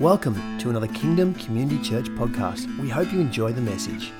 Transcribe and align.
Welcome 0.00 0.58
to 0.58 0.68
another 0.68 0.88
Kingdom 0.88 1.32
Community 1.36 1.82
Church 1.82 2.04
podcast. 2.10 2.66
We 2.78 2.90
hope 2.90 3.10
you 3.14 3.18
enjoy 3.18 3.52
the 3.52 3.62
message. 3.62 4.12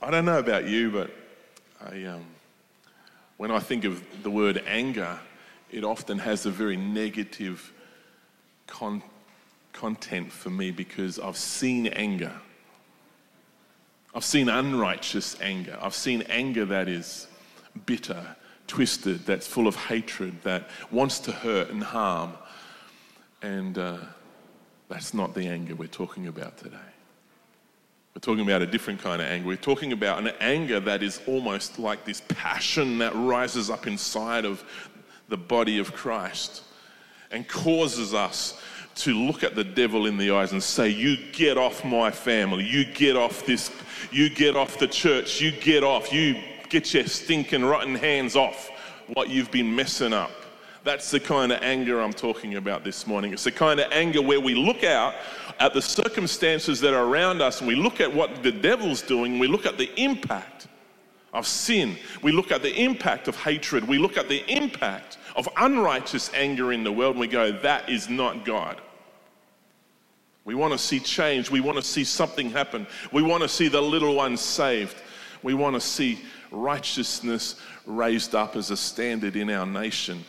I 0.00 0.10
don't 0.10 0.24
know 0.24 0.38
about 0.38 0.66
you, 0.66 0.90
but 0.90 1.10
I, 1.86 2.04
um, 2.04 2.24
when 3.36 3.50
I 3.50 3.58
think 3.58 3.84
of 3.84 4.02
the 4.22 4.30
word 4.30 4.62
anger, 4.66 5.18
it 5.70 5.84
often 5.84 6.18
has 6.18 6.46
a 6.46 6.50
very 6.50 6.78
negative 6.78 7.74
con- 8.66 9.02
content 9.74 10.32
for 10.32 10.48
me 10.48 10.70
because 10.70 11.18
I've 11.18 11.36
seen 11.36 11.88
anger. 11.88 12.32
I've 14.14 14.24
seen 14.24 14.48
unrighteous 14.48 15.38
anger. 15.42 15.78
I've 15.78 15.94
seen 15.94 16.22
anger 16.22 16.64
that 16.64 16.88
is 16.88 17.26
bitter, 17.84 18.34
twisted, 18.66 19.26
that's 19.26 19.46
full 19.46 19.66
of 19.66 19.76
hatred, 19.76 20.42
that 20.42 20.68
wants 20.90 21.18
to 21.20 21.32
hurt 21.32 21.70
and 21.70 21.82
harm. 21.82 22.32
And 23.42 23.76
uh, 23.78 23.98
that's 24.88 25.14
not 25.14 25.34
the 25.34 25.46
anger 25.46 25.74
we're 25.74 25.86
talking 25.88 26.26
about 26.26 26.56
today. 26.56 26.76
We're 28.14 28.20
talking 28.20 28.44
about 28.44 28.62
a 28.62 28.66
different 28.66 29.02
kind 29.02 29.20
of 29.20 29.26
anger. 29.28 29.48
We're 29.48 29.56
talking 29.56 29.92
about 29.92 30.20
an 30.20 30.32
anger 30.40 30.78
that 30.80 31.02
is 31.02 31.20
almost 31.26 31.78
like 31.78 32.04
this 32.04 32.22
passion 32.28 32.98
that 32.98 33.12
rises 33.14 33.70
up 33.70 33.86
inside 33.86 34.44
of 34.44 34.64
the 35.28 35.36
body 35.36 35.78
of 35.78 35.92
Christ 35.92 36.62
and 37.32 37.46
causes 37.48 38.14
us 38.14 38.60
to 38.96 39.12
look 39.12 39.42
at 39.42 39.56
the 39.56 39.64
devil 39.64 40.06
in 40.06 40.16
the 40.16 40.30
eyes 40.30 40.52
and 40.52 40.62
say, 40.62 40.88
You 40.88 41.16
get 41.32 41.58
off 41.58 41.84
my 41.84 42.10
family. 42.12 42.64
You 42.64 42.84
get 42.84 43.16
off 43.16 43.44
this. 43.44 43.70
You 44.12 44.30
get 44.30 44.56
off 44.56 44.78
the 44.78 44.86
church. 44.86 45.40
You 45.40 45.50
get 45.50 45.82
off. 45.82 46.12
You 46.12 46.40
get 46.68 46.92
your 46.94 47.06
stinking 47.06 47.64
rotten 47.64 47.94
hands 47.94 48.36
off 48.36 48.70
what 49.14 49.28
you've 49.28 49.50
been 49.50 49.74
messing 49.74 50.12
up. 50.12 50.30
That's 50.84 51.10
the 51.10 51.20
kind 51.20 51.50
of 51.50 51.62
anger 51.62 52.00
I'm 52.00 52.12
talking 52.12 52.56
about 52.56 52.84
this 52.84 53.06
morning. 53.06 53.32
It's 53.32 53.44
the 53.44 53.52
kind 53.52 53.80
of 53.80 53.90
anger 53.90 54.20
where 54.20 54.40
we 54.40 54.54
look 54.54 54.84
out 54.84 55.14
at 55.58 55.72
the 55.72 55.80
circumstances 55.80 56.80
that 56.80 56.92
are 56.92 57.04
around 57.04 57.40
us 57.40 57.60
and 57.60 57.68
we 57.68 57.74
look 57.74 58.00
at 58.00 58.12
what 58.12 58.42
the 58.42 58.52
devil's 58.52 59.00
doing, 59.00 59.38
we 59.38 59.48
look 59.48 59.64
at 59.64 59.78
the 59.78 59.90
impact 60.00 60.68
of 61.32 61.46
sin, 61.46 61.96
we 62.22 62.32
look 62.32 62.52
at 62.52 62.62
the 62.62 62.74
impact 62.82 63.28
of 63.28 63.36
hatred, 63.36 63.88
we 63.88 63.98
look 63.98 64.16
at 64.18 64.28
the 64.28 64.44
impact 64.50 65.18
of 65.36 65.48
unrighteous 65.56 66.30
anger 66.34 66.72
in 66.72 66.84
the 66.84 66.92
world, 66.92 67.12
and 67.12 67.20
we 67.20 67.26
go, 67.26 67.50
that 67.50 67.88
is 67.88 68.08
not 68.08 68.44
God. 68.44 68.80
We 70.44 70.54
want 70.54 70.72
to 70.72 70.78
see 70.78 71.00
change. 71.00 71.50
We 71.50 71.60
want 71.60 71.78
to 71.78 71.82
see 71.82 72.04
something 72.04 72.50
happen. 72.50 72.86
We 73.12 73.22
want 73.22 73.42
to 73.42 73.48
see 73.48 73.68
the 73.68 73.80
little 73.80 74.14
ones 74.14 74.42
saved. 74.42 74.96
We 75.42 75.54
want 75.54 75.74
to 75.74 75.80
see 75.80 76.20
righteousness 76.54 77.56
raised 77.86 78.34
up 78.34 78.56
as 78.56 78.70
a 78.70 78.76
standard 78.76 79.36
in 79.36 79.50
our 79.50 79.66
nation. 79.66 80.24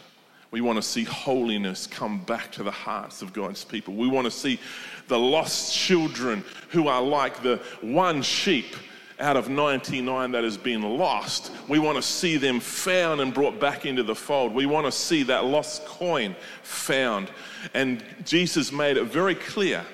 We 0.52 0.62
want 0.62 0.78
to 0.78 0.82
see 0.82 1.04
holiness 1.04 1.88
come 1.88 2.20
back 2.20 2.52
to 2.54 2.64
the 2.64 2.72
hearts 2.72 3.22
of 3.22 3.34
God's 3.34 3.66
people. 3.66 3.94
We 3.94 4.08
want 4.08 4.26
to 4.26 4.32
see 4.32 4.60
the 5.08 5.20
lost 5.20 5.74
children 5.74 6.44
who 6.70 6.88
are 6.88 7.02
like 7.02 7.42
the 7.42 7.58
one 7.82 8.22
sheep 8.22 8.76
out 9.20 9.38
of 9.38 9.50
99 9.50 10.32
that 10.32 10.44
has 10.44 10.58
been 10.58 10.82
lost. 10.82 11.52
We 11.70 11.80
want 11.80 11.98
to 11.98 12.02
see 12.02 12.38
them 12.38 12.60
found 12.60 13.22
and 13.22 13.34
brought 13.34 13.60
back 13.60 13.86
into 13.86 14.04
the 14.04 14.16
fold. 14.16 14.54
We 14.54 14.66
want 14.66 14.86
to 14.86 14.92
see 14.92 15.24
that 15.24 15.46
lost 15.46 15.86
coin 15.86 16.36
found. 16.64 17.30
And 17.74 18.04
Jesus 18.24 18.72
made 18.72 18.98
it 18.98 19.06
very 19.06 19.36
clear 19.36 19.86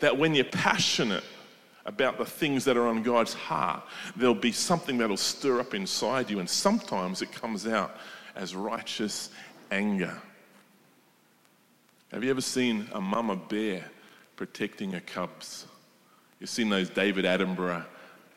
that 0.00 0.16
when 0.16 0.34
you're 0.34 0.44
passionate 0.44 1.24
about 1.90 2.18
the 2.18 2.24
things 2.24 2.64
that 2.64 2.76
are 2.76 2.86
on 2.86 3.02
God's 3.02 3.34
heart, 3.34 3.82
there'll 4.14 4.32
be 4.32 4.52
something 4.52 4.96
that'll 4.96 5.16
stir 5.16 5.58
up 5.58 5.74
inside 5.74 6.30
you. 6.30 6.38
And 6.38 6.48
sometimes 6.48 7.20
it 7.20 7.32
comes 7.32 7.66
out 7.66 7.96
as 8.36 8.54
righteous 8.54 9.30
anger. 9.72 10.16
Have 12.12 12.22
you 12.22 12.30
ever 12.30 12.40
seen 12.40 12.88
a 12.92 13.00
mama 13.00 13.34
bear 13.34 13.84
protecting 14.36 14.92
her 14.92 15.00
cubs? 15.00 15.66
You've 16.38 16.48
seen 16.48 16.68
those 16.68 16.88
David 16.88 17.24
Attenborough 17.24 17.84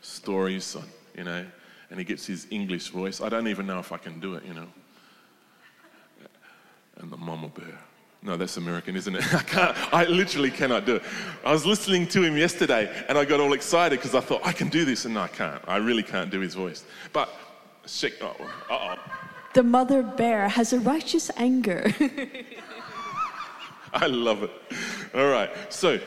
stories, 0.02 0.76
on, 0.76 0.84
you 1.16 1.24
know, 1.24 1.46
and 1.92 2.00
he 2.00 2.04
gets 2.04 2.26
his 2.26 2.48
English 2.50 2.90
voice. 2.90 3.22
I 3.22 3.30
don't 3.30 3.48
even 3.48 3.68
know 3.68 3.78
if 3.78 3.92
I 3.92 3.98
can 3.98 4.20
do 4.20 4.34
it, 4.34 4.44
you 4.46 4.56
know. 4.56 4.68
And 6.98 7.12
the 7.12 7.18
mama 7.18 7.50
bear. 7.50 7.80
No, 8.24 8.38
that's 8.38 8.56
American, 8.56 8.96
isn't 8.96 9.16
it? 9.16 9.34
I 9.34 9.44
can't, 9.44 9.94
I 9.94 10.06
literally 10.06 10.50
cannot 10.50 10.86
do 10.86 10.96
it. 10.96 11.04
I 11.44 11.52
was 11.52 11.66
listening 11.66 12.08
to 12.08 12.24
him 12.24 12.38
yesterday 12.38 12.90
and 13.10 13.18
I 13.18 13.26
got 13.26 13.42
all 13.42 13.54
excited 13.54 14.00
because 14.00 14.16
I 14.16 14.22
thought, 14.22 14.42
I 14.46 14.54
can 14.54 14.70
do 14.70 14.86
this. 14.86 15.06
And 15.06 15.16
no, 15.16 15.22
I 15.22 15.28
can't. 15.28 15.62
I 15.68 15.78
really 15.78 16.04
can't 16.04 16.32
do 16.32 16.40
his 16.40 16.56
voice. 16.56 16.86
But, 17.12 17.30
shake, 17.86 18.16
oh, 18.22 18.36
uh 18.70 18.96
oh. 18.96 18.96
The 19.54 19.64
mother 19.64 20.02
bear 20.02 20.48
has 20.48 20.74
a 20.74 20.80
righteous 20.80 21.30
anger. 21.38 21.94
I 23.94 24.08
love 24.08 24.44
it. 24.44 24.52
All 25.14 25.28
right. 25.28 25.52
So, 25.72 26.00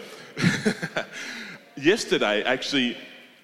yesterday, 1.77 2.43
actually, 2.43 2.97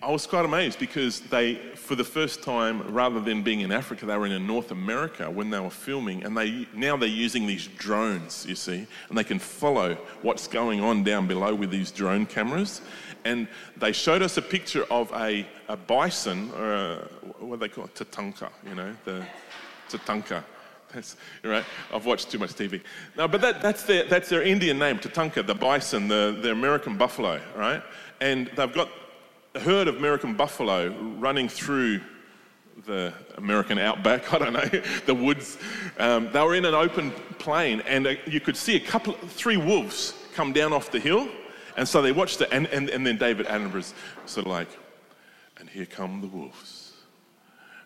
I 0.03 0.11
was 0.11 0.27
quite 0.27 0.45
amazed 0.45 0.81
because 0.81 1.21
they, 1.21 1.61
for 1.93 1.97
the 1.97 2.05
first 2.05 2.43
time, 2.43 2.81
rather 2.95 3.21
than 3.21 3.43
being 3.43 3.61
in 3.61 3.71
Africa, 3.71 4.07
they 4.07 4.17
were 4.17 4.25
in 4.25 4.47
North 4.47 4.71
America 4.71 5.31
when 5.31 5.51
they 5.51 5.61
were 5.61 5.69
filming, 5.69 6.25
and 6.25 6.35
they 6.35 6.67
now 6.73 6.97
they're 6.97 7.07
using 7.07 7.47
these 7.47 7.67
drones, 7.67 8.47
you 8.49 8.55
see, 8.55 8.87
and 9.11 9.19
they 9.19 9.25
can 9.25 9.39
follow 9.39 9.95
what's 10.23 10.47
going 10.49 10.81
on 10.81 11.05
down 11.05 11.27
below 11.27 11.55
with 11.55 11.71
these 11.71 11.91
drone 11.91 12.25
cameras. 12.25 12.81
And 13.27 13.47
they 13.77 13.93
showed 13.93 14.23
us 14.23 14.39
a 14.39 14.41
picture 14.41 14.85
of 14.91 15.13
a, 15.13 15.47
a 15.69 15.77
bison, 15.77 16.51
or 16.53 16.73
a, 16.73 16.97
what 17.41 17.61
do 17.61 17.67
they 17.67 17.69
call 17.69 17.85
it, 17.85 17.95
tatanka, 17.95 18.49
you 18.67 18.75
know, 18.75 18.97
the 19.05 19.23
tatanka. 19.91 20.43
That's 20.95 21.17
right. 21.45 21.65
I've 21.93 22.07
watched 22.07 22.31
too 22.31 22.39
much 22.39 22.53
TV. 22.53 22.81
No, 23.19 23.29
but 23.29 23.43
that, 23.43 23.61
that's 23.61 23.83
their 23.83 24.05
that's 24.05 24.31
their 24.31 24.43
Indian 24.43 24.79
name, 24.79 24.99
Tatanka, 24.99 25.47
the 25.47 25.55
bison, 25.55 26.09
the, 26.09 26.39
the 26.41 26.53
American 26.53 26.97
buffalo, 26.97 27.39
right? 27.55 27.83
And 28.23 28.51
they've 28.57 28.73
got 28.73 28.89
a 29.55 29.61
herd 29.61 29.89
of 29.89 29.97
American 29.97 30.35
buffalo 30.35 30.91
running 31.19 31.49
through 31.49 32.01
the 32.87 33.13
American 33.37 33.79
outback, 33.79 34.33
I 34.35 34.39
don't 34.39 34.53
know, 34.53 34.81
the 35.07 35.15
woods. 35.15 35.59
Um, 35.99 36.31
they 36.33 36.41
were 36.41 36.55
in 36.55 36.65
an 36.65 36.75
open 36.75 37.11
plain, 37.39 37.81
and 37.83 38.07
uh, 38.07 38.15
you 38.27 38.41
could 38.41 38.57
see 38.57 38.77
a 38.77 38.81
couple, 38.81 39.13
three 39.13 39.57
wolves 39.57 40.15
come 40.35 40.53
down 40.53 40.73
off 40.73 40.91
the 40.91 41.01
hill. 41.01 41.29
And 41.77 41.89
so 41.89 42.03
they 42.03 42.13
watched 42.13 42.41
it, 42.41 42.49
and, 42.53 42.67
and, 42.67 42.91
and 42.91 43.07
then 43.07 43.17
David 43.17 43.47
Attenborough's 43.47 43.95
sort 44.27 44.47
of 44.47 44.53
like, 44.53 44.69
and 45.59 45.69
here 45.69 45.87
come 45.87 46.21
the 46.21 46.27
wolves. 46.27 46.93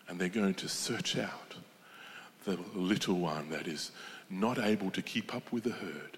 And 0.09 0.19
they're 0.19 0.29
going 0.29 0.55
to 0.55 0.69
search 0.69 1.17
out 1.17 1.55
the 2.43 2.57
little 2.73 3.15
one 3.15 3.49
that 3.49 3.67
is 3.67 3.91
not 4.29 4.57
able 4.57 4.91
to 4.91 5.01
keep 5.01 5.35
up 5.35 5.51
with 5.51 5.63
the 5.63 5.71
herd. 5.71 6.17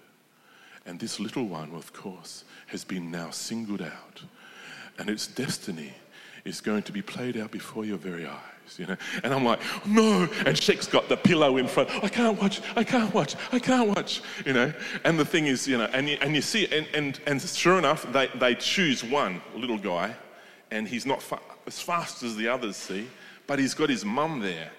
And 0.86 0.98
this 0.98 1.20
little 1.20 1.44
one, 1.44 1.72
of 1.74 1.92
course, 1.92 2.44
has 2.68 2.84
been 2.84 3.10
now 3.10 3.30
singled 3.30 3.82
out 3.82 4.22
and 4.98 5.08
its 5.08 5.26
destiny 5.26 5.92
is 6.44 6.60
going 6.60 6.82
to 6.84 6.92
be 6.92 7.02
played 7.02 7.36
out 7.36 7.50
before 7.50 7.84
your 7.84 7.98
very 7.98 8.26
eyes, 8.26 8.78
you 8.78 8.86
know. 8.86 8.96
And 9.22 9.32
I'm 9.34 9.44
like, 9.44 9.60
no. 9.86 10.28
And 10.46 10.56
Sheik's 10.56 10.86
got 10.86 11.08
the 11.08 11.16
pillow 11.16 11.58
in 11.58 11.68
front. 11.68 11.90
I 12.02 12.08
can't 12.08 12.40
watch. 12.40 12.60
I 12.76 12.84
can't 12.84 13.12
watch. 13.12 13.36
I 13.52 13.58
can't 13.58 13.88
watch. 13.88 14.22
You 14.46 14.52
know. 14.52 14.72
And 15.04 15.18
the 15.18 15.24
thing 15.24 15.46
is, 15.46 15.68
you 15.68 15.78
know, 15.78 15.88
and 15.92 16.08
you, 16.08 16.18
and 16.20 16.34
you 16.34 16.42
see, 16.42 16.66
and, 16.66 16.86
and 16.94 17.20
and 17.26 17.40
sure 17.40 17.78
enough, 17.78 18.10
they 18.12 18.28
they 18.38 18.54
choose 18.54 19.04
one 19.04 19.42
little 19.54 19.78
guy, 19.78 20.14
and 20.70 20.88
he's 20.88 21.06
not 21.06 21.22
fa- 21.22 21.40
as 21.66 21.80
fast 21.80 22.22
as 22.22 22.36
the 22.36 22.48
others, 22.48 22.76
see, 22.76 23.06
but 23.46 23.58
he's 23.58 23.74
got 23.74 23.90
his 23.90 24.04
mum 24.04 24.40
there. 24.40 24.70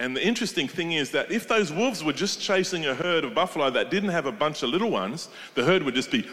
And 0.00 0.16
the 0.16 0.26
interesting 0.26 0.66
thing 0.66 0.92
is 0.92 1.10
that 1.10 1.30
if 1.30 1.46
those 1.46 1.72
wolves 1.72 2.02
were 2.02 2.12
just 2.12 2.40
chasing 2.40 2.86
a 2.86 2.94
herd 2.94 3.24
of 3.24 3.34
buffalo 3.34 3.70
that 3.70 3.88
didn't 3.90 4.08
have 4.08 4.26
a 4.26 4.32
bunch 4.32 4.64
of 4.64 4.70
little 4.70 4.90
ones, 4.90 5.28
the 5.54 5.62
herd 5.62 5.84
would 5.84 5.94
just 5.94 6.10
be, 6.10 6.26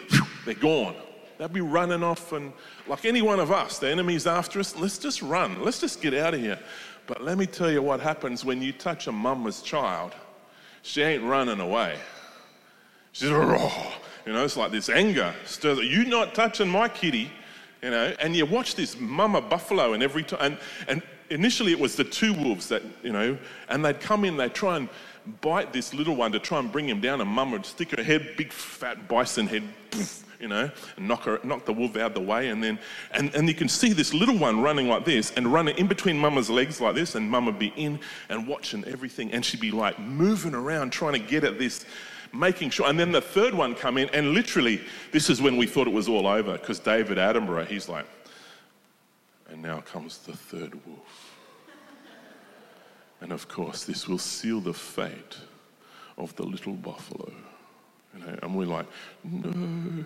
they're 0.45 0.55
gone. 0.55 0.95
They'd 1.39 1.53
be 1.53 1.61
running 1.61 2.03
off, 2.03 2.33
and 2.33 2.51
like 2.85 3.05
any 3.05 3.21
one 3.21 3.39
of 3.39 3.49
us, 3.49 3.79
the 3.79 3.89
enemy's 3.89 4.27
after 4.27 4.59
us. 4.59 4.75
Let's 4.75 4.97
just 4.97 5.21
run. 5.21 5.63
Let's 5.63 5.79
just 5.79 6.01
get 6.01 6.13
out 6.13 6.33
of 6.33 6.41
here. 6.41 6.59
But 7.07 7.23
let 7.23 7.37
me 7.37 7.45
tell 7.45 7.71
you 7.71 7.81
what 7.81 8.01
happens 8.01 8.43
when 8.43 8.61
you 8.61 8.73
touch 8.73 9.07
a 9.07 9.11
mama's 9.13 9.61
child. 9.61 10.13
She 10.81 11.01
ain't 11.01 11.23
running 11.23 11.61
away. 11.61 11.97
She's 13.13 13.31
raw. 13.31 13.71
You 14.25 14.33
know, 14.33 14.43
it's 14.43 14.57
like 14.57 14.71
this 14.71 14.89
anger 14.89 15.33
stirs. 15.45 15.79
You 15.79 16.05
not 16.05 16.35
touching 16.35 16.67
my 16.67 16.87
kitty, 16.87 17.31
you 17.81 17.89
know. 17.89 18.13
And 18.19 18.35
you 18.35 18.45
watch 18.45 18.75
this 18.75 18.99
mama 18.99 19.41
buffalo, 19.41 19.93
and 19.93 20.03
every 20.03 20.21
time, 20.21 20.39
and, 20.41 20.57
and 20.87 21.01
initially 21.31 21.71
it 21.71 21.79
was 21.79 21.95
the 21.95 22.03
two 22.03 22.33
wolves 22.33 22.67
that, 22.67 22.83
you 23.01 23.11
know, 23.11 23.39
and 23.69 23.83
they'd 23.83 23.99
come 23.99 24.25
in, 24.25 24.37
they'd 24.37 24.53
try 24.53 24.77
and 24.77 24.87
bite 25.41 25.73
this 25.73 25.95
little 25.95 26.15
one 26.15 26.31
to 26.33 26.39
try 26.39 26.59
and 26.59 26.71
bring 26.71 26.87
him 26.87 27.01
down, 27.01 27.21
and 27.21 27.29
mum 27.29 27.51
would 27.53 27.65
stick 27.65 27.89
her 27.95 28.03
head, 28.03 28.35
big 28.37 28.51
fat 28.51 29.07
bison 29.07 29.47
head, 29.47 29.63
poof, 29.89 30.23
you 30.39 30.47
know, 30.47 30.71
and 30.95 31.07
knock, 31.07 31.23
her, 31.23 31.39
knock 31.43 31.65
the 31.65 31.73
wolf 31.73 31.95
out 31.97 32.07
of 32.07 32.13
the 32.13 32.21
way. 32.21 32.49
And 32.49 32.63
then, 32.63 32.79
and, 33.11 33.33
and 33.35 33.47
you 33.47 33.53
can 33.53 33.67
see 33.67 33.93
this 33.93 34.13
little 34.13 34.37
one 34.37 34.61
running 34.61 34.87
like 34.87 35.05
this 35.05 35.31
and 35.35 35.51
running 35.51 35.77
in 35.77 35.87
between 35.87 36.17
mama's 36.17 36.49
legs 36.49 36.79
like 36.79 36.95
this. 36.95 37.15
And 37.15 37.29
mama 37.29 37.51
be 37.51 37.73
in 37.75 37.99
and 38.29 38.47
watching 38.47 38.85
everything. 38.85 39.31
And 39.31 39.43
she'd 39.43 39.59
be 39.59 39.71
like 39.71 39.99
moving 39.99 40.55
around 40.55 40.91
trying 40.91 41.13
to 41.13 41.19
get 41.19 41.43
at 41.43 41.59
this, 41.59 41.85
making 42.33 42.69
sure. 42.69 42.87
And 42.87 42.97
then 42.99 43.11
the 43.11 43.21
third 43.21 43.53
one 43.53 43.75
come 43.75 43.97
in. 43.97 44.09
And 44.09 44.33
literally, 44.33 44.81
this 45.11 45.29
is 45.29 45.41
when 45.41 45.57
we 45.57 45.67
thought 45.67 45.87
it 45.87 45.93
was 45.93 46.07
all 46.07 46.27
over 46.27 46.53
because 46.53 46.79
David 46.79 47.17
Attenborough, 47.17 47.67
he's 47.67 47.89
like, 47.89 48.05
and 49.49 49.61
now 49.61 49.81
comes 49.81 50.19
the 50.19 50.33
third 50.33 50.73
wolf. 50.85 51.35
And 53.21 53.33
of 53.33 53.49
course, 53.49 53.83
this 53.83 54.07
will 54.07 54.17
seal 54.17 54.61
the 54.61 54.73
fate 54.73 55.37
of 56.17 56.35
the 56.37 56.43
little 56.43 56.73
buffalo. 56.73 57.33
You 58.13 58.25
know, 58.25 58.39
and 58.41 58.55
we're 58.55 58.65
like, 58.65 58.87
no, 59.23 60.05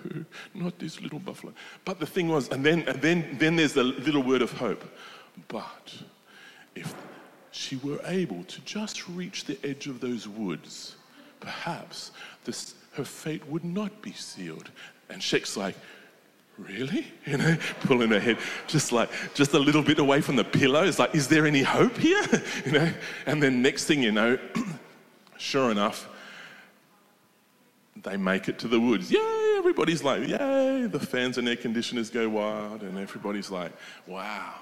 not 0.53 0.77
this 0.77 1.01
little 1.01 1.19
buffalo. 1.19 1.53
But 1.85 1.99
the 1.99 2.05
thing 2.05 2.27
was, 2.27 2.49
and 2.49 2.65
then, 2.65 2.83
and 2.87 3.01
then, 3.01 3.37
then 3.39 3.55
there's 3.55 3.73
the 3.73 3.83
little 3.83 4.21
word 4.21 4.41
of 4.41 4.51
hope. 4.51 4.83
But 5.47 5.93
if 6.75 6.93
she 7.51 7.77
were 7.77 8.01
able 8.05 8.43
to 8.43 8.61
just 8.61 9.07
reach 9.07 9.45
the 9.45 9.57
edge 9.63 9.87
of 9.87 10.01
those 10.01 10.27
woods, 10.27 10.95
perhaps 11.39 12.11
this, 12.43 12.75
her 12.93 13.05
fate 13.05 13.47
would 13.47 13.63
not 13.63 14.01
be 14.01 14.11
sealed. 14.11 14.69
And 15.09 15.21
Shek's 15.21 15.55
like, 15.55 15.75
really? 16.57 17.07
You 17.25 17.37
know, 17.37 17.55
pulling 17.81 18.09
her 18.09 18.19
head 18.19 18.37
just 18.67 18.91
like, 18.91 19.09
just 19.33 19.53
a 19.53 19.59
little 19.59 19.81
bit 19.81 19.97
away 19.97 20.19
from 20.19 20.35
the 20.35 20.43
pillow. 20.43 20.83
It's 20.83 20.99
like, 20.99 21.15
is 21.15 21.29
there 21.29 21.45
any 21.45 21.63
hope 21.63 21.97
here? 21.97 22.23
you 22.65 22.73
know, 22.73 22.91
and 23.25 23.41
then 23.41 23.61
next 23.61 23.85
thing 23.85 24.03
you 24.03 24.11
know, 24.11 24.37
sure 25.37 25.71
enough, 25.71 26.09
they 28.03 28.17
make 28.17 28.49
it 28.49 28.59
to 28.59 28.67
the 28.67 28.79
woods. 28.79 29.11
Yay! 29.11 29.55
Everybody's 29.57 30.03
like, 30.03 30.27
yay! 30.27 30.87
The 30.87 30.99
fans 30.99 31.37
and 31.37 31.47
air 31.47 31.55
conditioners 31.55 32.09
go 32.09 32.27
wild, 32.29 32.81
and 32.83 32.97
everybody's 32.97 33.49
like, 33.49 33.71
wow. 34.05 34.53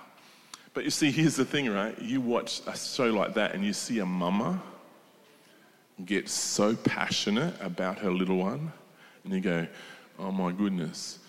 But 0.74 0.86
you 0.86 0.90
see, 0.90 1.12
here's 1.12 1.36
the 1.36 1.46
thing, 1.46 1.70
right? 1.70 2.00
You 2.00 2.22
watch 2.22 2.62
a 2.68 2.78
show 2.78 3.08
like 3.08 3.34
that, 3.34 3.54
and 3.54 3.66
you 3.66 3.74
see 3.74 4.00
a 4.00 4.06
mama 4.06 4.62
get 6.06 6.30
so 6.30 6.76
passionate 6.76 7.54
about 7.62 8.00
her 8.00 8.12
little 8.12 8.38
one, 8.38 8.72
and 9.24 9.34
you 9.34 9.42
go, 9.42 9.68
oh 10.20 10.32
my 10.32 10.52
goodness. 10.52 11.20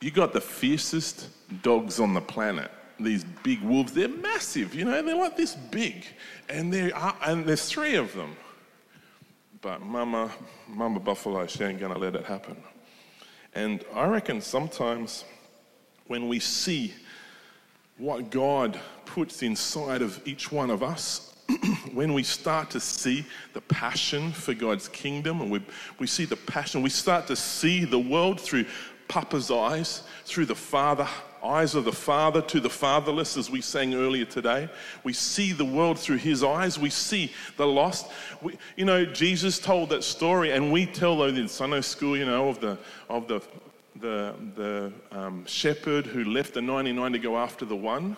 You 0.00 0.10
got 0.10 0.32
the 0.32 0.40
fiercest 0.40 1.28
dogs 1.62 1.98
on 1.98 2.14
the 2.14 2.20
planet. 2.20 2.70
These 3.00 3.24
big 3.42 3.60
wolves, 3.62 3.92
they're 3.92 4.08
massive, 4.08 4.74
you 4.74 4.84
know, 4.84 5.02
they're 5.02 5.16
like 5.16 5.36
this 5.36 5.56
big. 5.56 6.04
And, 6.48 6.72
there 6.72 6.94
are, 6.94 7.16
and 7.26 7.44
there's 7.44 7.68
three 7.68 7.96
of 7.96 8.14
them. 8.14 8.36
But 9.64 9.80
Mama, 9.80 10.30
Mama 10.68 11.00
Buffalo, 11.00 11.46
she 11.46 11.64
ain't 11.64 11.80
gonna 11.80 11.96
let 11.96 12.14
it 12.14 12.26
happen. 12.26 12.54
And 13.54 13.82
I 13.94 14.04
reckon 14.04 14.42
sometimes 14.42 15.24
when 16.06 16.28
we 16.28 16.38
see 16.38 16.92
what 17.96 18.30
God 18.30 18.78
puts 19.06 19.42
inside 19.42 20.02
of 20.02 20.20
each 20.28 20.52
one 20.52 20.70
of 20.70 20.82
us, 20.82 21.34
when 21.94 22.12
we 22.12 22.22
start 22.22 22.68
to 22.72 22.80
see 22.80 23.24
the 23.54 23.62
passion 23.62 24.32
for 24.32 24.52
God's 24.52 24.86
kingdom 24.88 25.40
and 25.40 25.50
we, 25.50 25.62
we 25.98 26.06
see 26.06 26.26
the 26.26 26.36
passion, 26.36 26.82
we 26.82 26.90
start 26.90 27.26
to 27.28 27.34
see 27.34 27.86
the 27.86 27.98
world 27.98 28.38
through 28.38 28.66
Papa's 29.08 29.50
eyes, 29.50 30.02
through 30.26 30.44
the 30.44 30.54
Father 30.54 31.08
eyes 31.44 31.74
of 31.74 31.84
the 31.84 31.92
father 31.92 32.40
to 32.42 32.60
the 32.60 32.70
fatherless, 32.70 33.36
as 33.36 33.50
we 33.50 33.60
sang 33.60 33.94
earlier 33.94 34.24
today. 34.24 34.68
We 35.02 35.12
see 35.12 35.52
the 35.52 35.64
world 35.64 35.98
through 35.98 36.18
his 36.18 36.42
eyes. 36.42 36.78
We 36.78 36.90
see 36.90 37.32
the 37.56 37.66
lost. 37.66 38.10
We, 38.42 38.56
you 38.76 38.84
know, 38.84 39.04
Jesus 39.04 39.58
told 39.58 39.90
that 39.90 40.04
story, 40.04 40.52
and 40.52 40.72
we 40.72 40.86
tell 40.86 41.16
those 41.16 41.38
in 41.38 41.48
Sunday 41.48 41.82
school, 41.82 42.16
you 42.16 42.26
know, 42.26 42.48
of 42.48 42.60
the, 42.60 42.78
of 43.08 43.28
the, 43.28 43.40
the, 43.96 44.34
the 44.56 44.92
um, 45.12 45.44
shepherd 45.46 46.06
who 46.06 46.24
left 46.24 46.54
the 46.54 46.62
99 46.62 47.12
to 47.12 47.18
go 47.18 47.36
after 47.36 47.64
the 47.64 47.76
one 47.76 48.16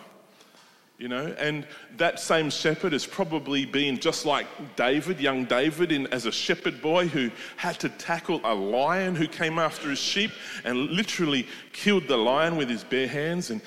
you 0.97 1.07
know? 1.07 1.27
And 1.37 1.67
that 1.97 2.19
same 2.19 2.49
shepherd 2.49 2.93
has 2.93 3.05
probably 3.05 3.65
been 3.65 3.99
just 3.99 4.25
like 4.25 4.47
david 4.75 5.19
young 5.19 5.45
david 5.45 5.91
in, 5.91 6.07
as 6.07 6.25
a 6.25 6.31
shepherd 6.31 6.81
boy 6.81 7.07
who 7.07 7.29
had 7.55 7.79
to 7.79 7.89
tackle 7.89 8.41
a 8.43 8.53
lion 8.53 9.15
who 9.15 9.27
came 9.27 9.59
after 9.59 9.89
his 9.89 9.99
sheep 9.99 10.31
and 10.63 10.89
literally 10.89 11.47
killed 11.71 12.07
the 12.07 12.17
lion 12.17 12.57
with 12.57 12.69
his 12.69 12.83
bare 12.83 13.07
hands. 13.07 13.51
And 13.51 13.61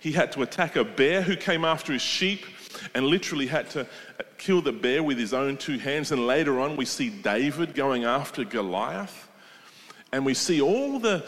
he 0.00 0.12
had 0.12 0.32
to 0.32 0.42
attack 0.42 0.76
a 0.76 0.84
bear 0.84 1.20
who 1.20 1.36
came 1.36 1.64
after 1.64 1.92
his 1.92 2.02
sheep 2.02 2.44
and 2.94 3.06
literally 3.06 3.46
had 3.46 3.68
to 3.70 3.82
uh, 3.82 4.22
kill 4.38 4.62
the 4.62 4.72
bear 4.72 5.02
with 5.02 5.18
his 5.18 5.34
own 5.34 5.58
two 5.58 5.78
hands. 5.78 6.10
And 6.10 6.26
later 6.26 6.58
on 6.58 6.76
we 6.76 6.86
see 6.86 7.10
david 7.10 7.74
going 7.74 8.04
after 8.04 8.44
goliath. 8.44 9.28
And 10.10 10.24
we 10.24 10.34
see 10.34 10.60
all 10.60 10.98
the 10.98 11.24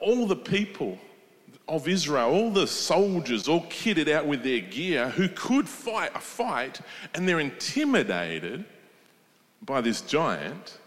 all 0.00 0.26
the 0.26 0.36
people 0.36 0.98
of 1.66 1.88
Israel, 1.88 2.30
all 2.30 2.50
the 2.50 2.66
soldiers 2.66 3.48
all 3.48 3.62
kitted 3.62 4.08
out 4.08 4.26
with 4.26 4.42
their 4.42 4.60
gear 4.60 5.08
who 5.10 5.28
could 5.28 5.68
fight 5.68 6.12
a 6.14 6.20
fight 6.20 6.80
and 7.14 7.26
they're 7.26 7.40
intimidated 7.40 8.64
by 9.62 9.80
this 9.80 10.02
giant. 10.02 10.78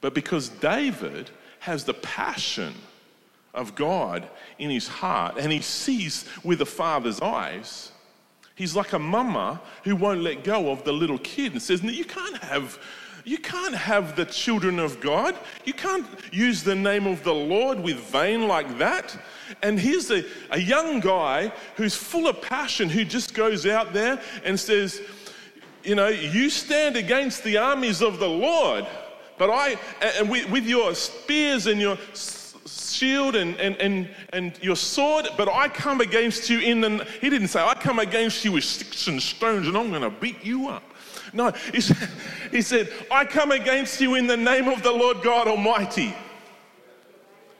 But 0.00 0.14
because 0.14 0.48
David 0.48 1.30
has 1.60 1.84
the 1.84 1.94
passion 1.94 2.74
of 3.54 3.74
God 3.74 4.28
in 4.58 4.70
his 4.70 4.86
heart 4.86 5.36
and 5.38 5.50
he 5.50 5.60
sees 5.60 6.26
with 6.44 6.60
a 6.60 6.66
father's 6.66 7.20
eyes, 7.20 7.92
he's 8.54 8.76
like 8.76 8.92
a 8.92 8.98
mama 8.98 9.60
who 9.84 9.96
won't 9.96 10.20
let 10.20 10.44
go 10.44 10.70
of 10.70 10.84
the 10.84 10.92
little 10.92 11.18
kid 11.18 11.52
and 11.52 11.62
says, 11.62 11.82
you 11.82 12.04
can't 12.04 12.36
have 12.38 12.78
you 13.28 13.36
can't 13.36 13.74
have 13.74 14.16
the 14.16 14.24
children 14.24 14.78
of 14.78 15.00
God. 15.00 15.36
You 15.66 15.74
can't 15.74 16.06
use 16.32 16.62
the 16.62 16.74
name 16.74 17.06
of 17.06 17.22
the 17.24 17.34
Lord 17.34 17.78
with 17.78 17.96
vain 17.96 18.48
like 18.48 18.78
that. 18.78 19.14
And 19.62 19.78
here's 19.78 20.10
a, 20.10 20.24
a 20.50 20.58
young 20.58 21.00
guy 21.00 21.52
who's 21.76 21.94
full 21.94 22.26
of 22.26 22.40
passion 22.40 22.88
who 22.88 23.04
just 23.04 23.34
goes 23.34 23.66
out 23.66 23.92
there 23.92 24.18
and 24.44 24.58
says, 24.58 25.02
You 25.84 25.94
know, 25.94 26.08
you 26.08 26.48
stand 26.48 26.96
against 26.96 27.44
the 27.44 27.58
armies 27.58 28.00
of 28.00 28.18
the 28.18 28.28
Lord, 28.28 28.86
but 29.36 29.50
I, 29.50 29.76
and 30.00 30.30
with 30.30 30.64
your 30.64 30.94
spears 30.94 31.66
and 31.66 31.78
your 31.78 31.98
shield 32.64 33.36
and, 33.36 33.56
and, 33.56 33.76
and, 33.76 34.08
and 34.32 34.58
your 34.62 34.76
sword, 34.76 35.28
but 35.36 35.50
I 35.50 35.68
come 35.68 36.00
against 36.00 36.48
you 36.48 36.60
in 36.60 36.80
the, 36.80 37.06
he 37.20 37.28
didn't 37.28 37.48
say, 37.48 37.60
I 37.60 37.74
come 37.74 37.98
against 37.98 38.42
you 38.46 38.52
with 38.52 38.64
sticks 38.64 39.06
and 39.06 39.22
stones 39.22 39.68
and 39.68 39.76
I'm 39.76 39.90
going 39.90 40.00
to 40.00 40.10
beat 40.10 40.42
you 40.42 40.68
up. 40.68 40.82
No, 41.32 41.50
he 41.72 41.80
said, 41.80 42.08
he 42.50 42.62
said, 42.62 42.92
I 43.10 43.24
come 43.24 43.52
against 43.52 44.00
you 44.00 44.14
in 44.14 44.26
the 44.26 44.36
name 44.36 44.68
of 44.68 44.82
the 44.82 44.92
Lord 44.92 45.22
God 45.22 45.48
Almighty. 45.48 46.14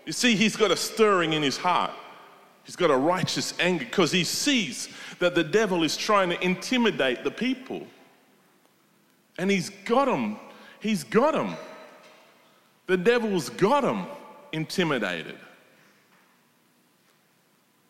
You 0.07 0.13
see, 0.13 0.37
he's 0.37 0.57
got 0.57 0.71
a 0.71 0.77
stirring 0.77 1.35
in 1.35 1.43
his 1.43 1.57
heart. 1.57 1.93
He's 2.65 2.77
got 2.77 2.91
a 2.91 2.97
righteous 2.97 3.55
anger 3.61 3.85
because 3.85 4.13
he 4.13 4.25
sees 4.25 4.89
that 5.19 5.35
the 5.35 5.45
devil 5.45 5.83
is 5.83 5.97
trying 5.97 6.31
to 6.31 6.45
intimidate 6.45 7.25
the 7.25 7.31
people. 7.31 7.87
And 9.39 9.51
he's 9.51 9.71
got 9.71 10.07
them. 10.07 10.39
He's 10.81 11.05
got 11.05 11.33
them. 11.33 11.57
The 12.87 12.97
devil's 12.97 13.51
got 13.51 13.83
them 13.83 14.07
intimidated. 14.53 15.39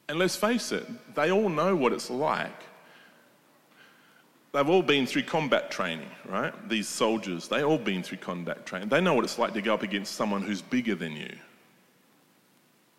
And 0.08 0.18
let's 0.18 0.36
face 0.36 0.72
it, 0.72 0.86
they 1.14 1.30
all 1.30 1.48
know 1.48 1.76
what 1.76 1.92
it's 1.92 2.10
like 2.10 2.67
they've 4.52 4.68
all 4.68 4.82
been 4.82 5.06
through 5.06 5.22
combat 5.22 5.70
training, 5.70 6.08
right? 6.26 6.52
These 6.68 6.88
soldiers, 6.88 7.48
they 7.48 7.62
all 7.62 7.78
been 7.78 8.02
through 8.02 8.18
combat 8.18 8.66
training. 8.66 8.88
They 8.88 9.00
know 9.00 9.14
what 9.14 9.24
it's 9.24 9.38
like 9.38 9.52
to 9.54 9.62
go 9.62 9.74
up 9.74 9.82
against 9.82 10.14
someone 10.14 10.42
who's 10.42 10.62
bigger 10.62 10.94
than 10.94 11.12
you. 11.12 11.34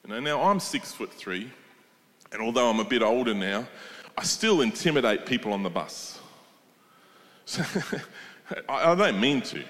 You 0.04 0.14
know, 0.14 0.20
now 0.20 0.42
I'm 0.44 0.60
six 0.60 0.92
foot 0.92 1.14
three, 1.14 1.50
and 2.32 2.42
although 2.42 2.70
I'm 2.70 2.80
a 2.80 2.86
bit 2.86 3.02
older 3.02 3.34
now, 3.34 3.68
I 4.18 4.24
still 4.24 4.62
intimidate 4.62 5.26
people 5.26 5.54
on 5.54 5.64
the 5.64 5.70
bus. 5.70 6.20
So, 7.46 7.64
I, 8.70 8.92
I 8.92 8.96
don't 8.96 9.20
mean 9.20 9.42
to, 9.44 9.64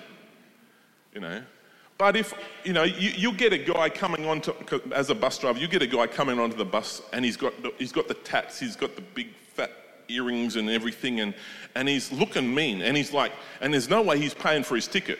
you 1.13 1.21
know. 1.21 1.41
But 1.97 2.15
if, 2.15 2.33
you 2.63 2.71
know, 2.71 2.83
you, 2.83 3.09
you 3.09 3.33
get 3.33 3.51
a 3.51 3.57
guy 3.57 3.89
coming 3.89 4.25
on 4.25 4.39
to, 4.41 4.81
as 4.93 5.09
a 5.09 5.15
bus 5.15 5.37
driver, 5.37 5.59
you 5.59 5.67
get 5.67 5.81
a 5.81 5.87
guy 5.87 6.07
coming 6.07 6.39
onto 6.39 6.55
the 6.55 6.65
bus 6.65 7.01
and 7.11 7.25
he's 7.25 7.35
got 7.35 7.61
the, 7.61 7.73
he's 7.77 7.91
got 7.91 8.07
the 8.07 8.13
tats, 8.13 8.57
he's 8.57 8.77
got 8.77 8.95
the 8.95 9.01
big 9.01 9.27
earrings 10.09 10.55
and 10.55 10.69
everything, 10.69 11.19
and, 11.19 11.33
and 11.75 11.87
he's 11.87 12.11
looking 12.11 12.53
mean. 12.53 12.81
And 12.81 12.97
he's 12.97 13.13
like, 13.13 13.31
and 13.61 13.73
there's 13.73 13.89
no 13.89 14.01
way 14.01 14.19
he's 14.19 14.33
paying 14.33 14.63
for 14.63 14.75
his 14.75 14.87
ticket. 14.87 15.19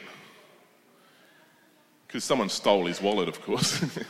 Because 2.07 2.23
someone 2.23 2.49
stole 2.49 2.85
his 2.85 3.01
wallet, 3.01 3.27
of 3.27 3.41
course. 3.41 3.83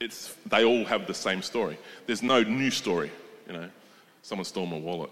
it's, 0.00 0.36
they 0.46 0.64
all 0.64 0.84
have 0.84 1.06
the 1.06 1.14
same 1.14 1.40
story. 1.40 1.78
There's 2.06 2.22
no 2.22 2.42
new 2.42 2.70
story, 2.70 3.10
you 3.46 3.54
know. 3.54 3.68
Someone 4.22 4.44
stole 4.44 4.66
my 4.66 4.78
wallet. 4.78 5.10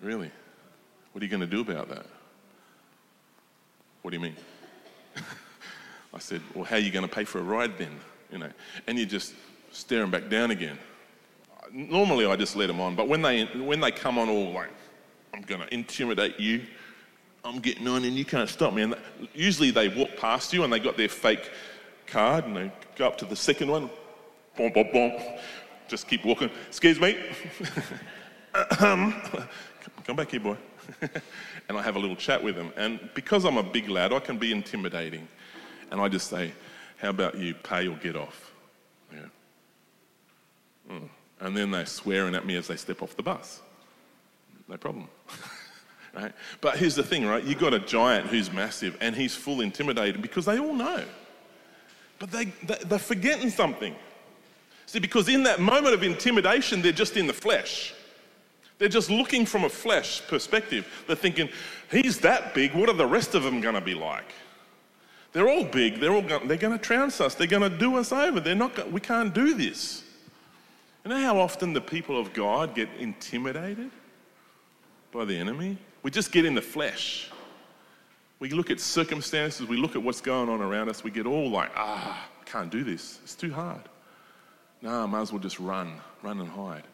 Really? 0.00 0.30
What 1.12 1.22
are 1.22 1.24
you 1.24 1.30
going 1.30 1.40
to 1.40 1.46
do 1.46 1.60
about 1.60 1.88
that? 1.88 2.06
What 4.02 4.10
do 4.10 4.16
you 4.16 4.22
mean? 4.22 4.36
I 6.14 6.18
said, 6.18 6.40
Well, 6.54 6.64
how 6.64 6.76
are 6.76 6.80
you 6.80 6.90
going 6.90 7.06
to 7.06 7.14
pay 7.14 7.24
for 7.24 7.40
a 7.40 7.42
ride 7.42 7.76
then? 7.78 7.98
You 8.32 8.38
know, 8.38 8.50
and 8.86 8.98
you 8.98 9.06
just 9.06 9.34
staring 9.78 10.10
back 10.10 10.28
down 10.28 10.50
again. 10.50 10.78
Normally, 11.72 12.26
I 12.26 12.36
just 12.36 12.56
let 12.56 12.66
them 12.66 12.80
on, 12.80 12.96
but 12.96 13.08
when 13.08 13.22
they 13.22 13.44
when 13.44 13.80
they 13.80 13.90
come 13.90 14.18
on 14.18 14.28
all 14.28 14.52
like, 14.52 14.70
I'm 15.34 15.42
going 15.42 15.60
to 15.60 15.72
intimidate 15.72 16.40
you, 16.40 16.62
I'm 17.44 17.60
getting 17.60 17.86
on, 17.86 18.04
and 18.04 18.16
you 18.16 18.24
can't 18.24 18.48
stop 18.48 18.72
me. 18.72 18.82
And 18.82 18.96
usually 19.34 19.70
they 19.70 19.88
walk 19.88 20.16
past 20.16 20.52
you 20.52 20.64
and 20.64 20.72
they 20.72 20.78
got 20.78 20.96
their 20.96 21.08
fake 21.08 21.50
card, 22.06 22.44
and 22.46 22.56
they 22.56 22.72
go 22.96 23.06
up 23.06 23.18
to 23.18 23.24
the 23.24 23.36
second 23.36 23.70
one, 23.70 23.90
boom, 24.56 24.72
boom, 24.72 24.88
boom, 24.92 25.12
just 25.86 26.08
keep 26.08 26.24
walking. 26.24 26.50
Excuse 26.66 26.98
me. 27.00 27.16
come 28.70 30.16
back 30.16 30.30
here, 30.30 30.40
boy. 30.40 30.56
and 31.68 31.78
I 31.78 31.82
have 31.82 31.96
a 31.96 31.98
little 31.98 32.16
chat 32.16 32.42
with 32.42 32.56
them. 32.56 32.72
And 32.76 32.98
because 33.14 33.44
I'm 33.44 33.58
a 33.58 33.62
big 33.62 33.88
lad, 33.88 34.12
I 34.12 34.20
can 34.20 34.38
be 34.38 34.52
intimidating. 34.52 35.28
And 35.90 36.00
I 36.00 36.08
just 36.08 36.28
say, 36.28 36.52
How 36.96 37.10
about 37.10 37.36
you 37.36 37.54
pay 37.54 37.86
or 37.86 37.96
get 37.96 38.16
off? 38.16 38.52
Yeah. 39.12 39.20
Mm. 40.90 41.08
And 41.40 41.56
then 41.56 41.70
they're 41.70 41.86
swearing 41.86 42.34
at 42.34 42.46
me 42.46 42.56
as 42.56 42.66
they 42.66 42.76
step 42.76 43.02
off 43.02 43.16
the 43.16 43.22
bus. 43.22 43.60
no 44.66 44.76
problem. 44.76 45.08
right? 46.14 46.32
But 46.60 46.78
here's 46.78 46.94
the 46.94 47.02
thing, 47.02 47.26
right? 47.26 47.44
You've 47.44 47.58
got 47.58 47.74
a 47.74 47.78
giant 47.78 48.26
who's 48.26 48.52
massive 48.52 48.96
and 49.00 49.14
he's 49.14 49.34
full 49.34 49.60
intimidated 49.60 50.22
because 50.22 50.44
they 50.44 50.58
all 50.58 50.74
know. 50.74 51.04
But 52.18 52.30
they, 52.30 52.46
they, 52.64 52.76
they're 52.86 52.98
forgetting 52.98 53.50
something. 53.50 53.94
See, 54.86 54.98
because 54.98 55.28
in 55.28 55.42
that 55.44 55.60
moment 55.60 55.94
of 55.94 56.02
intimidation, 56.02 56.82
they're 56.82 56.92
just 56.92 57.16
in 57.16 57.26
the 57.26 57.32
flesh. 57.32 57.94
They're 58.78 58.88
just 58.88 59.10
looking 59.10 59.44
from 59.44 59.64
a 59.64 59.68
flesh 59.68 60.26
perspective. 60.26 60.86
They're 61.06 61.16
thinking, 61.16 61.48
he's 61.90 62.18
that 62.20 62.54
big, 62.54 62.74
what 62.74 62.88
are 62.88 62.94
the 62.94 63.06
rest 63.06 63.34
of 63.34 63.42
them 63.42 63.60
going 63.60 63.74
to 63.74 63.80
be 63.80 63.94
like? 63.94 64.32
They're 65.32 65.48
all 65.48 65.64
big, 65.64 66.00
they're 66.00 66.12
all 66.12 66.22
going, 66.22 66.48
they're 66.48 66.56
going 66.56 66.76
to 66.76 66.82
trounce 66.82 67.20
us, 67.20 67.34
they're 67.34 67.46
going 67.46 67.70
to 67.70 67.76
do 67.76 67.96
us 67.96 68.12
over. 68.12 68.40
They're 68.40 68.54
not, 68.54 68.90
we 68.90 69.00
can't 69.00 69.34
do 69.34 69.54
this. 69.54 70.04
You 71.08 71.14
know 71.14 71.22
how 71.22 71.38
often 71.38 71.72
the 71.72 71.80
people 71.80 72.20
of 72.20 72.34
God 72.34 72.74
get 72.74 72.90
intimidated 72.98 73.90
by 75.10 75.24
the 75.24 75.34
enemy? 75.34 75.78
We 76.02 76.10
just 76.10 76.30
get 76.30 76.44
in 76.44 76.54
the 76.54 76.60
flesh. 76.60 77.30
We 78.40 78.50
look 78.50 78.70
at 78.70 78.78
circumstances, 78.78 79.66
we 79.66 79.78
look 79.78 79.96
at 79.96 80.02
what's 80.02 80.20
going 80.20 80.50
on 80.50 80.60
around 80.60 80.90
us, 80.90 81.02
we 81.02 81.10
get 81.10 81.24
all 81.24 81.48
like, 81.48 81.70
ah, 81.74 82.28
can't 82.44 82.70
do 82.70 82.84
this. 82.84 83.20
It's 83.22 83.34
too 83.34 83.50
hard. 83.50 83.80
No, 84.82 85.04
I 85.04 85.06
might 85.06 85.22
as 85.22 85.32
well 85.32 85.40
just 85.40 85.58
run, 85.58 85.94
run 86.22 86.40
and 86.40 86.50
hide. 86.50 86.84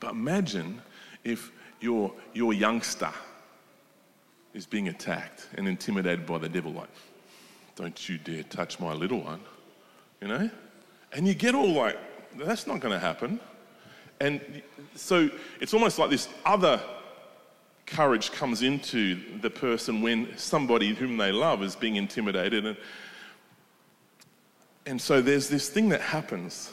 But 0.00 0.12
imagine 0.12 0.80
if 1.24 1.52
your, 1.82 2.14
your 2.32 2.54
youngster 2.54 3.12
is 4.54 4.64
being 4.64 4.88
attacked 4.88 5.48
and 5.58 5.68
intimidated 5.68 6.24
by 6.24 6.38
the 6.38 6.48
devil, 6.48 6.72
like, 6.72 6.88
don't 7.76 8.08
you 8.08 8.16
dare 8.16 8.42
touch 8.44 8.80
my 8.80 8.94
little 8.94 9.20
one, 9.20 9.40
you 10.22 10.28
know? 10.28 10.48
And 11.12 11.28
you 11.28 11.34
get 11.34 11.54
all 11.54 11.74
like, 11.74 11.98
that's 12.38 12.66
not 12.66 12.80
going 12.80 12.94
to 12.94 12.98
happen. 12.98 13.38
And 14.20 14.62
so 14.94 15.30
it's 15.60 15.72
almost 15.72 15.98
like 15.98 16.10
this 16.10 16.28
other 16.44 16.80
courage 17.86 18.30
comes 18.32 18.62
into 18.62 19.18
the 19.40 19.50
person 19.50 20.02
when 20.02 20.36
somebody 20.36 20.94
whom 20.94 21.16
they 21.16 21.32
love 21.32 21.62
is 21.62 21.74
being 21.74 21.96
intimidated. 21.96 22.66
And, 22.66 22.76
and 24.86 25.00
so 25.00 25.20
there's 25.20 25.48
this 25.48 25.68
thing 25.68 25.88
that 25.88 26.00
happens. 26.00 26.72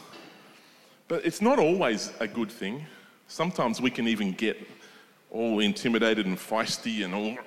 But 1.07 1.25
it's 1.25 1.41
not 1.41 1.57
always 1.57 2.11
a 2.19 2.27
good 2.27 2.51
thing. 2.51 2.85
Sometimes 3.27 3.81
we 3.81 3.89
can 3.89 4.07
even 4.07 4.33
get 4.33 4.57
all 5.31 5.59
intimidated 5.59 6.25
and 6.25 6.37
feisty 6.37 7.03
and 7.03 7.13
all, 7.13 7.37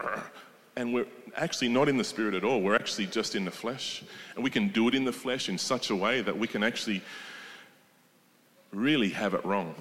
and 0.76 0.92
we're 0.92 1.07
actually 1.37 1.69
not 1.69 1.88
in 1.88 1.97
the 1.97 2.04
spirit 2.04 2.35
at 2.35 2.45
all. 2.45 2.61
We're 2.61 2.75
actually 2.75 3.07
just 3.07 3.35
in 3.35 3.45
the 3.45 3.50
flesh. 3.50 4.02
And 4.35 4.42
we 4.42 4.50
can 4.50 4.69
do 4.69 4.88
it 4.88 4.95
in 4.95 5.04
the 5.04 5.12
flesh 5.12 5.49
in 5.49 5.59
such 5.59 5.90
a 5.90 5.97
way 5.97 6.23
that 6.23 6.37
we 6.37 6.47
can 6.47 6.62
actually 6.62 7.02
really 8.73 9.11
have 9.11 9.35
it 9.35 9.45
wrong. 9.45 9.75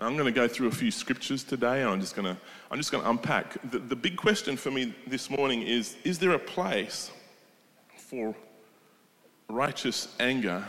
I'm 0.00 0.16
going 0.16 0.26
to 0.26 0.32
go 0.32 0.46
through 0.46 0.68
a 0.68 0.72
few 0.72 0.92
scriptures 0.92 1.42
today, 1.42 1.80
and 1.80 1.90
I'm 1.90 2.00
just 2.00 2.14
going 2.14 2.26
to, 2.26 2.40
I'm 2.70 2.78
just 2.78 2.92
going 2.92 3.02
to 3.02 3.10
unpack. 3.10 3.56
The, 3.70 3.80
the 3.80 3.96
big 3.96 4.16
question 4.16 4.56
for 4.56 4.70
me 4.70 4.94
this 5.08 5.28
morning 5.28 5.62
is 5.62 5.96
Is 6.04 6.20
there 6.20 6.32
a 6.32 6.38
place 6.38 7.10
for 7.96 8.34
righteous 9.48 10.14
anger 10.20 10.64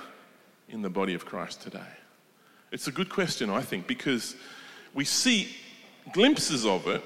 in 0.68 0.82
the 0.82 0.90
body 0.90 1.14
of 1.14 1.28
Christ 1.28 1.62
today? 1.62 1.92
It's 2.72 2.88
a 2.88 2.92
good 2.92 3.10
question, 3.10 3.52
I 3.52 3.62
think, 3.62 3.86
because 3.86 4.36
we 4.96 5.06
see 5.06 5.56
glimpses 6.12 6.66
of 6.66 6.88
it 6.88 7.04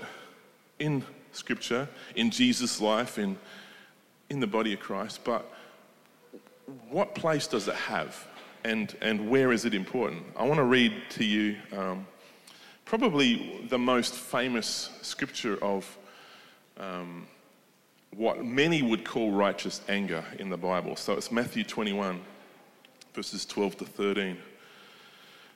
in 0.80 1.04
Scripture, 1.34 1.90
in 2.16 2.30
Jesus' 2.30 2.80
life, 2.80 3.18
in, 3.20 3.38
in 4.30 4.40
the 4.40 4.48
body 4.48 4.74
of 4.74 4.80
Christ, 4.80 5.22
but 5.26 5.52
what 6.90 7.16
place 7.16 7.48
does 7.48 7.68
it 7.68 7.76
have? 7.76 8.28
And, 8.64 8.96
and 9.02 9.30
where 9.30 9.52
is 9.52 9.66
it 9.66 9.74
important? 9.74 10.24
I 10.38 10.48
want 10.48 10.60
to 10.60 10.64
read 10.64 10.94
to 11.12 11.26
you 11.26 11.58
um, 11.76 12.08
probably 13.00 13.60
the 13.70 13.80
most 13.80 14.14
famous 14.14 14.92
scripture 15.02 15.58
of 15.64 15.98
um, 16.78 17.26
what 18.16 18.46
many 18.46 18.84
would 18.84 19.04
call 19.04 19.32
righteous 19.32 19.82
anger 19.90 20.24
in 20.38 20.48
the 20.48 20.58
Bible. 20.58 20.96
So 20.96 21.14
it's 21.14 21.32
Matthew 21.32 21.64
21, 21.64 22.22
verses 23.16 23.48
12 23.48 23.78
to 23.78 23.86
13. 23.86 24.38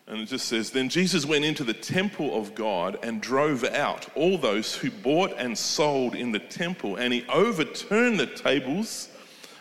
And 0.08 0.20
it 0.20 0.26
just 0.26 0.48
says, 0.48 0.72
Then 0.72 0.90
Jesus 0.90 1.28
went 1.28 1.46
into 1.46 1.64
the 1.64 1.76
temple 1.76 2.36
of 2.36 2.56
God 2.56 2.98
and 3.04 3.22
drove 3.22 3.64
out 3.64 4.08
all 4.16 4.40
those 4.40 4.74
who 4.74 4.90
bought 4.90 5.32
and 5.38 5.56
sold 5.56 6.16
in 6.16 6.32
the 6.32 6.40
temple, 6.40 6.96
and 6.96 7.14
he 7.14 7.24
overturned 7.30 8.20
the 8.20 8.26
tables 8.26 9.10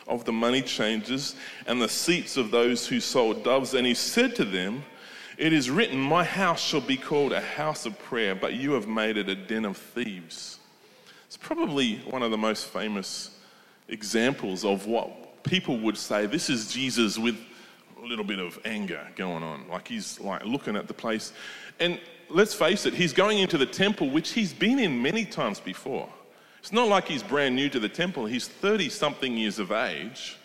of 0.09 0.25
the 0.25 0.33
money 0.33 0.63
changers 0.63 1.37
and 1.67 1.83
the 1.83 1.91
seats 1.91 2.39
of 2.39 2.51
those 2.51 2.87
who 2.87 3.01
sold 3.01 3.45
doves. 3.45 3.75
And 3.75 3.87
he 3.87 3.93
said 3.93 4.35
to 4.37 4.47
them, 4.47 4.83
It 5.37 5.53
is 5.53 5.71
written, 5.71 6.01
My 6.01 6.25
house 6.25 6.63
shall 6.63 6.81
be 6.81 6.97
called 6.97 7.33
a 7.33 7.41
house 7.41 7.85
of 7.85 7.99
prayer, 7.99 8.35
but 8.35 8.55
you 8.55 8.73
have 8.73 8.89
made 8.89 9.19
it 9.19 9.29
a 9.29 9.35
den 9.35 9.67
of 9.67 9.77
thieves. 9.77 10.59
It's 11.27 11.37
probably 11.37 11.97
one 12.09 12.23
of 12.23 12.31
the 12.31 12.39
most 12.39 12.67
famous 12.67 13.37
examples 13.89 14.65
of 14.65 14.87
what 14.87 15.43
people 15.43 15.79
would 15.79 15.97
say 15.97 16.27
this 16.27 16.51
is 16.51 16.73
Jesus 16.73 17.19
with 17.19 17.37
a 18.03 18.07
little 18.07 18.25
bit 18.25 18.39
of 18.39 18.59
anger 18.65 19.07
going 19.15 19.43
on. 19.43 19.69
Like 19.69 19.89
he's 19.89 20.19
like 20.21 20.45
looking 20.45 20.77
at 20.77 20.89
the 20.89 20.95
place. 20.95 21.33
And 21.81 22.01
let's 22.31 22.55
face 22.55 22.87
it, 22.87 22.95
he's 22.95 23.13
going 23.13 23.39
into 23.39 23.59
the 23.59 23.67
temple, 23.67 24.11
which 24.11 24.31
he's 24.31 24.53
been 24.53 24.79
in 24.79 25.03
many 25.03 25.25
times 25.25 25.61
before. 25.61 26.09
It's 26.61 26.73
not 26.73 26.89
like 26.89 27.07
he's 27.07 27.23
brand 27.23 27.55
new 27.55 27.69
to 27.69 27.79
the 27.79 27.89
temple. 27.89 28.27
He's 28.27 28.49
30 28.49 28.89
something 28.89 29.37
years 29.37 29.59
of 29.59 29.71
age. 29.71 30.37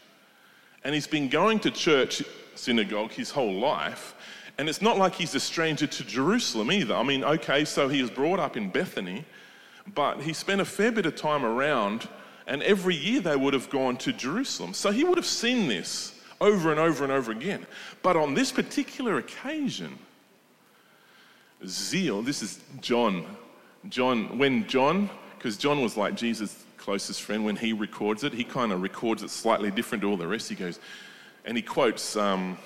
And 0.84 0.94
he's 0.94 1.08
been 1.08 1.30
going 1.30 1.60
to 1.62 1.72
church, 1.72 2.24
synagogue, 2.56 3.12
his 3.12 3.32
whole 3.32 3.54
life. 3.54 4.16
And 4.62 4.70
it's 4.70 4.80
not 4.80 5.00
like 5.00 5.16
he's 5.16 5.34
a 5.34 5.40
stranger 5.40 5.88
to 5.88 6.04
Jerusalem 6.04 6.72
either. 6.72 6.94
I 6.94 7.02
mean, 7.02 7.24
okay, 7.24 7.66
so 7.66 7.90
he 7.90 8.00
was 8.00 8.12
brought 8.12 8.40
up 8.40 8.56
in 8.56 8.70
Bethany, 8.70 9.26
but 9.96 10.22
he 10.22 10.34
spent 10.34 10.62
a 10.62 10.66
fair 10.66 10.92
bit 10.92 11.08
of 11.08 11.16
time 11.16 11.44
around, 11.44 12.08
and 12.46 12.62
every 12.62 12.96
year 12.96 13.22
they 13.22 13.36
would 13.36 13.56
have 13.56 13.72
gone 13.72 13.98
to 13.98 14.14
Jerusalem. 14.14 14.76
So 14.76 14.92
he 14.92 15.04
would 15.04 15.18
have 15.18 15.26
seen 15.26 15.68
this 15.68 16.14
over 16.40 16.70
and 16.70 16.80
over 16.80 17.04
and 17.04 17.12
over 17.12 17.32
again. 17.32 17.66
But 18.04 18.16
on 18.16 18.36
this 18.36 18.52
particular 18.52 19.18
occasion, 19.18 19.98
zeal, 21.66 22.22
this 22.22 22.44
is 22.44 22.60
John. 22.82 23.26
John, 23.90 24.38
when 24.38 24.68
John, 24.68 25.10
because 25.40 25.58
John 25.58 25.82
was 25.82 25.98
like 25.98 26.14
Jesus' 26.14 26.66
closest 26.78 27.24
friend, 27.24 27.44
when 27.44 27.56
he 27.56 27.74
records 27.74 28.24
it, 28.24 28.32
he 28.32 28.44
kind 28.44 28.72
of 28.72 28.84
records 28.84 29.24
it 29.24 29.32
slightly 29.32 29.72
different 29.72 30.04
to 30.04 30.08
all 30.12 30.18
the 30.18 30.28
rest. 30.28 30.50
He 30.50 30.56
goes, 30.56 30.80
and 31.46 31.58
he 31.58 31.64
quotes 31.64 32.16
um, 32.16 32.60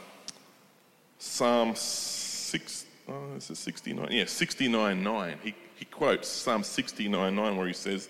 Psalm 1.17 1.73
6, 1.75 2.85
oh, 3.09 3.13
this 3.35 3.49
is 3.49 3.59
69, 3.59 4.07
yeah, 4.11 4.25
69 4.25 5.03
9. 5.03 5.37
He, 5.43 5.55
he 5.75 5.85
quotes 5.85 6.27
Psalm 6.27 6.63
69 6.63 7.35
9, 7.35 7.57
where 7.57 7.67
he 7.67 7.73
says, 7.73 8.09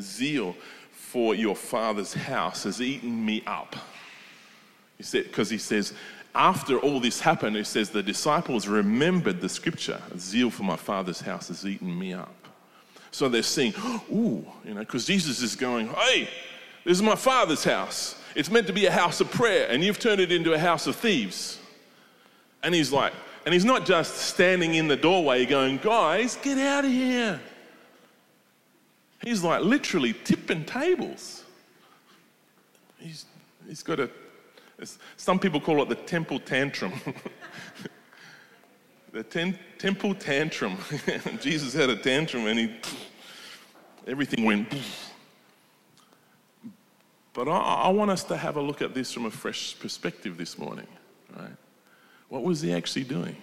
Zeal 0.00 0.54
for 0.90 1.34
your 1.34 1.54
father's 1.54 2.14
house 2.14 2.64
has 2.64 2.80
eaten 2.80 3.24
me 3.24 3.42
up. 3.46 3.76
He 4.96 5.02
said, 5.02 5.24
because 5.24 5.50
he 5.50 5.58
says, 5.58 5.92
after 6.34 6.78
all 6.78 7.00
this 7.00 7.20
happened, 7.20 7.56
he 7.56 7.64
says, 7.64 7.90
the 7.90 8.02
disciples 8.02 8.66
remembered 8.66 9.40
the 9.40 9.48
scripture 9.48 10.00
zeal 10.16 10.48
for 10.48 10.62
my 10.62 10.76
father's 10.76 11.20
house 11.20 11.48
has 11.48 11.66
eaten 11.66 11.98
me 11.98 12.14
up. 12.14 12.34
So 13.10 13.28
they're 13.28 13.42
saying, 13.42 13.74
ooh, 14.10 14.46
you 14.64 14.72
know, 14.72 14.80
because 14.80 15.04
Jesus 15.04 15.42
is 15.42 15.54
going, 15.54 15.88
hey, 15.88 16.30
this 16.84 16.96
is 16.96 17.02
my 17.02 17.16
father's 17.16 17.62
house. 17.62 18.16
It's 18.34 18.50
meant 18.50 18.66
to 18.68 18.72
be 18.72 18.86
a 18.86 18.90
house 18.90 19.20
of 19.20 19.30
prayer, 19.30 19.68
and 19.68 19.84
you've 19.84 19.98
turned 19.98 20.20
it 20.20 20.32
into 20.32 20.54
a 20.54 20.58
house 20.58 20.86
of 20.86 20.96
thieves. 20.96 21.58
And 22.62 22.74
he's 22.74 22.92
like, 22.92 23.12
and 23.44 23.52
he's 23.52 23.64
not 23.64 23.84
just 23.84 24.16
standing 24.16 24.76
in 24.76 24.88
the 24.88 24.96
doorway 24.96 25.46
going, 25.46 25.78
guys, 25.78 26.36
get 26.42 26.58
out 26.58 26.84
of 26.84 26.90
here. 26.90 27.40
He's 29.22 29.42
like 29.42 29.62
literally 29.62 30.14
tipping 30.24 30.64
tables. 30.64 31.44
He's, 32.98 33.26
he's 33.66 33.82
got 33.82 34.00
a 34.00 34.10
some 35.16 35.38
people 35.38 35.60
call 35.60 35.82
it 35.82 35.88
the 35.88 35.94
temple 35.94 36.38
tantrum. 36.38 36.92
the 39.12 39.22
ten, 39.22 39.58
temple 39.78 40.14
tantrum. 40.14 40.78
Jesus 41.40 41.72
had 41.74 41.90
a 41.90 41.96
tantrum 41.96 42.46
and 42.46 42.58
he, 42.58 42.74
everything 44.06 44.44
went. 44.44 44.74
But 47.32 47.48
I, 47.48 47.58
I, 47.58 47.88
want 47.88 48.10
us 48.10 48.24
to 48.24 48.36
have 48.36 48.56
a 48.56 48.60
look 48.60 48.82
at 48.82 48.94
this 48.94 49.12
from 49.12 49.24
a 49.26 49.30
fresh 49.30 49.78
perspective 49.78 50.36
this 50.36 50.58
morning, 50.58 50.86
right? 51.34 51.56
What 52.32 52.44
was 52.44 52.62
he 52.62 52.72
actually 52.72 53.04
doing? 53.04 53.36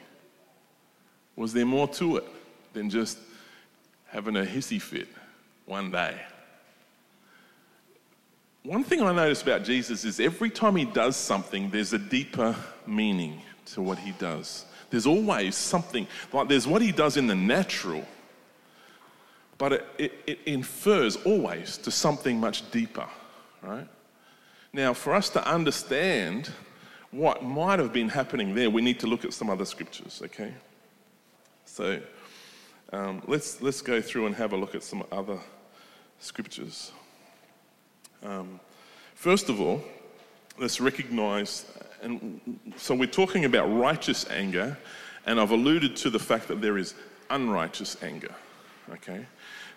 Was 1.36 1.53
there 1.53 1.63
more 1.63 1.88
to 1.89 2.17
it 2.17 2.27
than 2.74 2.89
just 2.89 3.19
having 4.08 4.36
a 4.36 4.41
hissy 4.41 4.81
fit 4.81 5.08
one 5.67 5.91
day? 5.91 6.19
One 8.63 8.84
thing 8.84 9.03
I 9.03 9.13
notice 9.13 9.43
about 9.43 9.63
Jesus 9.63 10.05
is 10.05 10.19
every 10.19 10.50
time 10.50 10.75
he 10.75 10.86
does 10.86 11.15
something, 11.15 11.69
there's 11.69 11.93
a 11.93 12.00
deeper 12.00 12.55
meaning 12.88 13.39
to 13.74 13.84
what 13.84 14.00
he 14.00 14.10
does. 14.13 14.65
There's 14.89 15.05
always 15.05 15.53
something, 15.55 16.08
like 16.34 16.48
there's 16.48 16.65
what 16.65 16.81
he 16.81 16.91
does 16.91 17.15
in 17.15 17.27
the 17.27 17.36
natural, 17.36 18.03
but 19.60 19.74
it, 19.74 19.86
it, 20.00 20.13
it 20.25 20.39
infers 20.48 21.15
always 21.17 21.77
to 21.77 21.91
something 21.91 22.39
much 22.39 22.72
deeper, 22.72 23.05
right? 23.62 23.88
Now, 24.74 24.96
for 24.96 25.13
us 25.13 25.29
to 25.29 25.48
understand 25.48 26.50
what 27.12 27.44
might 27.44 27.80
have 27.80 27.92
been 27.92 28.10
happening 28.10 28.54
there, 28.56 28.70
we 28.70 28.82
need 28.82 29.00
to 29.00 29.08
look 29.08 29.25
at 29.25 29.34
some 29.34 29.50
other 29.50 29.66
scriptures, 29.66 30.22
okay? 30.24 30.54
So, 31.66 32.00
Um, 32.92 33.22
let's, 33.28 33.62
let's 33.62 33.84
go 33.84 34.01
through 34.01 34.25
and 34.25 34.36
have 34.36 34.51
a 34.54 34.58
look 34.58 34.74
at 34.74 34.84
some 34.84 35.04
other 35.12 35.38
scriptures. 36.20 36.92
Um, 38.24 38.60
first 39.13 39.50
of 39.50 39.62
all, 39.62 39.84
let's 40.58 40.82
recognize, 40.82 41.66
and 42.01 42.42
so 42.78 42.96
we're 42.96 43.06
talking 43.06 43.46
about 43.46 43.68
righteous 43.68 44.28
anger, 44.32 44.75
and 45.28 45.39
I've 45.39 45.51
alluded 45.51 45.96
to 45.98 46.10
the 46.10 46.20
fact 46.20 46.48
that 46.48 46.62
there 46.62 46.80
is 46.80 46.96
unrighteous 47.30 48.01
anger. 48.01 48.34
Okay? 48.92 49.25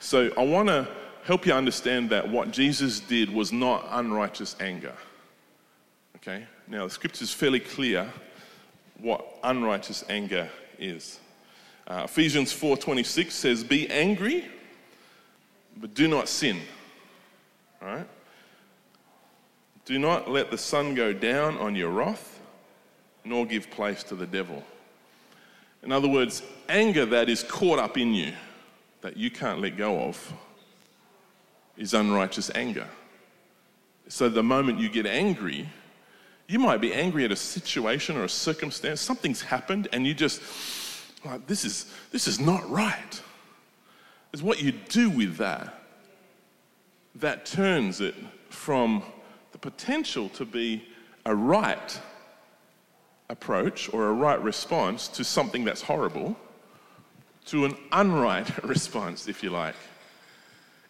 So 0.00 0.30
I 0.38 0.42
want 0.44 0.68
to 0.68 0.88
help 1.24 1.44
you 1.44 1.52
understand 1.52 2.08
that 2.10 2.26
what 2.26 2.50
Jesus 2.50 2.98
did 2.98 3.28
was 3.28 3.52
not 3.52 3.86
unrighteous 3.90 4.56
anger. 4.58 4.94
Okay? 6.16 6.46
Now, 6.68 6.84
the 6.84 6.90
scripture 6.90 7.24
is 7.24 7.32
fairly 7.32 7.60
clear 7.60 8.10
what 8.98 9.24
unrighteous 9.42 10.04
anger 10.08 10.48
is. 10.78 11.18
Uh, 11.86 12.02
Ephesians 12.04 12.52
4:26 12.52 13.34
says, 13.34 13.64
"Be 13.64 13.88
angry, 13.90 14.48
but 15.76 15.94
do 15.94 16.06
not 16.08 16.28
sin." 16.28 16.60
All 17.80 17.88
right? 17.88 18.08
Do 19.84 19.98
not 19.98 20.30
let 20.30 20.50
the 20.50 20.58
sun 20.58 20.94
go 20.94 21.12
down 21.12 21.58
on 21.58 21.74
your 21.74 21.90
wrath, 21.90 22.40
nor 23.24 23.44
give 23.44 23.70
place 23.70 24.04
to 24.04 24.14
the 24.14 24.26
devil. 24.26 24.64
In 25.82 25.90
other 25.90 26.08
words, 26.08 26.42
anger 26.68 27.04
that 27.06 27.28
is 27.28 27.42
caught 27.42 27.80
up 27.80 27.98
in 27.98 28.14
you, 28.14 28.32
that 29.00 29.16
you 29.16 29.30
can't 29.30 29.60
let 29.60 29.76
go 29.76 30.00
of, 30.00 30.32
is 31.76 31.92
unrighteous 31.92 32.50
anger. 32.54 32.88
So 34.06 34.28
the 34.28 34.42
moment 34.42 34.78
you 34.78 34.88
get 34.88 35.06
angry, 35.06 35.68
you 36.52 36.58
might 36.58 36.82
be 36.82 36.92
angry 36.92 37.24
at 37.24 37.32
a 37.32 37.36
situation 37.36 38.14
or 38.14 38.24
a 38.24 38.28
circumstance, 38.28 39.00
something's 39.00 39.40
happened, 39.40 39.88
and 39.90 40.06
you 40.06 40.12
just, 40.12 40.42
like, 41.24 41.46
this 41.46 41.64
is, 41.64 41.86
this 42.10 42.28
is 42.28 42.38
not 42.38 42.68
right. 42.68 43.22
It's 44.34 44.42
what 44.42 44.62
you 44.62 44.72
do 44.72 45.08
with 45.08 45.38
that 45.38 45.82
that 47.14 47.46
turns 47.46 48.02
it 48.02 48.14
from 48.50 49.02
the 49.52 49.58
potential 49.58 50.28
to 50.30 50.44
be 50.44 50.86
a 51.24 51.34
right 51.34 51.98
approach 53.30 53.92
or 53.94 54.08
a 54.08 54.12
right 54.12 54.40
response 54.42 55.08
to 55.08 55.24
something 55.24 55.64
that's 55.64 55.80
horrible 55.80 56.36
to 57.46 57.64
an 57.64 57.72
unright 57.92 58.62
response, 58.68 59.26
if 59.26 59.42
you 59.42 59.48
like. 59.48 59.74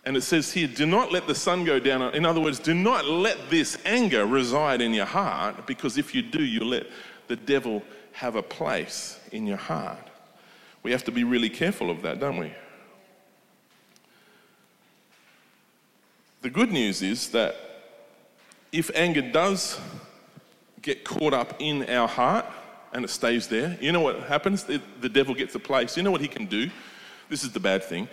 And 0.04 0.16
it 0.16 0.22
says 0.22 0.52
here, 0.52 0.66
do 0.66 0.84
not 0.84 1.12
let 1.12 1.28
the 1.28 1.34
sun 1.34 1.64
go 1.64 1.78
down. 1.78 2.02
In 2.14 2.26
other 2.26 2.40
words, 2.40 2.58
do 2.58 2.74
not 2.74 3.04
let 3.04 3.50
this 3.50 3.78
anger 3.84 4.26
reside 4.26 4.80
in 4.80 4.92
your 4.92 5.06
heart, 5.06 5.66
because 5.66 5.96
if 5.96 6.14
you 6.14 6.22
do, 6.22 6.42
you 6.42 6.64
let 6.64 6.86
the 7.28 7.36
devil 7.36 7.82
have 8.12 8.34
a 8.34 8.42
place 8.42 9.20
in 9.30 9.46
your 9.46 9.56
heart. 9.56 10.08
We 10.82 10.90
have 10.90 11.04
to 11.04 11.12
be 11.12 11.22
really 11.22 11.48
careful 11.48 11.88
of 11.88 12.02
that, 12.02 12.18
don't 12.18 12.36
we? 12.36 12.52
The 16.42 16.50
good 16.50 16.72
news 16.72 17.02
is 17.02 17.28
that 17.30 17.54
if 18.72 18.90
anger 18.96 19.22
does 19.22 19.78
get 20.82 21.04
caught 21.04 21.32
up 21.32 21.54
in 21.60 21.88
our 21.88 22.08
heart 22.08 22.46
and 22.92 23.04
it 23.04 23.08
stays 23.08 23.46
there, 23.46 23.78
you 23.80 23.92
know 23.92 24.00
what 24.00 24.24
happens? 24.24 24.64
The, 24.64 24.82
the 25.00 25.08
devil 25.08 25.36
gets 25.36 25.54
a 25.54 25.60
place. 25.60 25.96
You 25.96 26.02
know 26.02 26.10
what 26.10 26.20
he 26.20 26.26
can 26.26 26.46
do? 26.46 26.68
This 27.28 27.44
is 27.44 27.52
the 27.52 27.60
bad 27.60 27.84
thing. 27.84 28.08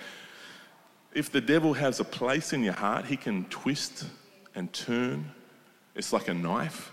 If 1.14 1.32
the 1.32 1.42
devil 1.42 1.74
has 1.74 2.00
a 2.00 2.04
place 2.04 2.54
in 2.54 2.64
your 2.64 2.74
heart, 2.74 3.06
he 3.06 3.18
can 3.18 3.46
twist 3.46 4.06
and 4.56 4.72
turn. 4.72 5.32
It's 5.96 6.14
like 6.14 6.28
a 6.28 6.34
knife. 6.34 6.92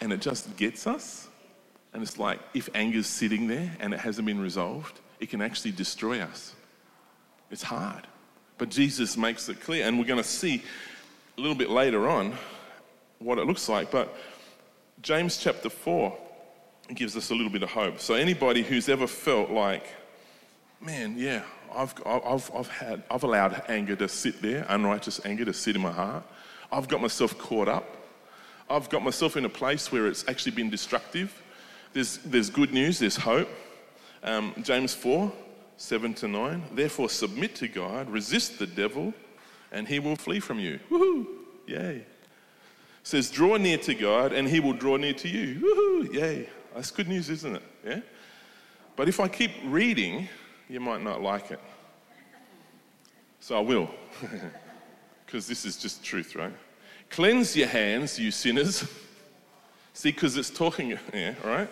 And 0.00 0.12
it 0.12 0.20
just 0.20 0.56
gets 0.56 0.86
us. 0.86 1.28
And 1.92 2.02
it's 2.02 2.18
like 2.18 2.38
if 2.54 2.68
anger's 2.74 3.06
sitting 3.06 3.48
there 3.48 3.74
and 3.80 3.94
it 3.94 4.00
hasn't 4.00 4.26
been 4.26 4.40
resolved, 4.40 5.00
it 5.18 5.30
can 5.30 5.40
actually 5.40 5.72
destroy 5.72 6.20
us. 6.20 6.54
It's 7.50 7.62
hard. 7.62 8.06
But 8.58 8.68
Jesus 8.68 9.16
makes 9.16 9.48
it 9.48 9.60
clear. 9.60 9.86
And 9.86 9.98
we're 9.98 10.04
going 10.04 10.22
to 10.22 10.28
see 10.28 10.62
a 11.36 11.40
little 11.40 11.56
bit 11.56 11.70
later 11.70 12.08
on 12.08 12.34
what 13.18 13.38
it 13.38 13.46
looks 13.46 13.68
like. 13.68 13.90
But 13.90 14.14
James 15.02 15.38
chapter 15.38 15.70
4 15.70 16.16
gives 16.94 17.16
us 17.16 17.30
a 17.30 17.34
little 17.34 17.50
bit 17.50 17.62
of 17.62 17.70
hope. 17.70 18.00
So, 18.00 18.14
anybody 18.14 18.62
who's 18.62 18.88
ever 18.88 19.06
felt 19.06 19.50
like, 19.50 19.86
man, 20.80 21.16
yeah, 21.18 21.42
I've, 21.74 21.94
I've, 22.06 22.50
I've, 22.54 22.68
had, 22.68 23.02
I've 23.10 23.24
allowed 23.24 23.62
anger 23.68 23.96
to 23.96 24.08
sit 24.08 24.42
there, 24.42 24.66
unrighteous 24.68 25.20
anger 25.24 25.44
to 25.44 25.52
sit 25.52 25.76
in 25.76 25.82
my 25.82 25.92
heart. 25.92 26.24
I've 26.70 26.88
got 26.88 27.00
myself 27.00 27.36
caught 27.38 27.68
up. 27.68 27.96
I've 28.68 28.88
got 28.88 29.02
myself 29.02 29.36
in 29.36 29.44
a 29.44 29.48
place 29.48 29.92
where 29.92 30.06
it's 30.06 30.26
actually 30.28 30.52
been 30.52 30.70
destructive. 30.70 31.42
There's, 31.92 32.18
there's 32.18 32.50
good 32.50 32.72
news, 32.72 32.98
there's 32.98 33.16
hope. 33.16 33.48
Um, 34.22 34.54
James 34.62 34.94
4 34.94 35.32
7 35.78 36.14
to 36.14 36.28
9. 36.28 36.64
Therefore, 36.72 37.08
submit 37.08 37.54
to 37.56 37.68
God, 37.68 38.08
resist 38.08 38.58
the 38.58 38.66
devil, 38.66 39.12
and 39.70 39.86
he 39.86 39.98
will 39.98 40.16
flee 40.16 40.40
from 40.40 40.58
you. 40.58 40.80
Woohoo! 40.90 41.26
Yay. 41.66 41.96
It 41.96 42.06
says, 43.02 43.30
draw 43.30 43.56
near 43.56 43.78
to 43.78 43.94
God, 43.94 44.32
and 44.32 44.48
he 44.48 44.58
will 44.58 44.72
draw 44.72 44.96
near 44.96 45.12
to 45.14 45.28
you. 45.28 45.60
Woohoo! 45.60 46.14
Yay. 46.14 46.48
That's 46.74 46.90
good 46.90 47.08
news, 47.08 47.28
isn't 47.30 47.56
it? 47.56 47.62
Yeah? 47.84 48.00
But 48.96 49.08
if 49.08 49.20
I 49.20 49.28
keep 49.28 49.52
reading, 49.64 50.28
you 50.68 50.80
might 50.80 51.02
not 51.02 51.22
like 51.22 51.50
it. 51.50 51.60
So 53.40 53.56
I 53.56 53.60
will, 53.60 53.88
because 55.26 55.46
this 55.46 55.64
is 55.64 55.76
just 55.76 56.02
truth, 56.02 56.34
right? 56.34 56.52
Cleanse 57.10 57.56
your 57.56 57.68
hands, 57.68 58.18
you 58.18 58.30
sinners. 58.30 58.84
See, 59.92 60.10
because 60.10 60.36
it's 60.36 60.50
talking, 60.50 60.98
yeah, 61.14 61.34
right? 61.44 61.68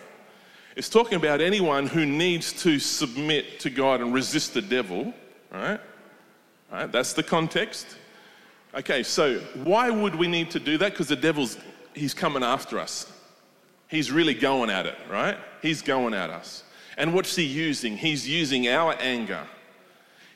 It's 0.75 0.89
talking 0.89 1.15
about 1.15 1.41
anyone 1.41 1.87
who 1.87 2.05
needs 2.05 2.51
to 2.63 2.79
submit 2.79 3.59
to 3.61 3.69
God 3.69 4.01
and 4.01 4.13
resist 4.13 4.53
the 4.53 4.61
devil, 4.61 5.13
right? 5.51 5.79
right? 6.71 6.91
That's 6.91 7.13
the 7.13 7.23
context. 7.23 7.97
Okay, 8.73 9.03
so 9.03 9.39
why 9.63 9.89
would 9.89 10.15
we 10.15 10.27
need 10.27 10.51
to 10.51 10.59
do 10.59 10.77
that? 10.77 10.91
Because 10.91 11.07
the 11.07 11.15
devil's, 11.15 11.57
he's 11.93 12.13
coming 12.13 12.43
after 12.43 12.79
us. 12.79 13.11
He's 13.87 14.11
really 14.11 14.33
going 14.33 14.69
at 14.69 14.85
it, 14.85 14.97
right? 15.09 15.37
He's 15.61 15.81
going 15.81 16.13
at 16.13 16.29
us. 16.29 16.63
And 16.97 17.13
what's 17.13 17.35
he 17.35 17.43
using? 17.43 17.97
He's 17.97 18.27
using 18.27 18.67
our 18.67 18.95
anger. 18.99 19.45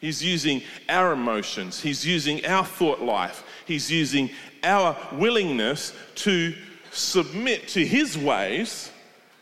He's 0.02 0.24
using 0.24 0.62
our 0.88 1.14
emotions. 1.14 1.82
He's 1.82 2.06
using 2.06 2.46
our 2.46 2.66
thought 2.66 3.02
life. 3.02 3.44
He's 3.66 3.92
using 3.92 4.30
our 4.64 4.98
willingness 5.14 5.94
to 6.16 6.54
submit 6.92 7.68
to 7.70 7.86
his 7.86 8.18
ways 8.18 8.92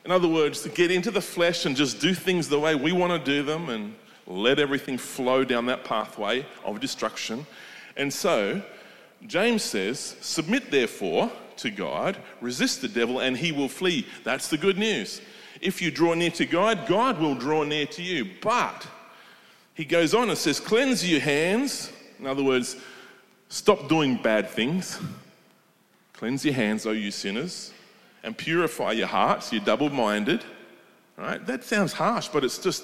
in 0.07 0.13
other 0.13 0.29
words, 0.29 0.61
to 0.61 0.69
get 0.69 0.89
into 0.89 1.11
the 1.11 1.19
flesh 1.19 1.65
and 1.65 1.75
just 1.75 1.99
do 1.99 2.13
things 2.13 2.47
the 2.47 2.57
way 2.57 2.75
we 2.75 2.93
want 2.93 3.11
to 3.11 3.19
do 3.19 3.43
them 3.43 3.67
and 3.67 3.93
let 4.25 4.57
everything 4.57 4.97
flow 4.97 5.43
down 5.43 5.65
that 5.65 5.83
pathway 5.83 6.45
of 6.63 6.79
destruction. 6.79 7.45
And 7.97 8.13
so, 8.13 8.61
James 9.25 9.63
says, 9.63 10.15
Submit 10.21 10.71
therefore 10.71 11.29
to 11.57 11.69
God, 11.69 12.15
resist 12.39 12.81
the 12.81 12.87
devil, 12.87 13.19
and 13.19 13.35
he 13.35 13.51
will 13.51 13.67
flee. 13.67 14.07
That's 14.23 14.47
the 14.47 14.57
good 14.57 14.77
news. 14.77 15.19
If 15.61 15.81
you 15.81 15.91
draw 15.91 16.13
near 16.13 16.31
to 16.31 16.45
God, 16.45 16.87
God 16.87 17.19
will 17.19 17.35
draw 17.35 17.63
near 17.63 17.85
to 17.87 18.03
you. 18.03 18.29
But 18.41 18.87
he 19.73 19.85
goes 19.85 20.13
on 20.13 20.29
and 20.29 20.37
says, 20.37 20.59
Cleanse 20.59 21.09
your 21.09 21.21
hands. 21.21 21.91
In 22.19 22.25
other 22.25 22.43
words, 22.43 22.77
stop 23.49 23.87
doing 23.87 24.17
bad 24.17 24.49
things. 24.49 24.99
Cleanse 26.13 26.43
your 26.43 26.55
hands, 26.55 26.85
O 26.85 26.91
you 26.91 27.11
sinners 27.11 27.73
and 28.27 28.37
purify 28.37 28.91
your 28.91 29.07
hearts, 29.07 29.51
you're 29.53 29.63
double 29.63 29.89
minded. 29.89 30.43
Right? 31.15 31.43
That 31.47 31.63
sounds 31.63 31.93
harsh, 31.93 32.27
but 32.27 32.43
it's 32.43 32.59
just, 32.59 32.83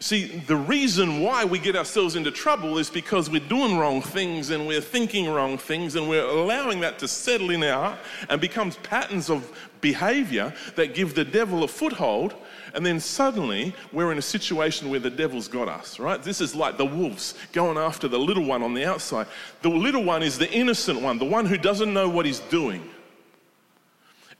see, 0.00 0.24
the 0.46 0.56
reason 0.56 1.20
why 1.20 1.44
we 1.44 1.58
get 1.58 1.76
ourselves 1.76 2.16
into 2.16 2.30
trouble 2.30 2.78
is 2.78 2.90
because 2.90 3.30
we're 3.30 3.40
doing 3.40 3.78
wrong 3.78 4.00
things 4.00 4.50
and 4.50 4.66
we're 4.66 4.80
thinking 4.80 5.28
wrong 5.28 5.58
things 5.58 5.94
and 5.94 6.08
we're 6.08 6.24
allowing 6.24 6.80
that 6.80 6.98
to 7.00 7.08
settle 7.08 7.50
in 7.50 7.62
our 7.62 7.90
heart 7.90 7.98
and 8.28 8.40
becomes 8.40 8.76
patterns 8.78 9.28
of 9.30 9.52
behavior 9.80 10.52
that 10.76 10.94
give 10.94 11.14
the 11.14 11.24
devil 11.24 11.64
a 11.64 11.68
foothold. 11.68 12.34
And 12.74 12.86
then 12.86 13.00
suddenly 13.00 13.74
we're 13.92 14.12
in 14.12 14.18
a 14.18 14.22
situation 14.22 14.90
where 14.90 15.00
the 15.00 15.10
devil's 15.10 15.48
got 15.48 15.68
us, 15.68 15.98
right? 15.98 16.22
This 16.22 16.40
is 16.40 16.54
like 16.54 16.76
the 16.76 16.86
wolves 16.86 17.34
going 17.52 17.76
after 17.76 18.06
the 18.08 18.18
little 18.18 18.44
one 18.44 18.62
on 18.62 18.74
the 18.74 18.84
outside. 18.84 19.26
The 19.62 19.68
little 19.68 20.04
one 20.04 20.22
is 20.22 20.38
the 20.38 20.50
innocent 20.50 21.00
one, 21.00 21.18
the 21.18 21.24
one 21.24 21.46
who 21.46 21.58
doesn't 21.58 21.92
know 21.92 22.08
what 22.08 22.26
he's 22.26 22.40
doing. 22.40 22.88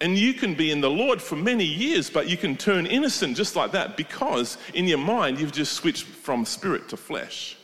And 0.00 0.16
you 0.16 0.32
can 0.32 0.54
be 0.54 0.70
in 0.70 0.80
the 0.80 0.90
Lord 0.90 1.20
for 1.20 1.36
many 1.36 1.64
years, 1.64 2.08
but 2.08 2.26
you 2.28 2.36
can 2.36 2.56
turn 2.56 2.86
innocent 2.86 3.36
just 3.36 3.54
like 3.54 3.72
that 3.72 3.96
because 3.96 4.56
in 4.72 4.86
your 4.86 4.98
mind 4.98 5.38
you've 5.38 5.52
just 5.52 5.74
switched 5.74 6.04
from 6.04 6.46
spirit 6.46 6.88
to 6.88 6.96
flesh. 6.96 7.56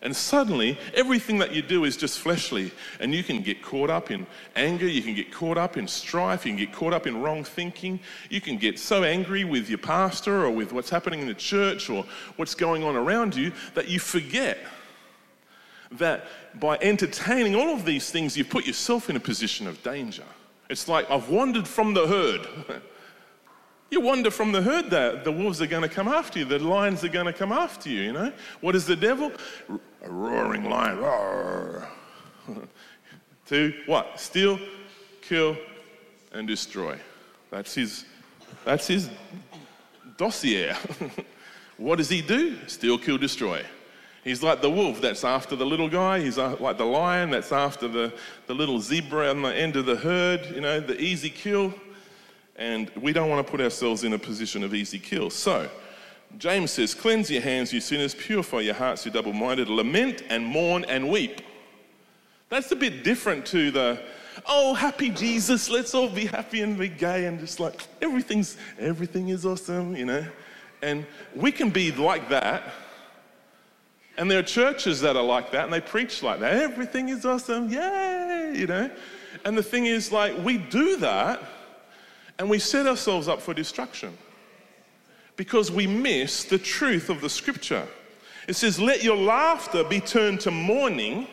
And 0.00 0.14
suddenly, 0.14 0.78
everything 0.94 1.38
that 1.38 1.52
you 1.52 1.60
do 1.60 1.84
is 1.84 1.96
just 1.96 2.20
fleshly. 2.20 2.70
And 3.00 3.12
you 3.12 3.24
can 3.24 3.42
get 3.42 3.62
caught 3.62 3.90
up 3.90 4.10
in 4.10 4.26
anger, 4.54 4.86
you 4.86 5.02
can 5.02 5.14
get 5.14 5.32
caught 5.32 5.58
up 5.58 5.76
in 5.76 5.88
strife, 5.88 6.46
you 6.46 6.52
can 6.52 6.58
get 6.58 6.72
caught 6.72 6.92
up 6.92 7.06
in 7.06 7.20
wrong 7.20 7.42
thinking. 7.42 7.98
You 8.30 8.40
can 8.40 8.58
get 8.58 8.78
so 8.78 9.02
angry 9.02 9.44
with 9.44 9.68
your 9.68 9.78
pastor 9.78 10.44
or 10.44 10.50
with 10.50 10.72
what's 10.72 10.90
happening 10.90 11.20
in 11.20 11.26
the 11.26 11.34
church 11.34 11.90
or 11.90 12.04
what's 12.36 12.54
going 12.54 12.84
on 12.84 12.94
around 12.94 13.34
you 13.34 13.52
that 13.74 13.88
you 13.88 13.98
forget 13.98 14.58
that 15.92 16.26
by 16.60 16.78
entertaining 16.80 17.54
all 17.54 17.74
of 17.74 17.84
these 17.84 18.10
things, 18.10 18.36
you've 18.36 18.50
put 18.50 18.66
yourself 18.66 19.10
in 19.10 19.16
a 19.16 19.20
position 19.20 19.66
of 19.66 19.82
danger. 19.82 20.24
It's 20.68 20.86
like 20.86 21.10
I've 21.10 21.28
wandered 21.28 21.66
from 21.66 21.94
the 21.94 22.06
herd. 22.06 22.46
You 23.90 24.00
wander 24.00 24.30
from 24.30 24.52
the 24.52 24.60
herd 24.60 24.90
that 24.90 25.24
the 25.24 25.32
wolves 25.32 25.62
are 25.62 25.66
going 25.66 25.82
to 25.82 25.88
come 25.88 26.08
after 26.08 26.40
you, 26.40 26.44
the 26.44 26.58
lions 26.58 27.04
are 27.04 27.08
going 27.08 27.26
to 27.26 27.32
come 27.32 27.52
after 27.52 27.88
you, 27.88 28.02
you 28.02 28.12
know? 28.12 28.32
What 28.60 28.74
is 28.74 28.84
the 28.84 28.96
devil? 28.96 29.32
A 30.02 30.10
roaring 30.10 30.68
lion. 30.68 30.98
Roar. 30.98 31.88
to 33.46 33.74
what? 33.86 34.20
Steal, 34.20 34.58
kill, 35.22 35.56
and 36.32 36.46
destroy. 36.46 36.98
That's 37.50 37.74
his, 37.74 38.04
that's 38.64 38.86
his 38.86 39.08
dossier. 40.18 40.74
what 41.78 41.96
does 41.96 42.10
he 42.10 42.20
do? 42.20 42.58
Steal, 42.66 42.98
kill, 42.98 43.16
destroy. 43.16 43.64
He's 44.22 44.42
like 44.42 44.60
the 44.60 44.70
wolf 44.70 45.00
that's 45.00 45.24
after 45.24 45.56
the 45.56 45.64
little 45.64 45.88
guy. 45.88 46.20
He's 46.20 46.36
like 46.36 46.76
the 46.76 46.84
lion 46.84 47.30
that's 47.30 47.52
after 47.52 47.88
the, 47.88 48.12
the 48.46 48.54
little 48.54 48.80
zebra 48.80 49.30
on 49.30 49.40
the 49.40 49.54
end 49.54 49.76
of 49.76 49.86
the 49.86 49.96
herd, 49.96 50.44
you 50.54 50.60
know, 50.60 50.80
the 50.80 51.00
easy 51.00 51.30
kill. 51.30 51.72
And 52.58 52.90
we 53.00 53.12
don't 53.12 53.30
want 53.30 53.46
to 53.46 53.50
put 53.50 53.60
ourselves 53.60 54.02
in 54.02 54.12
a 54.12 54.18
position 54.18 54.64
of 54.64 54.74
easy 54.74 54.98
kill. 54.98 55.30
So, 55.30 55.70
James 56.36 56.72
says, 56.72 56.92
Cleanse 56.92 57.30
your 57.30 57.40
hands, 57.40 57.72
you 57.72 57.80
sinners, 57.80 58.14
purify 58.14 58.60
your 58.60 58.74
hearts, 58.74 59.06
you 59.06 59.12
double 59.12 59.32
minded, 59.32 59.68
lament 59.68 60.24
and 60.28 60.44
mourn 60.44 60.84
and 60.84 61.08
weep. 61.08 61.40
That's 62.48 62.72
a 62.72 62.76
bit 62.76 63.04
different 63.04 63.46
to 63.46 63.70
the, 63.70 64.02
oh, 64.46 64.74
happy 64.74 65.10
Jesus, 65.10 65.70
let's 65.70 65.94
all 65.94 66.08
be 66.08 66.26
happy 66.26 66.62
and 66.62 66.76
be 66.76 66.88
gay 66.88 67.26
and 67.26 67.38
just 67.38 67.60
like 67.60 67.86
everything's, 68.02 68.56
everything 68.78 69.28
is 69.28 69.46
awesome, 69.46 69.94
you 69.94 70.04
know. 70.04 70.26
And 70.82 71.06
we 71.36 71.52
can 71.52 71.70
be 71.70 71.92
like 71.92 72.28
that. 72.28 72.72
And 74.16 74.28
there 74.28 74.40
are 74.40 74.44
churches 74.44 75.00
that 75.02 75.16
are 75.16 75.22
like 75.22 75.52
that 75.52 75.64
and 75.64 75.72
they 75.72 75.80
preach 75.80 76.24
like 76.24 76.40
that. 76.40 76.54
Everything 76.54 77.08
is 77.08 77.24
awesome, 77.24 77.68
yay, 77.68 78.54
you 78.56 78.66
know. 78.66 78.90
And 79.44 79.56
the 79.56 79.62
thing 79.62 79.86
is, 79.86 80.10
like, 80.10 80.36
we 80.38 80.58
do 80.58 80.96
that 80.96 81.40
and 82.38 82.48
we 82.48 82.58
set 82.58 82.86
ourselves 82.86 83.28
up 83.28 83.40
for 83.40 83.52
destruction 83.52 84.16
because 85.36 85.70
we 85.70 85.86
miss 85.86 86.44
the 86.44 86.58
truth 86.58 87.10
of 87.10 87.20
the 87.20 87.28
scripture. 87.28 87.86
It 88.46 88.54
says, 88.54 88.80
Let 88.80 89.02
your 89.02 89.16
laughter 89.16 89.84
be 89.84 90.00
turned 90.00 90.40
to 90.40 90.50
mourning 90.50 91.26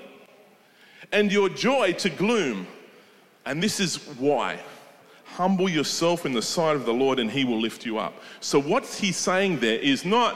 and 1.11 1.31
your 1.31 1.49
joy 1.49 1.93
to 1.93 2.09
gloom. 2.09 2.67
And 3.45 3.61
this 3.61 3.79
is 3.79 3.97
why. 4.17 4.59
Humble 5.25 5.67
yourself 5.67 6.25
in 6.25 6.33
the 6.33 6.41
sight 6.41 6.75
of 6.75 6.85
the 6.85 6.93
Lord 6.93 7.19
and 7.19 7.29
he 7.29 7.43
will 7.43 7.59
lift 7.59 7.85
you 7.85 7.97
up. 7.97 8.13
So, 8.39 8.59
what 8.59 8.85
he's 8.85 9.17
saying 9.17 9.59
there 9.59 9.79
is 9.79 10.05
not 10.05 10.35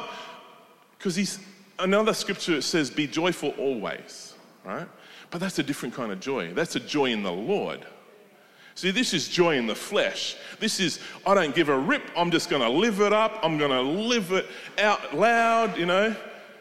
because 0.97 1.15
he's 1.15 1.39
another 1.79 2.13
scripture 2.13 2.61
says, 2.61 2.89
Be 2.89 3.07
joyful 3.07 3.49
always, 3.57 4.35
right? 4.65 4.87
But 5.31 5.41
that's 5.41 5.59
a 5.59 5.63
different 5.63 5.95
kind 5.95 6.11
of 6.11 6.19
joy. 6.19 6.53
That's 6.53 6.75
a 6.75 6.79
joy 6.79 7.05
in 7.05 7.23
the 7.23 7.31
Lord. 7.31 7.85
See, 8.79 8.91
this 8.91 9.13
is 9.13 9.27
joy 9.27 9.57
in 9.57 9.67
the 9.67 9.75
flesh. 9.75 10.37
This 10.61 10.79
is, 10.79 11.01
I 11.27 11.33
don't 11.35 11.53
give 11.53 11.67
a 11.67 11.77
rip. 11.77 12.01
I'm 12.15 12.31
just 12.31 12.49
going 12.49 12.61
to 12.61 12.69
live 12.69 13.01
it 13.01 13.11
up. 13.11 13.37
I'm 13.43 13.57
going 13.57 13.71
to 13.71 13.81
live 13.81 14.31
it 14.31 14.45
out 14.77 15.13
loud, 15.13 15.77
you 15.77 15.85
know. 15.85 16.15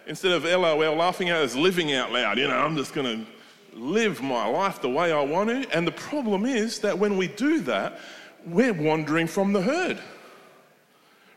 Instead 0.09 0.33
of 0.33 0.42
LOL 0.42 0.96
laughing 0.96 1.31
out, 1.31 1.44
it's 1.44 1.54
living 1.54 1.92
out 1.92 2.11
loud. 2.11 2.37
You 2.37 2.48
know, 2.48 2.59
I'm 2.59 2.74
just 2.74 2.92
going 2.92 3.24
to 3.24 3.78
live 3.78 4.20
my 4.20 4.48
life 4.48 4.83
the 4.83 4.88
way 4.88 5.12
I 5.12 5.20
want 5.22 5.48
to. 5.48 5.72
And 5.72 5.87
the 5.87 5.92
problem 5.92 6.44
is 6.44 6.81
that 6.81 6.98
when 6.98 7.16
we 7.16 7.28
do 7.28 7.61
that, 7.61 8.00
we're 8.44 8.72
wandering 8.72 9.28
from 9.28 9.52
the 9.52 9.62
herd. 9.62 10.00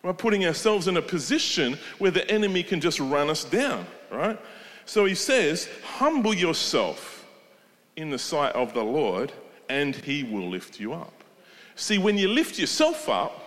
We're 0.02 0.14
putting 0.14 0.48
ourselves 0.48 0.88
in 0.88 0.98
a 0.98 1.02
position 1.04 1.78
where 2.00 2.10
the 2.10 2.28
enemy 2.28 2.64
can 2.64 2.82
just 2.82 3.00
run 3.00 3.30
us 3.30 3.44
down, 3.44 3.86
right? 4.10 4.40
So 4.86 5.06
he 5.06 5.14
says, 5.14 5.70
Humble 5.84 6.34
yourself 6.34 7.28
in 7.98 8.10
the 8.10 8.18
sight 8.18 8.56
of 8.56 8.74
the 8.74 8.84
Lord 8.84 9.32
and 9.72 9.96
he 9.96 10.24
will 10.24 10.50
lift 10.50 10.80
you 10.80 10.94
up. 10.94 11.24
See, 11.76 11.98
when 11.98 12.18
you 12.18 12.28
lift 12.28 12.60
yourself 12.60 13.08
up, 13.08 13.42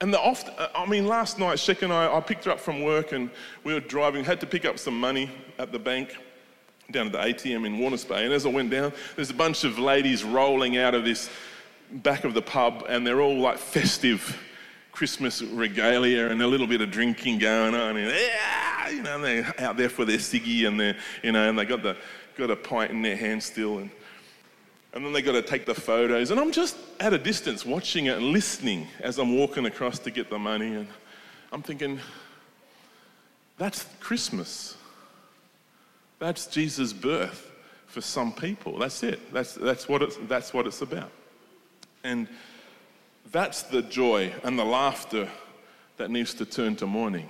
and 0.00 0.12
the 0.12 0.20
oft, 0.20 0.50
uh, 0.58 0.68
I 0.74 0.84
mean, 0.86 1.06
last 1.06 1.38
night, 1.38 1.58
Shek 1.58 1.82
and 1.82 1.92
I, 1.92 2.14
I 2.14 2.20
picked 2.20 2.44
her 2.44 2.50
up 2.50 2.60
from 2.60 2.82
work 2.82 3.12
and 3.12 3.30
we 3.64 3.72
were 3.72 3.80
driving, 3.80 4.24
had 4.24 4.40
to 4.40 4.46
pick 4.46 4.66
up 4.66 4.78
some 4.78 4.98
money 4.98 5.30
at 5.58 5.72
the 5.72 5.78
bank 5.78 6.16
down 6.90 7.06
at 7.06 7.12
the 7.12 7.18
ATM 7.18 7.64
in 7.64 7.78
Warners 7.78 8.04
Bay. 8.04 8.24
And 8.24 8.34
as 8.34 8.44
I 8.44 8.50
went 8.50 8.70
down, 8.70 8.92
there's 9.14 9.30
a 9.30 9.34
bunch 9.34 9.64
of 9.64 9.78
ladies 9.78 10.22
rolling 10.22 10.76
out 10.76 10.94
of 10.94 11.04
this 11.04 11.30
back 11.90 12.24
of 12.24 12.34
the 12.34 12.42
pub 12.42 12.84
and 12.88 13.06
they're 13.06 13.22
all 13.22 13.38
like 13.38 13.56
festive 13.56 14.36
Christmas 14.92 15.40
regalia 15.40 16.28
and 16.28 16.42
a 16.42 16.46
little 16.46 16.66
bit 16.66 16.80
of 16.82 16.90
drinking 16.90 17.38
going 17.38 17.74
on. 17.74 17.96
And, 17.96 18.10
yeah, 18.10 18.90
you 18.90 19.02
know, 19.02 19.18
they're 19.20 19.54
out 19.58 19.76
there 19.78 19.88
for 19.88 20.04
their 20.04 20.18
ciggy 20.18 20.66
and 20.66 20.78
they're, 20.78 20.96
you 21.22 21.32
know, 21.32 21.48
and 21.48 21.58
they 21.58 21.64
got, 21.64 21.82
the, 21.82 21.96
got 22.36 22.50
a 22.50 22.56
pint 22.56 22.90
in 22.90 23.00
their 23.00 23.16
hand 23.16 23.42
still. 23.42 23.78
And, 23.78 23.90
and 24.96 25.04
then 25.04 25.12
they 25.12 25.20
got 25.20 25.32
to 25.32 25.42
take 25.42 25.66
the 25.66 25.74
photos. 25.74 26.30
And 26.30 26.40
I'm 26.40 26.50
just 26.50 26.74
at 27.00 27.12
a 27.12 27.18
distance 27.18 27.66
watching 27.66 28.06
it 28.06 28.16
and 28.16 28.28
listening 28.28 28.86
as 29.00 29.18
I'm 29.18 29.36
walking 29.36 29.66
across 29.66 29.98
to 29.98 30.10
get 30.10 30.30
the 30.30 30.38
money. 30.38 30.74
And 30.74 30.88
I'm 31.52 31.60
thinking, 31.60 32.00
that's 33.58 33.84
Christmas. 34.00 34.74
That's 36.18 36.46
Jesus' 36.46 36.94
birth 36.94 37.52
for 37.86 38.00
some 38.00 38.32
people. 38.32 38.78
That's 38.78 39.02
it. 39.02 39.34
That's, 39.34 39.52
that's, 39.52 39.86
what, 39.86 40.00
it's, 40.00 40.16
that's 40.28 40.54
what 40.54 40.66
it's 40.66 40.80
about. 40.80 41.10
And 42.02 42.26
that's 43.30 43.64
the 43.64 43.82
joy 43.82 44.32
and 44.44 44.58
the 44.58 44.64
laughter 44.64 45.28
that 45.98 46.10
needs 46.10 46.32
to 46.32 46.46
turn 46.46 46.74
to 46.76 46.86
mourning. 46.86 47.28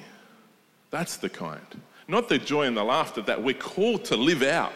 That's 0.93 1.17
the 1.17 1.29
kind. 1.29 1.67
Not 2.07 2.29
the 2.29 2.39
joy 2.39 2.67
and 2.67 2.77
the 2.77 2.85
laughter 2.85 3.23
that 3.23 3.43
we're 3.43 3.55
called 3.55 4.05
to 4.05 4.17
live 4.17 4.45
out 4.45 4.73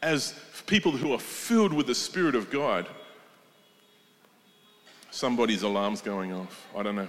as 0.00 0.32
people 0.68 0.92
who 0.92 1.12
are 1.12 1.18
filled 1.18 1.72
with 1.72 1.88
the 1.88 1.94
Spirit 1.94 2.36
of 2.36 2.50
God, 2.50 2.86
somebody's 5.10 5.62
alarm's 5.62 6.02
going 6.02 6.32
off. 6.32 6.68
I 6.76 6.84
don't 6.84 6.94
know. 6.94 7.08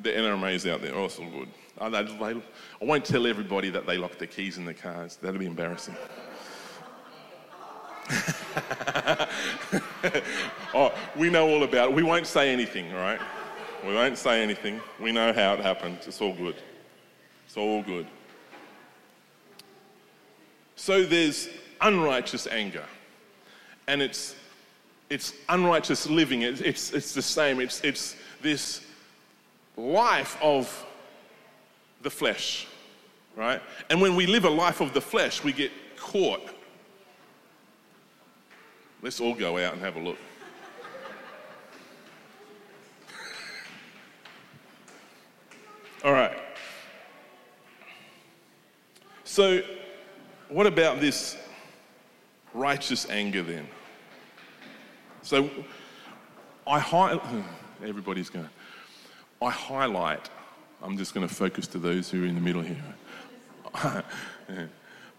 The 0.00 0.10
NRMA's 0.10 0.66
out 0.66 0.82
there. 0.82 0.94
Oh, 0.94 1.06
it's 1.06 1.18
all 1.18 1.30
good. 1.30 1.48
I, 1.80 2.42
won't 2.80 3.04
tell 3.04 3.26
everybody 3.26 3.70
that 3.70 3.86
they 3.86 3.96
locked 3.96 4.18
their 4.18 4.28
keys 4.28 4.58
in 4.58 4.66
the 4.66 4.74
cars. 4.74 5.16
That'll 5.22 5.38
be 5.38 5.46
embarrassing. 5.46 5.96
oh, 10.74 10.92
we 11.16 11.30
know 11.30 11.48
all 11.48 11.62
about 11.62 11.90
it. 11.90 11.94
We 11.94 12.02
won't 12.02 12.26
say 12.26 12.52
anything, 12.52 12.92
right? 12.92 13.20
We 13.86 13.94
won't 13.94 14.18
say 14.18 14.42
anything. 14.42 14.80
We 15.00 15.12
know 15.12 15.32
how 15.32 15.54
it 15.54 15.60
happened. 15.60 15.98
It's 16.06 16.20
all 16.20 16.34
good. 16.34 16.56
It's 17.46 17.56
all 17.56 17.82
good. 17.82 18.06
So 20.74 21.04
there's 21.04 21.48
unrighteous 21.80 22.46
anger, 22.46 22.84
and 23.86 24.02
it's, 24.02 24.34
it's 25.10 25.34
unrighteous 25.48 26.08
living. 26.08 26.42
It's, 26.42 26.60
it's, 26.60 26.92
it's 26.92 27.14
the 27.14 27.22
same. 27.22 27.60
It's, 27.60 27.80
it's 27.82 28.16
this 28.42 28.84
life 29.76 30.36
of 30.42 30.84
the 32.02 32.10
flesh, 32.10 32.66
right? 33.34 33.62
And 33.90 34.00
when 34.00 34.14
we 34.16 34.26
live 34.26 34.44
a 34.44 34.50
life 34.50 34.80
of 34.80 34.94
the 34.94 35.00
flesh, 35.00 35.44
we 35.44 35.52
get 35.52 35.70
caught. 35.96 36.42
Let's 39.02 39.20
all 39.20 39.34
go 39.34 39.58
out 39.58 39.74
and 39.74 39.82
have 39.82 39.96
a 39.96 40.00
look. 40.00 40.16
all 46.04 46.12
right. 46.12 46.38
So 49.24 49.60
what 50.48 50.66
about 50.66 51.00
this 51.00 51.36
righteous 52.56 53.08
anger 53.10 53.42
then? 53.42 53.66
So 55.22 55.50
I 56.66 56.78
highlight, 56.78 57.22
everybody's 57.84 58.30
going, 58.30 58.48
I 59.42 59.50
highlight, 59.50 60.30
I'm 60.82 60.96
just 60.96 61.14
going 61.14 61.26
to 61.26 61.34
focus 61.34 61.66
to 61.68 61.78
those 61.78 62.10
who 62.10 62.24
are 62.24 62.26
in 62.26 62.34
the 62.34 62.40
middle 62.40 62.62
here. 62.62 62.82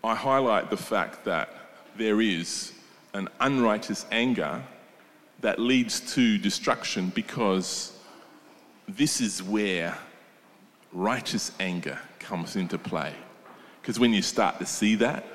I 0.04 0.16
highlight 0.16 0.70
the 0.70 0.78
fact 0.78 1.26
that 1.26 1.50
there 1.96 2.22
is 2.22 2.74
an 3.14 3.28
unrighteous 3.40 4.06
anger 4.12 4.64
that 5.42 5.60
leads 5.60 6.00
to 6.14 6.38
destruction 6.38 7.10
because 7.14 7.94
this 8.88 9.22
is 9.22 9.44
where 9.44 9.98
righteous 10.94 11.52
anger 11.60 12.00
comes 12.20 12.56
into 12.56 12.78
play. 12.78 13.14
Because 13.82 14.00
when 14.00 14.14
you 14.14 14.22
start 14.22 14.60
to 14.60 14.66
see 14.66 14.96
that, 14.96 15.26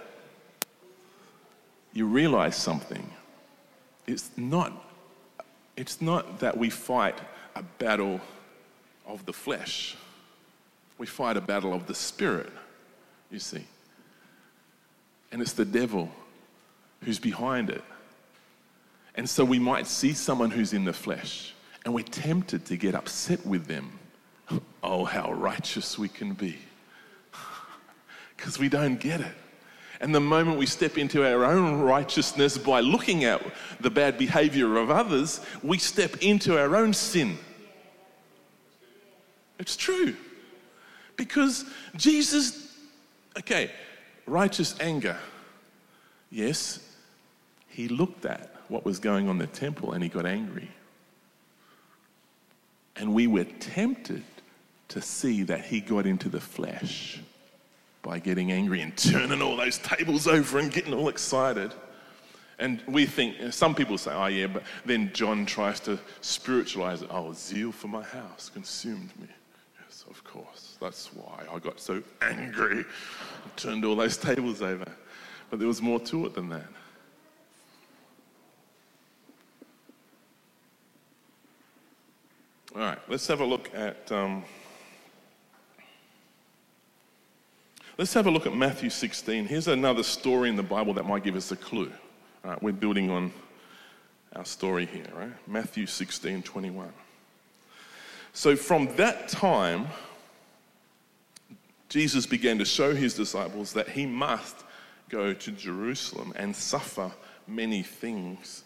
you 1.93 2.07
realize 2.07 2.57
something. 2.57 3.11
It's 4.07 4.31
not, 4.37 4.73
it's 5.77 6.01
not 6.01 6.41
that 6.41 6.57
we 6.57 6.71
fight 6.71 7.19
a 7.55 7.63
battle 7.63 8.21
of 9.07 9.25
the 9.27 9.33
flesh, 9.33 9.97
we 10.99 11.07
fight 11.07 11.37
a 11.37 11.41
battle 11.41 11.75
of 11.75 11.87
the 11.87 11.95
spirit, 11.95 12.51
you 13.31 13.39
see. 13.39 13.65
And 15.31 15.41
it's 15.41 15.55
the 15.55 15.65
devil 15.65 16.11
who's 17.03 17.19
behind 17.19 17.71
it. 17.71 17.83
And 19.15 19.29
so 19.29 19.45
we 19.45 19.59
might 19.59 19.87
see 19.87 20.13
someone 20.13 20.51
who's 20.51 20.73
in 20.73 20.85
the 20.85 20.93
flesh 20.93 21.55
and 21.85 21.93
we're 21.93 22.05
tempted 22.05 22.65
to 22.67 22.77
get 22.77 22.95
upset 22.95 23.45
with 23.47 23.67
them. 23.67 23.99
Oh, 24.85 25.05
how 25.05 25.33
righteous 25.33 25.97
we 25.97 26.09
can 26.09 26.35
be 26.35 26.59
because 28.37 28.59
we 28.59 28.69
don't 28.69 28.99
get 28.99 29.21
it. 29.21 29.35
And 30.03 30.13
the 30.13 30.21
moment 30.21 30.59
we 30.59 30.67
step 30.67 30.99
into 30.99 31.25
our 31.25 31.45
own 31.45 31.81
righteousness 31.81 32.59
by 32.59 32.81
looking 32.81 33.23
at 33.23 33.41
the 33.81 33.89
bad 33.89 34.19
behavior 34.19 34.77
of 34.77 34.91
others, 34.91 35.41
we 35.63 35.79
step 35.79 36.17
into 36.21 36.59
our 36.59 36.75
own 36.77 36.93
sin 36.93 37.39
It's 39.61 39.77
true. 39.77 40.17
Because 41.17 41.65
Jesus, 41.95 42.75
okay, 43.39 43.71
righteous 44.27 44.75
anger. 44.81 45.17
Yes, 46.33 46.81
he 47.69 47.87
looked 47.87 48.25
at 48.25 48.53
what 48.67 48.85
was 48.85 48.99
going 48.99 49.29
on 49.29 49.37
in 49.37 49.39
the 49.39 49.47
temple 49.47 49.93
and 49.93 50.03
he 50.03 50.09
got 50.09 50.27
angry. 50.27 50.69
And 52.97 53.15
we 53.15 53.29
were 53.29 53.45
tempted 53.45 54.25
to 54.89 55.01
see 55.01 55.45
that 55.45 55.65
he 55.65 55.81
got 55.81 56.07
into 56.07 56.29
the 56.29 56.41
flesh 56.41 57.21
by 58.03 58.19
getting 58.19 58.51
angry 58.51 58.81
and 58.81 58.97
turning 58.97 59.41
all 59.41 59.57
those 59.57 59.79
tables 59.79 60.27
over 60.27 60.59
and 60.59 60.73
getting 60.73 60.93
all 60.93 61.09
excited. 61.09 61.73
And 62.59 62.83
we 62.87 63.07
think, 63.07 63.53
some 63.53 63.75
people 63.75 63.97
say, 63.97 64.13
oh, 64.13 64.27
yeah, 64.27 64.49
but 64.49 64.63
then 64.85 65.11
John 65.15 65.47
tries 65.47 65.81
to 65.81 65.99
spiritualize 66.21 67.03
it. 67.03 67.09
Oh, 67.11 67.33
zeal 67.33 67.73
for 67.73 67.89
my 67.89 68.03
house 68.03 68.51
consumed 68.53 69.11
me. 69.21 69.29
Yes, 69.81 70.05
of 70.09 70.23
course. 70.25 70.77
That's 70.81 71.07
why 71.15 71.45
I 71.53 71.59
got 71.59 71.81
so 71.81 72.03
angry 72.21 72.79
and 72.79 73.57
turned 73.57 73.85
all 73.85 73.97
those 73.97 74.17
tables 74.17 74.63
over. 74.63 74.87
But 75.51 75.59
there 75.59 75.69
was 75.69 75.83
more 75.83 76.01
to 76.01 76.27
it 76.27 76.35
than 76.35 76.49
that. 76.51 76.67
All 82.75 82.81
right, 82.81 82.99
let's 83.09 83.27
have 83.27 83.41
a 83.41 83.45
look 83.45 83.71
at. 83.75 84.11
Um, 84.11 84.45
let's 87.99 88.15
have 88.15 88.27
a 88.27 88.31
look 88.31 88.47
at 88.47 88.55
Matthew 88.55 88.91
16. 88.91 89.47
Here's 89.47 89.69
another 89.69 90.03
story 90.03 90.49
in 90.49 90.57
the 90.57 90.63
Bible 90.63 90.95
that 90.95 91.07
might 91.07 91.25
give 91.25 91.37
us 91.37 91.53
a 91.53 91.57
clue. 91.57 91.93
We're 92.61 92.73
building 92.73 93.11
on 93.11 93.33
our 94.35 94.45
story 94.45 94.87
here, 94.87 95.07
right? 95.15 95.33
Matthew 95.47 95.87
16, 95.87 96.43
21. 96.43 96.93
So 98.33 98.57
from 98.57 98.95
that 98.97 99.29
time, 99.29 99.87
Jesus 101.89 102.25
began 102.25 102.59
to 102.59 102.65
show 102.65 102.95
his 102.95 103.15
disciples 103.15 103.75
that 103.75 103.91
he 103.91 104.07
must 104.07 104.57
go 105.11 105.35
to 105.35 105.51
Jerusalem 105.53 106.33
and 106.37 106.57
suffer 106.57 107.13
many 107.47 107.83
things 107.83 108.65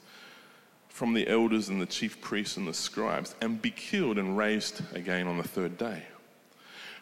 from 0.88 1.12
the 1.12 1.26
elders 1.28 1.68
and 1.68 1.82
the 1.82 1.86
chief 1.86 2.20
priests 2.20 2.56
and 2.56 2.68
the 2.68 2.72
scribes 2.72 3.34
and 3.40 3.60
be 3.60 3.70
killed 3.70 4.16
and 4.16 4.38
raised 4.38 4.80
again 4.94 5.26
on 5.26 5.36
the 5.36 5.46
third 5.46 5.76
day. 5.76 6.04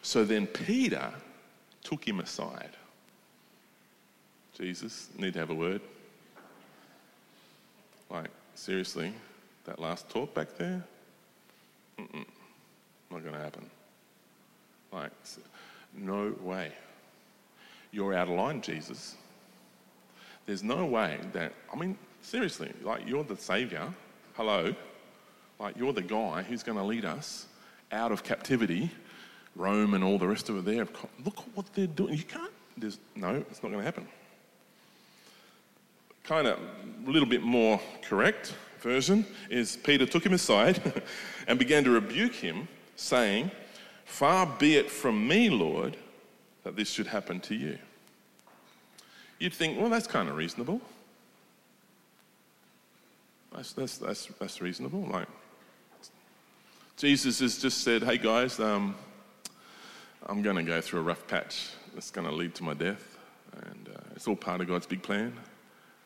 So 0.01 0.25
then 0.25 0.47
Peter 0.47 1.13
took 1.85 2.05
him 2.05 2.19
aside. 2.19 2.71
Jesus, 4.57 5.07
need 5.17 5.33
to 5.33 5.39
have 5.39 5.49
a 5.49 5.55
word. 5.55 5.81
Like, 8.09 8.29
seriously, 8.55 9.13
that 9.63 9.79
last 9.79 10.09
talk 10.09 10.33
back 10.33 10.57
there? 10.57 10.83
Mm-mm, 11.97 12.25
not 13.09 13.21
going 13.21 13.33
to 13.33 13.39
happen. 13.39 13.69
Like, 14.91 15.11
no 15.93 16.35
way. 16.41 16.73
You're 17.91 18.13
out 18.13 18.27
of 18.27 18.35
line, 18.35 18.61
Jesus. 18.61 19.15
There's 20.45 20.63
no 20.63 20.85
way 20.85 21.19
that, 21.31 21.53
I 21.73 21.77
mean, 21.77 21.97
Seriously, 22.25 22.73
like 22.81 23.07
you're 23.07 23.23
the 23.23 23.37
savior. 23.37 23.93
Hello. 24.33 24.73
Like 25.59 25.77
you're 25.77 25.93
the 25.93 26.01
guy 26.01 26.41
who's 26.41 26.63
going 26.63 26.79
to 26.79 26.83
lead 26.83 27.05
us 27.05 27.45
out 27.91 28.11
of 28.11 28.23
captivity, 28.23 28.89
Rome 29.55 29.93
and 29.93 30.03
all 30.03 30.17
the 30.17 30.27
rest 30.27 30.49
of 30.49 30.57
it 30.57 30.65
there. 30.65 30.87
Look 31.23 31.39
at 31.39 31.55
what 31.55 31.73
they're 31.73 31.87
doing. 31.87 32.15
You 32.15 32.23
can't, 32.23 32.51
there's, 32.77 32.99
no, 33.15 33.35
it's 33.35 33.63
not 33.63 33.69
going 33.69 33.79
to 33.79 33.85
happen. 33.85 34.07
Kind 36.23 36.47
of 36.47 36.59
a 37.07 37.09
little 37.09 37.27
bit 37.27 37.41
more 37.41 37.79
correct 38.01 38.55
version 38.81 39.25
is 39.49 39.77
Peter 39.77 40.05
took 40.05 40.25
him 40.25 40.33
aside 40.33 41.03
and 41.47 41.57
began 41.57 41.83
to 41.83 41.91
rebuke 41.91 42.33
him, 42.33 42.67
saying, 42.95 43.51
Far 44.05 44.45
be 44.45 44.75
it 44.75 44.89
from 44.89 45.27
me, 45.27 45.49
Lord, 45.49 45.97
that 46.63 46.75
this 46.75 46.89
should 46.89 47.07
happen 47.07 47.39
to 47.41 47.55
you. 47.55 47.77
You'd 49.39 49.53
think, 49.53 49.79
well, 49.79 49.89
that's 49.89 50.07
kind 50.07 50.29
of 50.29 50.35
reasonable. 50.35 50.79
That's, 53.53 53.73
that's, 53.73 53.97
that's, 53.97 54.25
that's 54.39 54.61
reasonable. 54.61 55.07
Like, 55.11 55.27
Jesus 56.97 57.39
has 57.39 57.57
just 57.57 57.83
said, 57.83 58.03
hey 58.03 58.17
guys, 58.17 58.59
um, 58.59 58.95
I'm 60.25 60.41
going 60.41 60.55
to 60.55 60.63
go 60.63 60.81
through 60.81 61.01
a 61.01 61.03
rough 61.03 61.27
patch 61.27 61.69
that's 61.93 62.11
going 62.11 62.27
to 62.27 62.33
lead 62.33 62.55
to 62.55 62.63
my 62.63 62.73
death. 62.73 63.17
And 63.53 63.89
uh, 63.95 63.99
it's 64.15 64.27
all 64.27 64.35
part 64.35 64.61
of 64.61 64.67
God's 64.67 64.87
big 64.87 65.03
plan. 65.03 65.33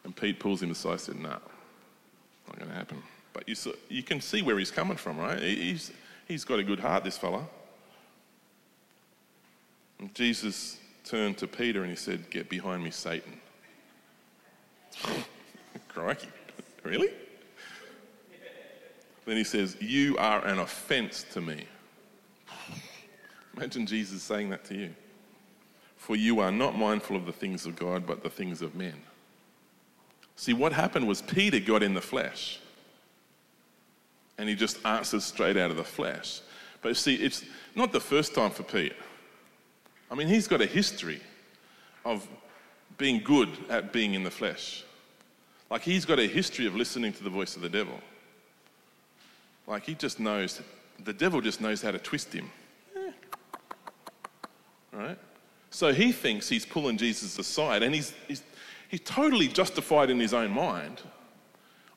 And 0.04 0.16
Pete 0.16 0.40
pulls 0.40 0.62
him 0.62 0.72
aside 0.72 0.92
and 0.92 1.02
said, 1.02 1.16
no, 1.16 1.30
not 1.30 2.58
going 2.58 2.70
to 2.70 2.76
happen. 2.76 3.02
But 3.34 3.48
you, 3.48 3.56
saw, 3.56 3.72
you 3.88 4.04
can 4.04 4.22
see 4.22 4.42
where 4.42 4.58
he's 4.58 4.72
coming 4.72 4.98
from, 4.98 5.18
right? 5.18 5.42
He's, 5.42 5.92
he's 6.28 6.44
got 6.44 6.60
a 6.60 6.64
good 6.64 6.80
heart, 6.80 7.04
this 7.04 7.18
fella. 7.18 7.46
And 10.00 10.14
Jesus 10.14 10.78
turned 11.04 11.38
to 11.38 11.48
Peter 11.48 11.82
and 11.82 11.90
he 11.90 11.96
said, 11.96 12.30
Get 12.30 12.50
behind 12.50 12.84
me, 12.84 12.92
Satan. 12.92 13.40
Crikey. 15.88 16.30
Really? 16.84 17.10
Then 19.26 19.38
he 19.38 19.44
says, 19.44 19.78
You 19.80 20.18
are 20.18 20.44
an 20.46 20.60
offense 20.60 21.26
to 21.34 21.42
me. 21.42 21.66
Imagine 23.58 23.86
Jesus 23.86 24.22
saying 24.22 24.50
that 24.50 24.64
to 24.66 24.76
you. 24.76 24.94
For 25.98 26.16
you 26.16 26.40
are 26.40 26.52
not 26.52 26.78
mindful 26.78 27.16
of 27.16 27.26
the 27.26 27.34
things 27.34 27.66
of 27.66 27.76
God, 27.76 28.06
but 28.06 28.24
the 28.24 28.30
things 28.30 28.62
of 28.62 28.76
men. 28.76 28.96
See, 30.36 30.54
what 30.54 30.72
happened 30.72 31.08
was 31.08 31.22
Peter 31.22 31.60
got 31.60 31.84
in 31.84 31.94
the 31.94 32.02
flesh. 32.02 32.60
And 34.38 34.48
he 34.48 34.56
just 34.56 34.84
answered 34.86 35.22
straight 35.22 35.58
out 35.58 35.72
of 35.72 35.78
the 35.78 35.84
flesh. 35.84 36.42
But 36.82 36.96
see, 36.96 37.16
it's 37.16 37.44
not 37.76 37.92
the 37.92 38.00
first 38.00 38.34
time 38.34 38.52
for 38.52 38.64
Peter. 38.64 38.96
I 40.10 40.16
mean, 40.16 40.30
he's 40.30 40.48
got 40.48 40.62
a 40.62 40.66
history 40.66 41.22
of 42.06 42.26
being 42.98 43.22
good 43.22 43.50
at 43.70 43.92
being 43.92 44.14
in 44.14 44.24
the 44.24 44.32
flesh. 44.32 44.86
Like, 45.70 45.82
he's 45.82 46.06
got 46.06 46.20
a 46.20 46.28
history 46.28 46.66
of 46.66 46.76
listening 46.76 47.12
to 47.14 47.24
the 47.24 47.30
voice 47.30 47.56
of 47.56 47.62
the 47.62 47.70
devil. 47.70 48.00
Like 49.70 49.86
he 49.86 49.94
just 49.94 50.20
knows, 50.20 50.62
the 51.06 51.14
devil 51.14 51.40
just 51.42 51.62
knows 51.62 51.82
how 51.82 51.92
to 51.92 52.00
twist 52.00 52.34
him. 52.34 52.50
Right? 54.92 55.18
So 55.70 55.94
he 55.94 56.12
thinks 56.12 56.50
he's 56.50 56.66
pulling 56.66 56.98
Jesus 56.98 57.38
aside 57.38 57.84
and 57.84 57.94
he's, 57.94 58.14
he's, 58.28 58.42
he's 58.88 59.02
totally 59.02 59.48
justified 59.48 60.10
in 60.10 60.20
his 60.20 60.34
own 60.34 60.52
mind. 60.52 61.02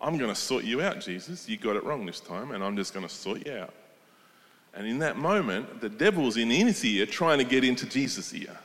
I'm 0.01 0.19
going 0.19 0.31
to 0.31 0.37
sort 0.37 0.65
you 0.65 0.83
out, 0.83 1.01
Jesus. 1.01 1.49
You 1.49 1.57
got 1.57 1.77
it 1.77 1.85
wrong 1.85 2.05
this 2.05 2.19
time, 2.19 2.51
and 2.51 2.65
I'm 2.65 2.77
just 2.77 2.93
going 2.93 3.07
to 3.07 3.13
sort 3.13 3.47
you 3.47 3.53
out. 3.53 3.73
And 4.75 4.87
in 4.87 4.99
that 4.99 5.17
moment, 5.17 5.81
the 5.81 5.89
devil's 5.89 6.37
in 6.37 6.51
his 6.51 6.85
ear 6.85 7.07
trying 7.07 7.39
to 7.39 7.45
get 7.45 7.63
into 7.63 7.87
Jesus' 7.87 8.35
ear 8.35 8.59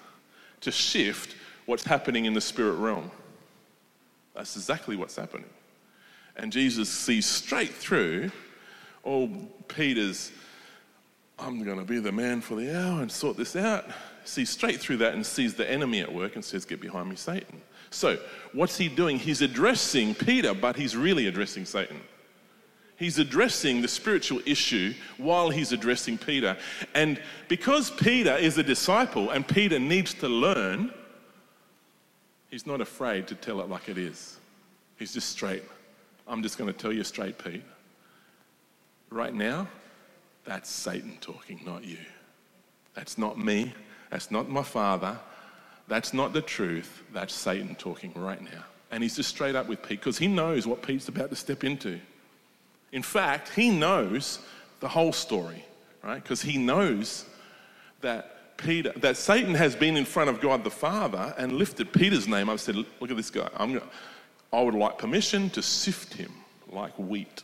to 0.62 0.72
shift 0.72 1.36
what's 1.68 1.84
happening 1.84 2.26
in 2.26 2.34
the 2.34 2.42
spirit 2.42 2.78
realm. 2.78 3.12
That's 4.34 4.56
exactly 4.56 4.96
what's 4.96 5.16
happening. 5.16 5.50
And 6.38 6.52
Jesus 6.52 6.90
sees 6.90 7.26
straight 7.26 7.74
through 7.74 8.32
oh, 9.08 9.30
Peter's, 9.70 10.32
I'm 11.40 11.64
going 11.64 11.78
to 11.78 11.86
be 11.86 12.00
the 12.00 12.12
man 12.12 12.42
for 12.42 12.56
the 12.56 12.78
hour 12.78 13.02
and 13.02 13.12
sort 13.12 13.38
this 13.38 13.56
out, 13.56 13.90
sees 14.28 14.50
straight 14.50 14.80
through 14.80 14.98
that 14.98 15.14
and 15.14 15.26
sees 15.26 15.56
the 15.56 15.70
enemy 15.70 16.02
at 16.02 16.12
work 16.12 16.36
and 16.36 16.44
says, 16.44 16.66
Get 16.66 16.82
behind 16.82 17.10
me, 17.10 17.16
Satan. 17.16 17.62
So, 17.90 18.18
what's 18.54 18.78
he 18.78 18.90
doing? 18.90 19.18
He's 19.18 19.42
addressing 19.42 20.14
Peter, 20.16 20.54
but 20.54 20.76
he's 20.76 20.96
really 20.96 21.28
addressing 21.28 21.66
Satan. 21.66 22.02
He's 22.98 23.20
addressing 23.20 23.82
the 23.82 23.88
spiritual 23.88 24.42
issue 24.46 24.94
while 25.18 25.50
he's 25.50 25.72
addressing 25.72 26.18
Peter. 26.18 26.58
And 26.96 27.22
because 27.48 27.92
Peter 27.92 28.36
is 28.36 28.58
a 28.58 28.64
disciple 28.64 29.30
and 29.30 29.48
Peter 29.48 29.78
needs 29.78 30.16
to 30.16 30.28
learn, 30.28 30.92
he's 32.50 32.66
not 32.66 32.82
afraid 32.82 33.28
to 33.28 33.36
tell 33.36 33.62
it 33.62 33.70
like 33.70 33.88
it 33.88 34.00
is. 34.00 34.38
He's 34.98 35.14
just 35.14 35.30
straight. 35.30 35.64
I'm 36.28 36.42
just 36.42 36.58
going 36.58 36.74
to 36.74 36.78
tell 36.78 36.92
you 36.92 37.04
straight, 37.04 37.38
Pete. 37.38 37.64
Right 39.12 39.34
now, 39.34 39.68
that's 40.44 40.70
Satan 40.70 41.18
talking, 41.22 41.62
not 41.66 41.86
you. 41.86 42.00
That's 42.96 43.20
not 43.20 43.38
me. 43.38 43.74
That's 44.10 44.32
not 44.32 44.50
my 44.50 44.64
father. 44.64 45.18
That's 45.88 46.14
not 46.14 46.34
the 46.34 46.42
truth. 46.42 47.04
That's 47.14 47.34
Satan 47.34 47.76
talking 47.76 48.14
right 48.16 48.42
now. 48.42 48.64
And 48.92 49.04
he's 49.04 49.16
just 49.16 49.30
straight 49.30 49.56
up 49.56 49.68
with 49.68 49.82
Pete 49.82 50.00
because 50.00 50.18
he 50.18 50.28
knows 50.28 50.66
what 50.66 50.82
Pete's 50.82 51.08
about 51.08 51.30
to 51.30 51.36
step 51.36 51.64
into. 51.64 52.00
In 52.92 53.04
fact, 53.04 53.50
he 53.50 53.70
knows 53.70 54.40
the 54.80 54.88
whole 54.88 55.12
story, 55.12 55.66
right? 56.04 56.22
Because 56.22 56.42
he 56.42 56.58
knows 56.58 57.26
that 58.02 58.58
Peter, 58.58 58.92
that 58.98 59.18
Satan 59.18 59.54
has 59.54 59.76
been 59.76 59.98
in 59.98 60.06
front 60.06 60.30
of 60.30 60.42
God 60.42 60.64
the 60.64 60.72
Father 60.72 61.34
and 61.38 61.54
lifted 61.54 61.92
Peter's 61.94 62.28
name. 62.28 62.50
I've 62.50 62.62
said, 62.62 62.76
look 62.76 63.12
at 63.12 63.18
this 63.18 63.30
guy. 63.30 63.50
I'm 63.56 63.74
gonna, 63.74 63.86
I 64.52 64.62
would 64.62 64.74
like 64.74 64.98
permission 64.98 65.50
to 65.52 65.62
sift 65.62 66.14
him 66.14 66.32
like 66.70 66.98
wheat. 66.98 67.44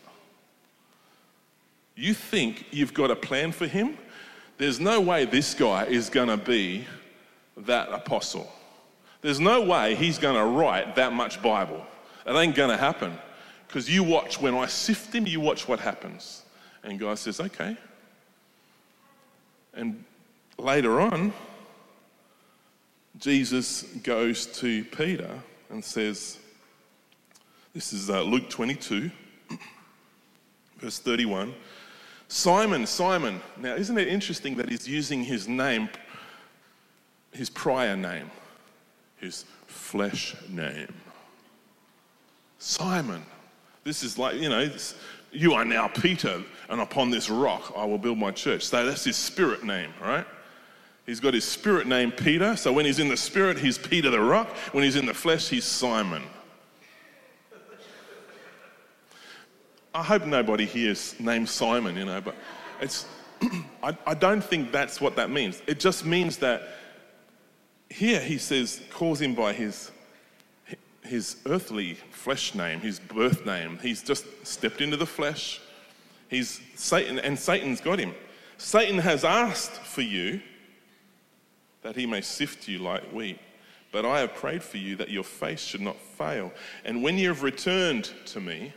You 1.96 2.14
think 2.14 2.66
you've 2.72 2.94
got 2.94 3.12
a 3.12 3.16
plan 3.16 3.52
for 3.52 3.68
him? 3.68 3.98
There's 4.64 4.80
no 4.80 5.02
way 5.02 5.26
this 5.26 5.54
guy 5.54 5.84
is 5.88 6.10
going 6.10 6.30
to 6.30 6.38
be 6.38 6.88
that 7.58 7.92
apostle. 7.92 8.50
There's 9.20 9.42
no 9.42 9.62
way 9.62 9.94
he's 9.94 10.18
going 10.18 10.38
to 10.38 10.46
write 10.46 10.96
that 10.96 11.12
much 11.12 11.42
Bible. 11.42 11.86
It 12.26 12.32
ain't 12.32 12.56
going 12.56 12.70
to 12.70 12.78
happen. 12.78 13.12
Because 13.68 13.90
you 13.90 14.06
watch, 14.06 14.40
when 14.40 14.56
I 14.56 14.68
sift 14.68 15.14
him, 15.14 15.28
you 15.28 15.42
watch 15.42 15.68
what 15.68 15.82
happens. 15.82 16.44
And 16.82 16.98
God 16.98 17.20
says, 17.20 17.42
okay. 17.42 17.76
And 19.74 20.02
later 20.58 21.02
on, 21.02 21.34
Jesus 23.20 23.84
goes 24.02 24.46
to 24.62 24.86
Peter 24.86 25.42
and 25.72 25.84
says, 25.84 26.40
This 27.74 27.92
is 27.92 28.10
uh, 28.10 28.22
Luke 28.22 28.50
22, 28.50 29.12
verse 30.78 31.00
31. 31.00 31.54
Simon, 32.34 32.88
Simon. 32.88 33.40
Now, 33.58 33.76
isn't 33.76 33.96
it 33.96 34.08
interesting 34.08 34.56
that 34.56 34.68
he's 34.68 34.88
using 34.88 35.24
his 35.24 35.48
name, 35.48 35.88
his 37.32 37.48
prior 37.48 37.96
name, 37.96 38.32
his 39.18 39.46
flesh 39.68 40.36
name? 40.50 40.92
Simon. 42.58 43.24
This 43.84 44.02
is 44.02 44.18
like, 44.18 44.38
you 44.38 44.50
know, 44.50 44.66
this, 44.66 44.96
you 45.32 45.54
are 45.54 45.64
now 45.64 45.88
Peter, 45.88 46.44
and 46.70 46.82
upon 46.82 47.12
this 47.12 47.30
rock 47.30 47.72
I 47.78 47.86
will 47.86 48.00
build 48.00 48.18
my 48.18 48.32
church. 48.32 48.64
So 48.64 48.84
that's 48.84 49.04
his 49.04 49.16
spirit 49.16 49.64
name, 49.64 49.94
right? 50.02 50.26
He's 51.06 51.20
got 51.20 51.36
his 51.36 51.46
spirit 51.46 51.86
name 51.86 52.12
Peter. 52.12 52.56
So 52.56 52.74
when 52.74 52.86
he's 52.86 52.98
in 52.98 53.10
the 53.10 53.18
spirit, 53.18 53.60
he's 53.60 53.78
Peter 53.78 54.10
the 54.10 54.20
rock. 54.20 54.50
When 54.72 54.84
he's 54.84 54.96
in 54.96 55.06
the 55.06 55.14
flesh, 55.14 55.50
he's 55.50 55.66
Simon. 55.66 56.24
I 59.96 60.02
hope 60.02 60.26
nobody 60.26 60.66
here 60.66 60.92
is 60.92 61.16
named 61.20 61.48
Simon, 61.48 61.96
you 61.96 62.06
know, 62.06 62.20
but 62.20 62.36
it's, 62.82 63.06
I, 63.84 63.96
I 64.08 64.14
don't 64.16 64.44
think 64.44 64.72
that's 64.72 65.00
what 65.00 65.16
that 65.18 65.30
means. 65.30 65.62
It 65.68 65.80
just 65.80 66.06
means 66.06 66.38
that 66.38 66.64
here 67.90 68.20
he 68.20 68.40
says, 68.40 68.82
calls 68.90 69.22
him 69.22 69.36
by 69.36 69.54
his, 69.54 69.92
his 71.04 71.38
earthly 71.46 71.94
flesh 72.10 72.56
name, 72.56 72.80
his 72.80 73.00
birth 73.00 73.46
name. 73.46 73.78
He's 73.84 74.02
just 74.02 74.26
stepped 74.46 74.82
into 74.82 74.98
the 74.98 75.06
flesh. 75.06 75.62
He's 76.28 76.60
Satan, 76.76 77.20
and 77.20 77.38
Satan's 77.38 77.80
got 77.80 78.00
him. 78.00 78.16
Satan 78.58 78.98
has 78.98 79.24
asked 79.24 79.74
for 79.74 80.02
you 80.02 80.42
that 81.84 81.96
he 81.96 82.08
may 82.08 82.22
sift 82.22 82.68
you 82.68 82.80
like 82.80 83.04
wheat. 83.12 83.38
But 83.92 84.06
I 84.06 84.22
have 84.22 84.34
prayed 84.34 84.64
for 84.64 84.78
you 84.78 84.96
that 84.96 85.12
your 85.12 85.24
faith 85.24 85.60
should 85.60 85.82
not 85.82 86.00
fail. 86.00 86.52
And 86.84 87.04
when 87.04 87.20
you 87.20 87.28
have 87.28 87.44
returned 87.44 88.12
to 88.26 88.42
me? 88.42 88.74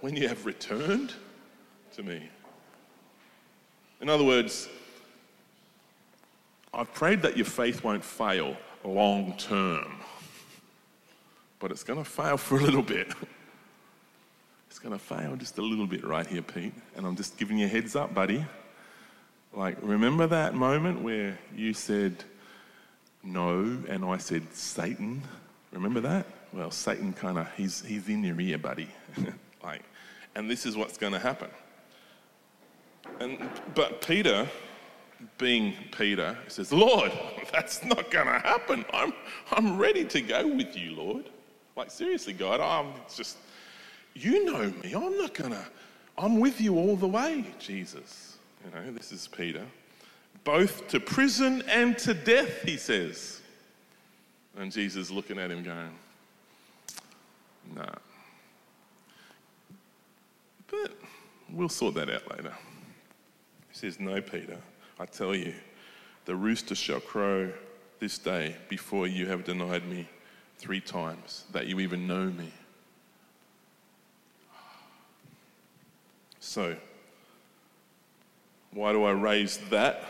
When 0.00 0.14
you 0.14 0.28
have 0.28 0.46
returned 0.46 1.12
to 1.96 2.02
me. 2.02 2.28
In 4.00 4.08
other 4.08 4.24
words, 4.24 4.68
I've 6.72 6.92
prayed 6.94 7.22
that 7.22 7.36
your 7.36 7.46
faith 7.46 7.82
won't 7.82 8.04
fail 8.04 8.56
long 8.84 9.36
term, 9.36 9.96
but 11.58 11.72
it's 11.72 11.82
going 11.82 12.02
to 12.02 12.08
fail 12.08 12.36
for 12.36 12.58
a 12.58 12.62
little 12.62 12.82
bit. 12.82 13.08
It's 14.70 14.78
going 14.78 14.96
to 14.96 15.04
fail 15.04 15.34
just 15.34 15.58
a 15.58 15.62
little 15.62 15.86
bit 15.86 16.04
right 16.04 16.24
here, 16.24 16.42
Pete. 16.42 16.74
And 16.94 17.04
I'm 17.04 17.16
just 17.16 17.36
giving 17.36 17.58
you 17.58 17.66
a 17.66 17.68
heads 17.68 17.96
up, 17.96 18.14
buddy. 18.14 18.44
Like, 19.52 19.76
remember 19.82 20.28
that 20.28 20.54
moment 20.54 21.02
where 21.02 21.36
you 21.56 21.74
said 21.74 22.22
no 23.24 23.82
and 23.88 24.04
I 24.04 24.18
said 24.18 24.54
Satan? 24.54 25.22
Remember 25.72 26.00
that? 26.02 26.26
Well, 26.52 26.70
Satan 26.70 27.12
kind 27.12 27.38
of, 27.38 27.52
he's, 27.56 27.84
he's 27.84 28.08
in 28.08 28.22
your 28.22 28.40
ear, 28.40 28.58
buddy. 28.58 28.88
like, 29.62 29.82
and 30.34 30.50
this 30.50 30.66
is 30.66 30.76
what's 30.76 30.96
going 30.96 31.12
to 31.12 31.18
happen. 31.18 31.50
And, 33.20 33.38
but 33.74 34.00
Peter, 34.00 34.46
being 35.38 35.74
Peter, 35.96 36.36
says, 36.48 36.72
Lord, 36.72 37.12
that's 37.52 37.84
not 37.84 38.10
going 38.10 38.26
to 38.26 38.38
happen. 38.38 38.84
I'm, 38.92 39.12
I'm 39.50 39.78
ready 39.78 40.04
to 40.04 40.20
go 40.20 40.46
with 40.46 40.76
you, 40.76 40.94
Lord. 40.94 41.28
Like, 41.76 41.90
seriously, 41.90 42.32
God, 42.32 42.60
I'm 42.60 42.92
just, 43.14 43.38
you 44.14 44.44
know 44.44 44.72
me. 44.82 44.94
I'm 44.94 45.16
not 45.16 45.34
going 45.34 45.52
to, 45.52 45.64
I'm 46.16 46.40
with 46.40 46.60
you 46.60 46.76
all 46.76 46.96
the 46.96 47.06
way, 47.06 47.44
Jesus. 47.58 48.38
You 48.64 48.70
know, 48.72 48.92
this 48.92 49.12
is 49.12 49.28
Peter. 49.28 49.64
Both 50.44 50.88
to 50.88 51.00
prison 51.00 51.62
and 51.68 51.96
to 51.98 52.14
death, 52.14 52.62
he 52.62 52.76
says. 52.76 53.40
And 54.56 54.72
Jesus 54.72 55.10
looking 55.10 55.38
at 55.38 55.50
him 55.50 55.62
going, 55.62 55.90
nah. 57.74 57.84
But 60.70 60.92
we'll 61.50 61.68
sort 61.68 61.94
that 61.94 62.10
out 62.10 62.30
later. 62.30 62.54
He 63.70 63.74
says, 63.74 63.98
No, 63.98 64.20
Peter, 64.20 64.58
I 64.98 65.06
tell 65.06 65.34
you, 65.34 65.54
the 66.24 66.34
rooster 66.36 66.74
shall 66.74 67.00
crow 67.00 67.50
this 68.00 68.18
day 68.18 68.56
before 68.68 69.06
you 69.06 69.26
have 69.26 69.44
denied 69.44 69.86
me 69.88 70.08
three 70.58 70.80
times, 70.80 71.44
that 71.52 71.66
you 71.66 71.80
even 71.80 72.06
know 72.06 72.26
me. 72.26 72.52
So, 76.40 76.76
why 78.72 78.92
do 78.92 79.04
I 79.04 79.12
raise 79.12 79.58
that? 79.70 80.04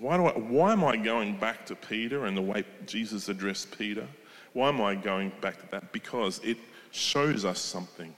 Why, 0.00 0.16
do 0.16 0.26
I, 0.26 0.32
why 0.32 0.72
am 0.72 0.84
I 0.84 0.96
going 0.96 1.36
back 1.36 1.66
to 1.66 1.74
Peter 1.74 2.26
and 2.26 2.36
the 2.36 2.42
way 2.42 2.64
Jesus 2.86 3.28
addressed 3.28 3.76
Peter? 3.78 4.06
Why 4.52 4.68
am 4.68 4.80
I 4.80 4.94
going 4.94 5.32
back 5.40 5.60
to 5.60 5.70
that? 5.70 5.92
Because 5.92 6.40
it 6.42 6.58
shows 6.90 7.44
us 7.44 7.58
something. 7.58 8.14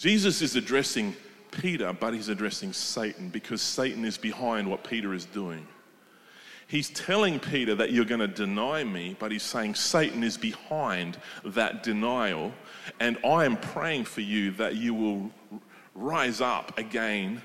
Jesus 0.00 0.40
is 0.40 0.56
addressing 0.56 1.14
Peter, 1.50 1.92
but 1.92 2.14
he's 2.14 2.30
addressing 2.30 2.72
Satan 2.72 3.28
because 3.28 3.60
Satan 3.60 4.06
is 4.06 4.16
behind 4.16 4.66
what 4.66 4.82
Peter 4.82 5.12
is 5.12 5.26
doing. 5.26 5.68
He's 6.68 6.88
telling 6.88 7.38
Peter 7.38 7.74
that 7.74 7.92
you're 7.92 8.06
going 8.06 8.22
to 8.22 8.26
deny 8.26 8.82
me, 8.82 9.14
but 9.18 9.30
he's 9.30 9.42
saying 9.42 9.74
Satan 9.74 10.24
is 10.24 10.38
behind 10.38 11.18
that 11.44 11.82
denial, 11.82 12.50
and 12.98 13.18
I 13.26 13.44
am 13.44 13.58
praying 13.58 14.04
for 14.06 14.22
you 14.22 14.52
that 14.52 14.76
you 14.76 14.94
will 14.94 15.30
rise 15.94 16.40
up 16.40 16.78
again 16.78 17.42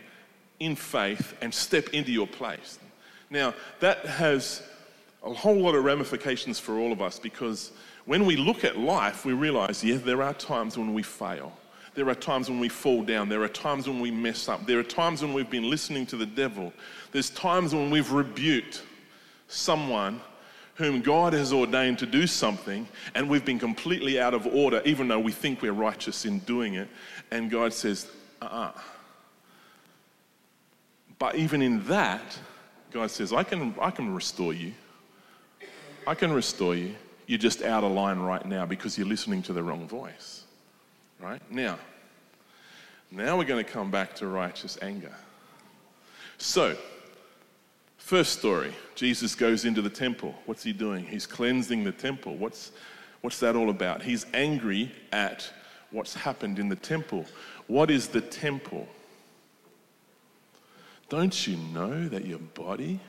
in 0.61 0.77
faith 0.77 1.33
and 1.41 1.53
step 1.53 1.89
into 1.89 2.13
your 2.13 2.27
place. 2.27 2.79
Now, 3.29 3.53
that 3.81 4.05
has 4.05 4.63
a 5.25 5.33
whole 5.33 5.59
lot 5.59 5.75
of 5.75 5.83
ramifications 5.83 6.57
for 6.57 6.79
all 6.79 6.93
of 6.93 7.01
us 7.01 7.19
because 7.19 7.73
when 8.05 8.25
we 8.25 8.37
look 8.37 8.63
at 8.63 8.77
life, 8.77 9.25
we 9.25 9.33
realize, 9.33 9.83
yeah, 9.83 9.97
there 9.97 10.21
are 10.21 10.33
times 10.33 10.77
when 10.77 10.93
we 10.93 11.03
fail. 11.03 11.51
There 11.95 12.09
are 12.09 12.15
times 12.15 12.49
when 12.49 12.59
we 12.59 12.69
fall 12.69 13.03
down. 13.03 13.29
There 13.29 13.41
are 13.41 13.47
times 13.47 13.87
when 13.87 14.01
we 14.01 14.11
mess 14.11 14.49
up. 14.49 14.65
There 14.67 14.77
are 14.77 14.83
times 14.83 15.21
when 15.21 15.33
we've 15.33 15.49
been 15.49 15.69
listening 15.69 16.05
to 16.07 16.17
the 16.17 16.25
devil. 16.25 16.73
There's 17.11 17.29
times 17.29 17.73
when 17.73 17.89
we've 17.89 18.11
rebuked 18.11 18.83
someone 19.47 20.19
whom 20.75 21.01
God 21.01 21.31
has 21.31 21.53
ordained 21.53 21.97
to 21.99 22.05
do 22.05 22.27
something 22.27 22.85
and 23.15 23.29
we've 23.29 23.45
been 23.45 23.59
completely 23.59 24.19
out 24.19 24.33
of 24.33 24.45
order, 24.45 24.81
even 24.83 25.07
though 25.07 25.19
we 25.19 25.31
think 25.31 25.61
we're 25.61 25.71
righteous 25.71 26.25
in 26.25 26.39
doing 26.39 26.73
it. 26.73 26.89
And 27.31 27.49
God 27.49 27.73
says, 27.73 28.11
uh 28.41 28.45
uh-uh. 28.45 28.71
uh 28.75 28.81
but 31.17 31.35
even 31.35 31.61
in 31.61 31.81
that, 31.85 32.37
God 32.91 33.09
says, 33.09 33.31
I 33.31 33.43
can, 33.43 33.73
I 33.79 33.89
can 33.89 34.13
restore 34.13 34.53
you. 34.53 34.73
I 36.05 36.13
can 36.13 36.33
restore 36.33 36.75
you. 36.75 36.93
You're 37.25 37.39
just 37.39 37.63
out 37.63 37.85
of 37.85 37.91
line 37.91 38.19
right 38.19 38.45
now 38.45 38.65
because 38.65 38.97
you're 38.97 39.07
listening 39.07 39.41
to 39.43 39.53
the 39.53 39.63
wrong 39.63 39.87
voice. 39.87 40.34
Right? 41.25 41.41
Now, 41.49 41.79
now 43.09 43.35
we're 43.35 43.45
going 43.45 43.65
to 43.65 43.71
come 43.71 43.89
back 43.89 44.13
to 44.17 44.27
righteous 44.27 44.77
anger. 44.79 45.11
So, 46.37 46.77
first 47.97 48.37
story 48.37 48.71
Jesus 48.93 49.33
goes 49.33 49.65
into 49.65 49.81
the 49.81 49.89
temple. 49.89 50.35
What's 50.45 50.61
he 50.61 50.71
doing? 50.71 51.03
He's 51.03 51.25
cleansing 51.25 51.83
the 51.83 51.91
temple. 51.91 52.35
What's, 52.35 52.73
what's 53.21 53.39
that 53.39 53.55
all 53.55 53.71
about? 53.71 54.03
He's 54.03 54.27
angry 54.35 54.91
at 55.11 55.51
what's 55.89 56.13
happened 56.13 56.59
in 56.59 56.69
the 56.69 56.75
temple. 56.75 57.25
What 57.65 57.89
is 57.89 58.07
the 58.07 58.21
temple? 58.21 58.87
Don't 61.09 61.47
you 61.47 61.57
know 61.57 62.07
that 62.07 62.27
your 62.27 62.37
body 62.37 62.99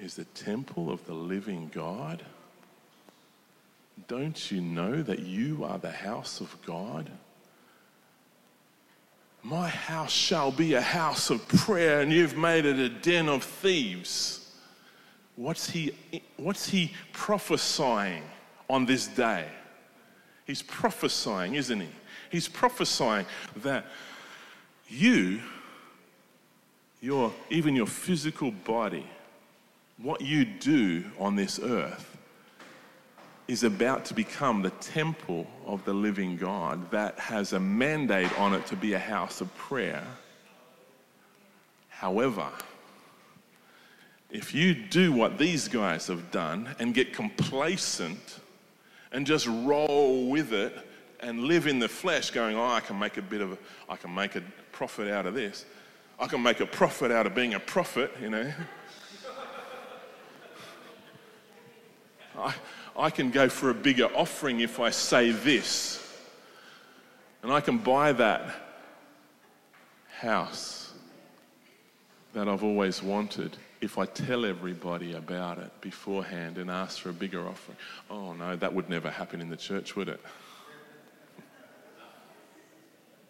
is 0.00 0.14
the 0.14 0.26
temple 0.26 0.92
of 0.92 1.04
the 1.06 1.14
living 1.14 1.72
God? 1.74 2.22
Don't 4.06 4.52
you 4.52 4.60
know 4.60 5.02
that 5.02 5.18
you 5.18 5.64
are 5.64 5.78
the 5.78 5.90
house 5.90 6.40
of 6.40 6.56
God? 6.64 7.10
My 9.42 9.68
house 9.68 10.12
shall 10.12 10.52
be 10.52 10.74
a 10.74 10.80
house 10.80 11.30
of 11.30 11.46
prayer, 11.48 12.00
and 12.00 12.12
you've 12.12 12.36
made 12.36 12.64
it 12.64 12.78
a 12.78 12.88
den 12.88 13.28
of 13.28 13.42
thieves. 13.42 14.50
What's 15.34 15.68
he, 15.70 15.94
what's 16.36 16.68
he 16.68 16.92
prophesying 17.12 18.22
on 18.70 18.86
this 18.86 19.08
day? 19.08 19.46
He's 20.46 20.62
prophesying, 20.62 21.54
isn't 21.54 21.80
he? 21.80 21.88
He's 22.30 22.48
prophesying 22.48 23.26
that 23.56 23.86
you 24.88 25.40
your, 27.02 27.32
even 27.50 27.74
your 27.74 27.86
physical 27.86 28.52
body, 28.52 29.04
what 29.98 30.20
you 30.20 30.44
do 30.44 31.04
on 31.18 31.36
this 31.36 31.58
earth, 31.58 32.11
is 33.52 33.64
about 33.64 34.06
to 34.06 34.14
become 34.14 34.62
the 34.62 34.70
temple 34.70 35.46
of 35.66 35.84
the 35.84 35.92
living 35.92 36.38
God 36.38 36.90
that 36.90 37.18
has 37.18 37.52
a 37.52 37.60
mandate 37.60 38.32
on 38.38 38.54
it 38.54 38.64
to 38.66 38.76
be 38.76 38.94
a 38.94 38.98
house 38.98 39.42
of 39.42 39.54
prayer. 39.58 40.02
However, 41.90 42.48
if 44.30 44.54
you 44.54 44.74
do 44.74 45.12
what 45.12 45.36
these 45.36 45.68
guys 45.68 46.06
have 46.06 46.30
done 46.30 46.74
and 46.78 46.94
get 46.94 47.12
complacent 47.12 48.40
and 49.12 49.26
just 49.26 49.46
roll 49.46 50.30
with 50.30 50.54
it 50.54 50.74
and 51.20 51.44
live 51.44 51.66
in 51.66 51.78
the 51.78 51.88
flesh, 51.88 52.30
going, 52.30 52.56
oh, 52.56 52.64
I 52.64 52.80
can 52.80 52.98
make 52.98 53.18
a 53.18 53.22
bit 53.22 53.42
of, 53.42 53.52
a, 53.52 53.58
I 53.86 53.96
can 53.96 54.14
make 54.14 54.34
a 54.34 54.42
profit 54.72 55.08
out 55.08 55.26
of 55.26 55.34
this, 55.34 55.66
I 56.18 56.26
can 56.26 56.42
make 56.42 56.60
a 56.60 56.66
profit 56.66 57.10
out 57.10 57.26
of 57.26 57.34
being 57.34 57.52
a 57.52 57.60
prophet, 57.60 58.12
you 58.18 58.30
know. 58.30 58.50
I, 62.38 62.54
I 62.96 63.10
can 63.10 63.30
go 63.30 63.48
for 63.48 63.70
a 63.70 63.74
bigger 63.74 64.06
offering 64.14 64.60
if 64.60 64.80
I 64.80 64.90
say 64.90 65.30
this. 65.30 65.98
And 67.42 67.52
I 67.52 67.60
can 67.60 67.78
buy 67.78 68.12
that 68.12 68.54
house 70.20 70.92
that 72.34 72.48
I've 72.48 72.62
always 72.62 73.02
wanted 73.02 73.56
if 73.80 73.98
I 73.98 74.06
tell 74.06 74.44
everybody 74.44 75.14
about 75.14 75.58
it 75.58 75.72
beforehand 75.80 76.56
and 76.56 76.70
ask 76.70 77.00
for 77.00 77.10
a 77.10 77.12
bigger 77.12 77.46
offering. 77.46 77.76
Oh 78.08 78.32
no, 78.32 78.54
that 78.56 78.72
would 78.72 78.88
never 78.88 79.10
happen 79.10 79.40
in 79.40 79.50
the 79.50 79.56
church, 79.56 79.96
would 79.96 80.08
it? 80.08 80.20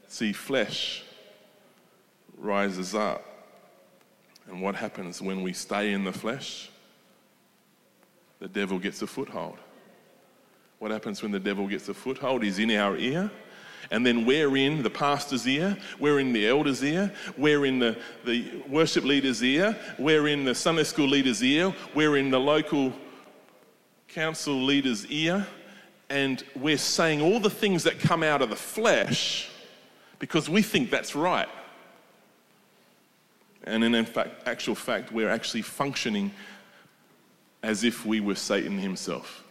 See, 0.09 0.35
flesh 0.35 1.03
rises 2.37 2.95
up. 2.95 3.25
And 4.47 4.61
what 4.61 4.75
happens 4.75 5.23
when 5.23 5.43
we 5.43 5.55
stay 5.55 5.93
in 5.93 6.05
the 6.05 6.13
flesh? 6.13 6.69
The 8.43 8.49
devil 8.49 8.81
gets 8.81 9.01
a 9.03 9.07
foothold. 9.07 9.57
What 10.81 10.91
happens 10.91 11.23
when 11.23 11.31
the 11.31 11.39
devil 11.39 11.69
gets 11.69 11.89
a 11.89 11.95
foothold? 11.95 12.43
He's 12.43 12.59
in 12.59 12.73
our 12.73 12.97
ear. 12.97 13.31
And 13.93 14.05
then 14.05 14.27
we're 14.27 14.57
in 14.57 14.83
the 14.83 14.91
pastor's 14.91 15.47
ear, 15.47 15.77
we're 16.01 16.19
in 16.19 16.33
the 16.33 16.49
elder's 16.49 16.83
ear, 16.83 17.13
we're 17.37 17.67
in 17.67 17.79
the, 17.79 17.97
the 18.25 18.65
worship 18.69 19.05
leader's 19.05 19.45
ear, 19.45 19.77
we're 19.97 20.27
in 20.27 20.45
the 20.45 20.57
Sunday 20.57 20.83
school 20.83 21.07
leader's 21.07 21.43
ear, 21.43 21.73
we're 21.95 22.17
in 22.17 22.31
the 22.31 22.41
local 22.41 22.93
council 24.09 24.55
leader's 24.55 25.07
ear, 25.07 25.47
and 26.11 26.43
we're 26.57 26.79
saying 26.79 27.21
all 27.21 27.39
the 27.39 27.51
things 27.51 27.85
that 27.85 28.01
come 28.01 28.25
out 28.25 28.43
of 28.43 28.51
the 28.51 28.57
flesh 28.57 29.51
because 30.19 30.49
we 30.49 30.63
think 30.63 30.91
that's 30.91 31.15
right. 31.15 31.49
And 33.65 33.85
in 33.85 34.05
fact, 34.05 34.49
actual 34.49 34.75
fact, 34.75 35.13
we're 35.13 35.31
actually 35.31 35.63
functioning 35.63 36.33
as 37.63 37.85
if 37.85 38.05
we 38.05 38.21
were 38.21 38.35
Satan 38.35 38.79
himself 38.79 39.45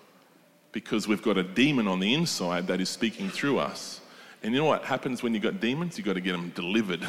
because 0.72 1.08
we've 1.08 1.22
got 1.22 1.38
a 1.38 1.44
demon 1.44 1.88
on 1.88 2.00
the 2.00 2.14
inside 2.14 2.68
that 2.68 2.80
is 2.80 2.90
speaking 2.90 3.30
through 3.30 3.60
us. 3.60 4.02
And 4.44 4.54
you 4.54 4.60
know 4.60 4.66
what 4.66 4.84
happens 4.84 5.22
when 5.22 5.34
you've 5.34 5.44
got 5.44 5.60
demons? 5.60 5.98
You've 5.98 6.08
got 6.08 6.14
to 6.14 6.22
get 6.22 6.32
them 6.32 6.50
delivered. 6.56 7.06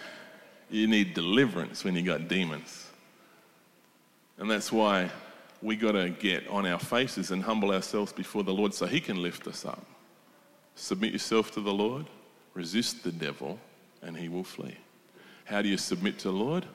you 0.70 0.86
need 0.86 1.14
deliverance 1.14 1.84
when 1.84 1.94
you've 1.94 2.06
got 2.06 2.28
demons. 2.28 2.88
And 4.38 4.50
that's 4.50 4.72
why 4.72 5.10
we 5.62 5.76
got 5.76 5.92
to 5.92 6.10
get 6.10 6.48
on 6.48 6.66
our 6.66 6.78
faces 6.78 7.30
and 7.30 7.42
humble 7.42 7.70
ourselves 7.70 8.12
before 8.12 8.42
the 8.42 8.52
Lord 8.52 8.74
so 8.74 8.86
He 8.86 9.00
can 9.00 9.22
lift 9.22 9.46
us 9.46 9.64
up. 9.64 9.84
Submit 10.74 11.12
yourself 11.12 11.52
to 11.52 11.60
the 11.60 11.72
Lord, 11.72 12.06
resist 12.54 13.04
the 13.04 13.12
devil, 13.12 13.58
and 14.02 14.16
He 14.16 14.28
will 14.28 14.44
flee. 14.44 14.76
How 15.44 15.62
do 15.62 15.68
you 15.68 15.76
submit 15.76 16.18
to 16.20 16.28
the 16.28 16.36
Lord? 16.36 16.66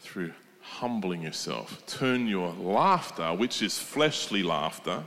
Through 0.00 0.32
humbling 0.72 1.22
yourself. 1.22 1.82
Turn 1.86 2.26
your 2.26 2.52
laughter, 2.52 3.32
which 3.34 3.62
is 3.62 3.78
fleshly 3.78 4.42
laughter, 4.42 5.04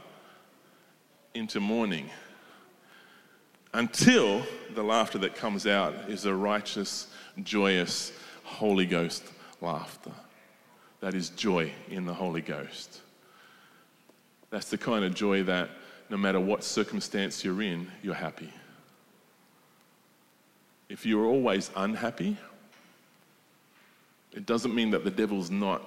into 1.33 1.59
mourning 1.59 2.09
until 3.73 4.43
the 4.73 4.83
laughter 4.83 5.17
that 5.19 5.35
comes 5.35 5.67
out 5.67 5.93
is 6.07 6.25
a 6.25 6.33
righteous, 6.33 7.07
joyous, 7.43 8.11
Holy 8.43 8.85
Ghost 8.85 9.23
laughter. 9.61 10.11
That 11.01 11.13
is 11.13 11.29
joy 11.29 11.71
in 11.89 12.05
the 12.05 12.13
Holy 12.13 12.41
Ghost. 12.41 13.01
That's 14.49 14.69
the 14.69 14.77
kind 14.77 15.05
of 15.05 15.13
joy 15.13 15.43
that 15.43 15.69
no 16.09 16.17
matter 16.17 16.39
what 16.39 16.63
circumstance 16.63 17.43
you're 17.43 17.61
in, 17.61 17.89
you're 18.01 18.15
happy. 18.15 18.51
If 20.89 21.05
you're 21.05 21.25
always 21.25 21.69
unhappy, 21.75 22.37
it 24.33 24.45
doesn't 24.45 24.73
mean 24.73 24.91
that 24.91 25.03
the 25.03 25.11
devil's 25.11 25.49
not 25.49 25.81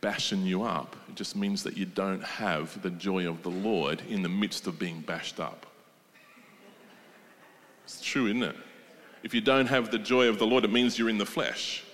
bashing 0.00 0.42
you 0.42 0.62
up. 0.62 0.96
It 1.08 1.16
just 1.16 1.36
means 1.36 1.62
that 1.62 1.76
you 1.76 1.86
don't 1.86 2.22
have 2.22 2.80
the 2.82 2.90
joy 2.90 3.28
of 3.28 3.42
the 3.42 3.50
Lord 3.50 4.02
in 4.08 4.22
the 4.22 4.28
midst 4.28 4.66
of 4.66 4.78
being 4.78 5.00
bashed 5.00 5.40
up. 5.40 5.66
It's 7.84 8.00
true, 8.00 8.26
isn't 8.26 8.42
it? 8.42 8.56
If 9.22 9.34
you 9.34 9.40
don't 9.40 9.66
have 9.66 9.90
the 9.90 9.98
joy 9.98 10.28
of 10.28 10.38
the 10.38 10.46
Lord, 10.46 10.64
it 10.64 10.72
means 10.72 10.98
you're 10.98 11.08
in 11.08 11.18
the 11.18 11.26
flesh. 11.26 11.84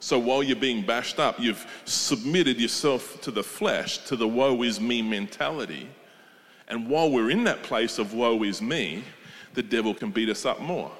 So 0.00 0.18
while 0.18 0.42
you're 0.42 0.56
being 0.56 0.86
bashed 0.86 1.18
up, 1.18 1.40
you've 1.40 1.66
submitted 1.84 2.60
yourself 2.60 3.20
to 3.22 3.30
the 3.30 3.42
flesh, 3.42 3.98
to 4.06 4.16
the 4.16 4.28
woe 4.28 4.62
is 4.62 4.80
me 4.80 5.02
mentality. 5.02 5.88
And 6.68 6.88
while 6.88 7.10
we're 7.10 7.30
in 7.30 7.44
that 7.44 7.62
place 7.62 7.98
of 7.98 8.14
woe 8.14 8.42
is 8.42 8.62
me, 8.62 9.02
the 9.54 9.62
devil 9.62 9.94
can 9.94 10.10
beat 10.10 10.28
us 10.28 10.46
up 10.46 10.60
more. 10.60 10.92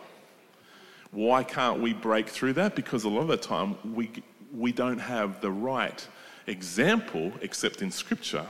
Why 1.11 1.43
can't 1.43 1.81
we 1.81 1.95
break 1.95 2.29
through 2.29 2.55
that? 2.55 2.75
Because 2.75 3.05
a 3.05 3.09
lot 3.09 3.23
of 3.23 3.29
the 3.29 3.37
time 3.37 3.77
we, 3.95 4.11
we 4.55 4.73
don't 4.73 4.99
have 4.99 5.41
the 5.41 5.51
right 5.51 6.07
example 6.47 7.33
except 7.41 7.83
in 7.83 7.91
Scripture. 7.91 8.47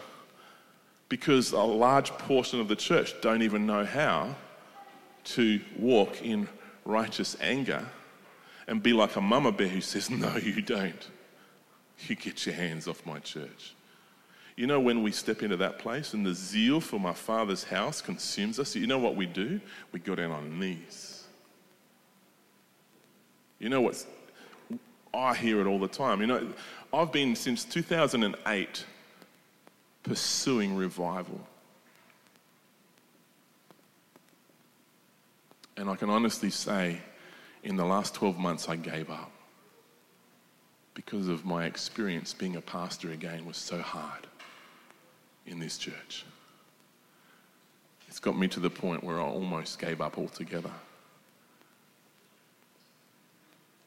Because 1.08 1.52
a 1.52 1.58
large 1.58 2.10
portion 2.10 2.60
of 2.60 2.68
the 2.68 2.76
church 2.76 3.14
don't 3.22 3.42
even 3.42 3.66
know 3.66 3.84
how 3.84 4.34
to 5.24 5.60
walk 5.78 6.22
in 6.22 6.48
righteous 6.84 7.36
anger 7.40 7.86
and 8.66 8.82
be 8.82 8.92
like 8.92 9.16
a 9.16 9.20
mama 9.20 9.52
bear 9.52 9.68
who 9.68 9.80
says, 9.80 10.10
No, 10.10 10.36
you 10.36 10.60
don't. 10.60 11.10
You 12.06 12.14
get 12.14 12.46
your 12.46 12.54
hands 12.54 12.86
off 12.86 13.04
my 13.06 13.18
church. 13.18 13.74
You 14.56 14.66
know, 14.66 14.80
when 14.80 15.02
we 15.02 15.12
step 15.12 15.42
into 15.42 15.56
that 15.58 15.78
place 15.78 16.14
and 16.14 16.26
the 16.26 16.34
zeal 16.34 16.80
for 16.80 16.98
my 16.98 17.12
father's 17.12 17.64
house 17.64 18.00
consumes 18.00 18.58
us, 18.58 18.74
you 18.74 18.86
know 18.86 18.98
what 18.98 19.16
we 19.16 19.26
do? 19.26 19.60
We 19.92 20.00
go 20.00 20.14
down 20.14 20.32
on 20.32 20.58
knees. 20.58 21.17
You 23.58 23.68
know 23.68 23.80
what's, 23.80 24.06
I 25.12 25.34
hear 25.34 25.60
it 25.60 25.66
all 25.66 25.78
the 25.78 25.88
time. 25.88 26.20
You 26.20 26.26
know, 26.26 26.48
I've 26.92 27.12
been 27.12 27.34
since 27.34 27.64
2008 27.64 28.84
pursuing 30.02 30.76
revival. 30.76 31.40
And 35.76 35.88
I 35.88 35.96
can 35.96 36.10
honestly 36.10 36.50
say, 36.50 36.98
in 37.62 37.76
the 37.76 37.84
last 37.84 38.14
12 38.14 38.38
months, 38.38 38.68
I 38.68 38.76
gave 38.76 39.10
up 39.10 39.30
because 40.94 41.28
of 41.28 41.44
my 41.44 41.64
experience 41.64 42.34
being 42.34 42.56
a 42.56 42.60
pastor 42.60 43.12
again 43.12 43.46
was 43.46 43.56
so 43.56 43.80
hard 43.80 44.26
in 45.46 45.60
this 45.60 45.78
church. 45.78 46.24
It's 48.08 48.18
got 48.18 48.36
me 48.36 48.48
to 48.48 48.58
the 48.58 48.70
point 48.70 49.04
where 49.04 49.20
I 49.20 49.24
almost 49.24 49.78
gave 49.78 50.00
up 50.00 50.18
altogether. 50.18 50.72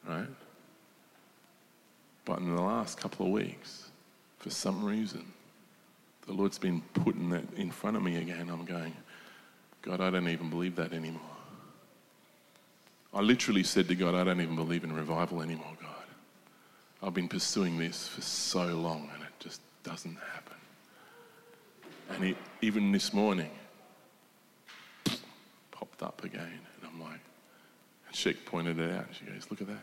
Right? 0.08 0.26
But 2.24 2.38
in 2.38 2.54
the 2.54 2.62
last 2.62 2.98
couple 2.98 3.26
of 3.26 3.32
weeks, 3.32 3.90
for 4.38 4.50
some 4.50 4.84
reason, 4.84 5.24
the 6.26 6.32
Lord's 6.32 6.58
been 6.58 6.82
putting 6.94 7.30
that 7.30 7.44
in 7.56 7.70
front 7.70 7.96
of 7.96 8.02
me 8.02 8.16
again. 8.16 8.48
I'm 8.50 8.64
going, 8.64 8.94
God, 9.82 10.00
I 10.00 10.10
don't 10.10 10.28
even 10.28 10.50
believe 10.50 10.76
that 10.76 10.92
anymore. 10.92 11.20
I 13.14 13.20
literally 13.20 13.62
said 13.62 13.88
to 13.88 13.94
God, 13.94 14.14
I 14.14 14.24
don't 14.24 14.40
even 14.40 14.56
believe 14.56 14.84
in 14.84 14.92
revival 14.92 15.42
anymore, 15.42 15.76
God. 15.80 15.90
I've 17.02 17.14
been 17.14 17.28
pursuing 17.28 17.76
this 17.78 18.06
for 18.08 18.22
so 18.22 18.64
long 18.66 19.10
and 19.12 19.22
it 19.22 19.32
just 19.40 19.60
doesn't 19.82 20.16
happen. 20.32 20.56
And 22.10 22.24
he, 22.24 22.36
even 22.60 22.92
this 22.92 23.12
morning, 23.12 23.50
popped 25.70 26.02
up 26.02 26.22
again. 26.24 26.60
And 26.80 26.90
I'm 26.90 27.00
like, 27.00 27.20
and 28.06 28.16
Sheik 28.16 28.46
pointed 28.46 28.78
it 28.78 28.92
out. 28.92 29.06
She 29.18 29.24
goes, 29.24 29.46
Look 29.50 29.60
at 29.60 29.66
that. 29.66 29.82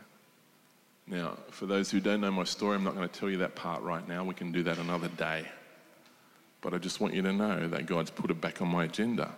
Now, 1.10 1.38
for 1.50 1.66
those 1.66 1.90
who 1.90 2.00
don't 2.00 2.22
know 2.22 2.30
my 2.30 2.44
story, 2.44 2.76
I'm 2.76 2.84
not 2.84 2.96
going 2.96 3.10
to 3.10 3.20
tell 3.20 3.32
you 3.32 3.38
that 3.38 3.56
part 3.56 3.82
right 3.82 4.08
now. 4.08 4.24
We 4.24 4.36
can 4.36 4.52
do 4.52 4.62
that 4.64 4.78
another 4.78 5.08
day. 5.08 5.44
But 6.62 6.76
I 6.76 6.78
just 6.78 7.02
want 7.02 7.16
you 7.16 7.24
to 7.24 7.34
know 7.34 7.68
that 7.68 7.88
God's 7.88 8.12
put 8.12 8.30
it 8.30 8.40
back 8.40 8.62
on 8.62 8.68
my 8.68 8.84
agenda, 8.84 9.32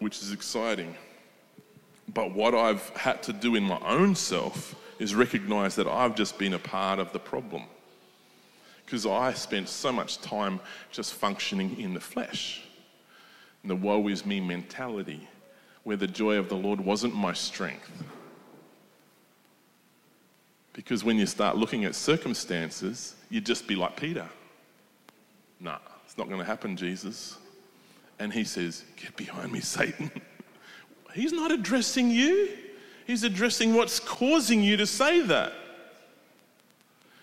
which 0.00 0.18
is 0.20 0.32
exciting. 0.32 0.94
But 2.12 2.34
what 2.34 2.54
I've 2.54 2.86
had 2.90 3.22
to 3.24 3.32
do 3.32 3.54
in 3.54 3.62
my 3.62 3.78
own 3.86 4.14
self 4.14 4.74
is 4.98 5.14
recognize 5.14 5.76
that 5.76 5.86
I've 5.86 6.14
just 6.14 6.36
been 6.38 6.52
a 6.52 6.58
part 6.58 6.98
of 6.98 7.10
the 7.12 7.18
problem. 7.18 7.62
Because 8.84 9.06
I 9.06 9.32
spent 9.32 9.68
so 9.68 9.90
much 9.90 10.20
time 10.20 10.60
just 10.90 11.14
functioning 11.14 11.80
in 11.80 11.94
the 11.94 12.00
flesh, 12.00 12.62
in 13.62 13.68
the 13.68 13.76
woe 13.76 14.08
is 14.08 14.26
me 14.26 14.40
mentality, 14.40 15.26
where 15.84 15.96
the 15.96 16.06
joy 16.06 16.36
of 16.36 16.50
the 16.50 16.56
Lord 16.56 16.80
wasn't 16.80 17.14
my 17.14 17.32
strength. 17.32 17.90
Because 20.72 21.02
when 21.04 21.18
you 21.18 21.26
start 21.26 21.56
looking 21.56 21.84
at 21.84 21.94
circumstances, 21.94 23.14
you'd 23.28 23.46
just 23.46 23.66
be 23.66 23.74
like 23.74 23.96
Peter. 23.96 24.28
Nah, 25.58 25.78
it's 26.04 26.16
not 26.16 26.28
going 26.28 26.40
to 26.40 26.46
happen, 26.46 26.76
Jesus. 26.76 27.36
And 28.18 28.32
he 28.32 28.44
says, 28.44 28.84
Get 28.96 29.16
behind 29.16 29.52
me, 29.52 29.60
Satan. 29.60 30.10
He's 31.12 31.32
not 31.32 31.50
addressing 31.50 32.10
you, 32.10 32.50
he's 33.06 33.24
addressing 33.24 33.74
what's 33.74 33.98
causing 33.98 34.62
you 34.62 34.76
to 34.76 34.86
say 34.86 35.20
that. 35.22 35.52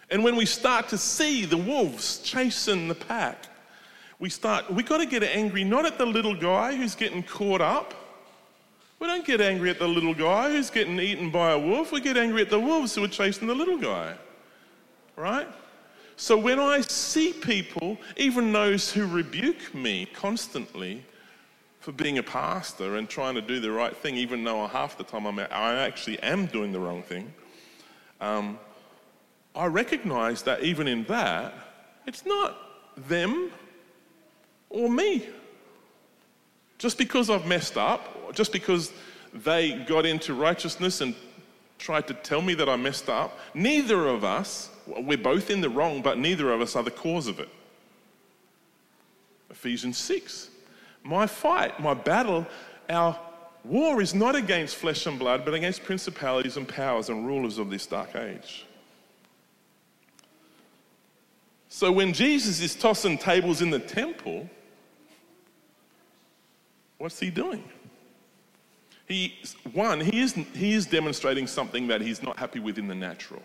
And 0.10 0.24
when 0.24 0.36
we 0.36 0.46
start 0.46 0.90
to 0.90 0.98
see 0.98 1.46
the 1.46 1.58
wolves 1.58 2.20
chasing 2.20 2.88
the 2.88 2.96
pack, 2.96 3.46
we 4.20 4.30
start, 4.30 4.72
we 4.72 4.84
got 4.84 4.98
to 4.98 5.06
get 5.06 5.24
angry 5.24 5.64
not 5.64 5.86
at 5.86 5.98
the 5.98 6.06
little 6.06 6.36
guy 6.36 6.76
who's 6.76 6.96
getting 6.96 7.24
caught 7.24 7.62
up, 7.62 7.94
We 9.00 9.08
don't 9.08 9.26
get 9.26 9.42
angry 9.42 9.70
at 9.70 9.80
the 9.80 9.88
little 9.88 10.14
guy 10.14 10.52
who's 10.52 10.70
getting 10.70 11.00
eaten 11.00 11.30
by 11.30 11.52
a 11.52 11.60
wolf. 11.60 11.92
We 11.92 12.02
get 12.02 12.18
angry 12.18 12.42
at 12.42 12.50
the 12.50 12.60
wolves 12.60 12.96
who 12.96 13.04
are 13.04 13.10
chasing 13.10 13.48
the 13.48 13.54
little 13.54 13.78
guy. 13.78 14.16
Right? 15.16 15.48
So 16.16 16.36
when 16.36 16.60
I 16.60 16.82
see 16.82 17.32
people, 17.32 17.98
even 18.16 18.52
those 18.52 18.92
who 18.92 19.06
rebuke 19.06 19.74
me 19.76 20.08
constantly 20.14 21.06
for 21.80 21.92
being 21.92 22.18
a 22.18 22.24
pastor 22.24 22.98
and 22.98 23.08
trying 23.08 23.36
to 23.36 23.42
do 23.42 23.60
the 23.60 23.72
right 23.72 23.96
thing, 23.96 24.16
even 24.16 24.44
though 24.44 24.66
half 24.66 24.98
the 24.98 25.04
time 25.04 25.28
I'm, 25.28 25.38
I 25.40 25.76
actually 25.76 26.20
am 26.24 26.48
doing 26.48 26.72
the 26.72 26.80
wrong 26.80 27.04
thing, 27.04 27.32
um, 28.20 28.58
I 29.56 29.68
recognize 29.68 30.42
that 30.44 30.64
even 30.64 30.88
in 30.88 31.04
that, 31.04 31.54
it's 32.08 32.26
not 32.26 32.58
them 33.08 33.52
or 34.70 34.90
me. 34.90 35.28
Just 36.80 36.98
because 36.98 37.30
I've 37.30 37.46
messed 37.46 37.78
up, 37.78 38.17
just 38.34 38.52
because 38.52 38.92
they 39.34 39.74
got 39.74 40.06
into 40.06 40.34
righteousness 40.34 41.02
and 41.02 41.16
tried 41.78 42.08
to 42.08 42.14
tell 42.14 42.42
me 42.42 42.54
that 42.56 42.68
I 42.70 42.76
messed 42.76 43.10
up, 43.10 43.38
neither 43.54 44.08
of 44.08 44.24
us, 44.24 44.70
we're 44.86 45.18
both 45.18 45.50
in 45.50 45.62
the 45.62 45.70
wrong, 45.70 46.02
but 46.02 46.18
neither 46.18 46.52
of 46.52 46.62
us 46.62 46.76
are 46.76 46.84
the 46.84 46.92
cause 46.92 47.28
of 47.28 47.40
it. 47.40 47.50
Ephesians 49.50 49.98
6. 49.98 50.50
My 51.04 51.28
fight, 51.28 51.80
my 51.80 51.94
battle, 51.94 52.46
our 52.90 53.18
war 53.64 54.02
is 54.02 54.14
not 54.14 54.36
against 54.36 54.76
flesh 54.76 55.06
and 55.06 55.20
blood, 55.20 55.46
but 55.46 55.54
against 55.54 55.84
principalities 55.84 56.58
and 56.58 56.68
powers 56.68 57.10
and 57.10 57.26
rulers 57.26 57.58
of 57.58 57.70
this 57.70 57.86
dark 57.86 58.16
age. 58.16 58.66
So 61.70 61.92
when 61.92 62.14
Jesus 62.14 62.60
is 62.62 62.76
tossing 62.76 63.18
tables 63.18 63.62
in 63.62 63.70
the 63.70 63.80
temple, 63.80 64.50
what's 66.98 67.20
he 67.20 67.30
doing? 67.30 67.64
He, 69.08 69.36
one, 69.72 70.02
he 70.02 70.20
is, 70.20 70.34
he 70.34 70.74
is 70.74 70.86
demonstrating 70.86 71.48
something 71.48 71.88
that 71.88 72.02
he's 72.02 72.22
not 72.22 72.38
happy 72.38 72.60
with 72.60 72.78
in 72.78 72.88
the 72.88 72.96
natural. 72.96 73.42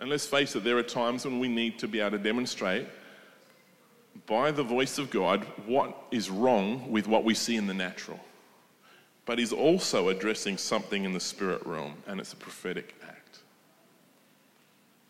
And 0.00 0.08
let's 0.08 0.26
face 0.26 0.56
it, 0.56 0.64
there 0.64 0.78
are 0.78 0.82
times 0.82 1.24
when 1.24 1.38
we 1.38 1.48
need 1.48 1.78
to 1.80 1.88
be 1.88 2.00
able 2.00 2.12
to 2.12 2.18
demonstrate 2.18 2.86
by 4.26 4.50
the 4.50 4.62
voice 4.62 4.98
of 4.98 5.10
God 5.10 5.44
what 5.66 5.94
is 6.10 6.30
wrong 6.30 6.90
with 6.90 7.06
what 7.06 7.24
we 7.24 7.34
see 7.34 7.56
in 7.56 7.66
the 7.66 7.74
natural. 7.74 8.18
But 9.26 9.38
he's 9.38 9.52
also 9.52 10.08
addressing 10.08 10.58
something 10.58 11.04
in 11.04 11.12
the 11.12 11.20
spirit 11.20 11.64
realm, 11.66 11.94
and 12.06 12.20
it's 12.20 12.32
a 12.32 12.36
prophetic 12.36 12.94
act. 13.06 13.40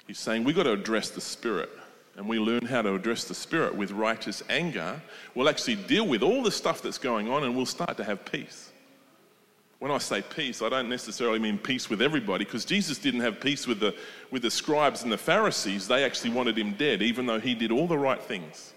He's 0.06 0.18
saying 0.18 0.44
we've 0.44 0.56
got 0.56 0.64
to 0.64 0.72
address 0.72 1.10
the 1.10 1.20
spirit 1.20 1.70
and 2.16 2.28
we 2.28 2.38
learn 2.38 2.64
how 2.66 2.82
to 2.82 2.94
address 2.94 3.24
the 3.24 3.34
spirit 3.34 3.74
with 3.74 3.90
righteous 3.90 4.42
anger, 4.48 5.00
we'll 5.34 5.48
actually 5.48 5.74
deal 5.74 6.06
with 6.06 6.22
all 6.22 6.42
the 6.42 6.50
stuff 6.50 6.80
that's 6.80 6.98
going 6.98 7.28
on 7.28 7.44
and 7.44 7.56
we'll 7.56 7.66
start 7.66 7.96
to 7.96 8.04
have 8.04 8.24
peace. 8.24 8.70
When 9.84 9.92
I 9.92 9.98
say 9.98 10.22
peace, 10.22 10.62
I 10.62 10.70
don't 10.70 10.88
necessarily 10.88 11.38
mean 11.38 11.58
peace 11.58 11.90
with 11.90 12.00
everybody, 12.00 12.46
because 12.46 12.64
Jesus 12.64 12.96
didn't 12.96 13.20
have 13.20 13.38
peace 13.38 13.66
with 13.66 13.80
the, 13.80 13.94
with 14.30 14.40
the 14.40 14.50
scribes 14.50 15.02
and 15.02 15.12
the 15.12 15.18
Pharisees. 15.18 15.86
They 15.86 16.04
actually 16.04 16.30
wanted 16.30 16.56
him 16.56 16.72
dead, 16.72 17.02
even 17.02 17.26
though 17.26 17.38
he 17.38 17.54
did 17.54 17.70
all 17.70 17.86
the 17.86 17.98
right 17.98 18.22
things. 18.22 18.72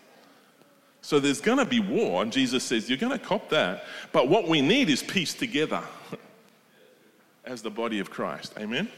So 0.99 1.21
there's 1.21 1.39
going 1.39 1.59
to 1.59 1.65
be 1.65 1.79
war, 1.79 2.23
and 2.23 2.29
Jesus 2.29 2.61
says, 2.65 2.89
You're 2.89 2.97
going 2.97 3.17
to 3.17 3.25
cop 3.25 3.47
that. 3.51 3.85
But 4.11 4.27
what 4.27 4.49
we 4.49 4.59
need 4.59 4.89
is 4.89 5.01
peace 5.01 5.33
together 5.33 5.81
as 7.45 7.61
the 7.61 7.71
body 7.71 8.01
of 8.01 8.09
Christ. 8.09 8.53
Amen? 8.59 8.89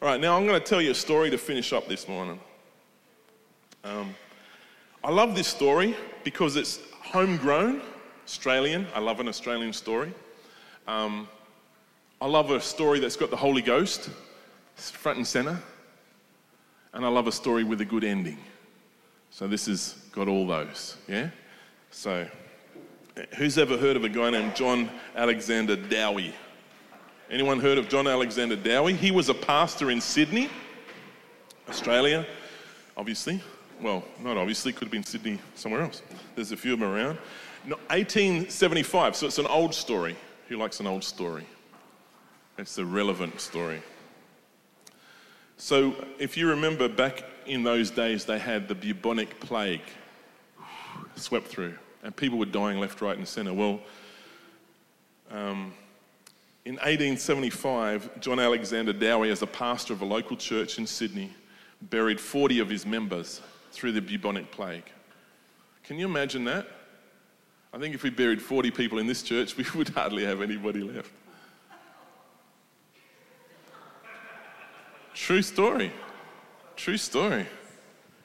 All 0.00 0.08
right, 0.08 0.20
now 0.20 0.36
I'm 0.36 0.46
going 0.46 0.60
to 0.60 0.64
tell 0.64 0.80
you 0.80 0.92
a 0.92 0.94
story 0.94 1.28
to 1.30 1.38
finish 1.38 1.72
up 1.72 1.88
this 1.88 2.06
morning. 2.06 2.38
Um, 3.82 4.14
I 5.02 5.10
love 5.10 5.34
this 5.34 5.48
story 5.48 5.96
because 6.22 6.54
it's 6.54 6.78
homegrown, 7.02 7.82
Australian. 8.24 8.86
I 8.94 9.00
love 9.00 9.18
an 9.18 9.26
Australian 9.26 9.72
story. 9.72 10.14
Um, 10.86 11.28
I 12.20 12.26
love 12.26 12.50
a 12.50 12.60
story 12.60 13.00
that's 13.00 13.16
got 13.16 13.30
the 13.30 13.36
Holy 13.36 13.62
Ghost 13.62 14.10
front 14.76 15.18
and 15.18 15.26
center. 15.26 15.60
And 16.92 17.04
I 17.04 17.08
love 17.08 17.26
a 17.26 17.32
story 17.32 17.64
with 17.64 17.80
a 17.80 17.84
good 17.84 18.04
ending. 18.04 18.38
So 19.30 19.46
this 19.46 19.66
has 19.66 19.94
got 20.12 20.28
all 20.28 20.46
those, 20.46 20.96
yeah? 21.08 21.28
So, 21.90 22.26
who's 23.36 23.58
ever 23.58 23.76
heard 23.76 23.96
of 23.96 24.04
a 24.04 24.08
guy 24.08 24.30
named 24.30 24.54
John 24.54 24.90
Alexander 25.14 25.76
Dowie? 25.76 26.34
Anyone 27.30 27.60
heard 27.60 27.76
of 27.76 27.88
John 27.88 28.06
Alexander 28.06 28.56
Dowie? 28.56 28.94
He 28.94 29.10
was 29.10 29.28
a 29.28 29.34
pastor 29.34 29.90
in 29.90 30.00
Sydney, 30.00 30.48
Australia, 31.68 32.26
obviously. 32.96 33.42
Well, 33.82 34.04
not 34.22 34.36
obviously, 34.36 34.72
could 34.72 34.84
have 34.84 34.92
been 34.92 35.04
Sydney 35.04 35.38
somewhere 35.54 35.82
else. 35.82 36.02
There's 36.34 36.52
a 36.52 36.56
few 36.56 36.72
of 36.72 36.80
them 36.80 36.88
around. 36.88 37.18
No, 37.66 37.76
1875, 37.88 39.16
so 39.16 39.26
it's 39.26 39.38
an 39.38 39.46
old 39.46 39.74
story. 39.74 40.16
Who 40.48 40.56
likes 40.56 40.78
an 40.78 40.86
old 40.86 41.02
story? 41.02 41.44
It's 42.56 42.78
a 42.78 42.84
relevant 42.84 43.40
story. 43.40 43.82
So, 45.56 45.94
if 46.18 46.36
you 46.36 46.48
remember 46.48 46.88
back 46.88 47.24
in 47.46 47.64
those 47.64 47.90
days, 47.90 48.24
they 48.24 48.38
had 48.38 48.68
the 48.68 48.74
bubonic 48.74 49.40
plague 49.40 49.82
swept 51.16 51.48
through, 51.48 51.74
and 52.04 52.14
people 52.14 52.38
were 52.38 52.46
dying 52.46 52.78
left, 52.78 53.00
right, 53.00 53.16
and 53.16 53.26
centre. 53.26 53.52
Well, 53.52 53.80
um, 55.32 55.72
in 56.64 56.74
1875, 56.74 58.20
John 58.20 58.38
Alexander 58.38 58.92
Dowie, 58.92 59.30
as 59.30 59.42
a 59.42 59.46
pastor 59.46 59.94
of 59.94 60.02
a 60.02 60.04
local 60.04 60.36
church 60.36 60.78
in 60.78 60.86
Sydney, 60.86 61.32
buried 61.82 62.20
40 62.20 62.60
of 62.60 62.68
his 62.68 62.86
members 62.86 63.40
through 63.72 63.92
the 63.92 64.00
bubonic 64.00 64.52
plague. 64.52 64.84
Can 65.82 65.98
you 65.98 66.06
imagine 66.06 66.44
that? 66.44 66.68
I 67.76 67.78
think 67.78 67.94
if 67.94 68.02
we 68.02 68.08
buried 68.08 68.40
40 68.40 68.70
people 68.70 68.98
in 68.98 69.06
this 69.06 69.22
church, 69.22 69.54
we 69.54 69.66
would 69.74 69.90
hardly 69.90 70.24
have 70.24 70.40
anybody 70.40 70.80
left. 70.80 71.10
True 75.12 75.42
story. 75.42 75.92
True 76.74 76.96
story. 76.96 77.44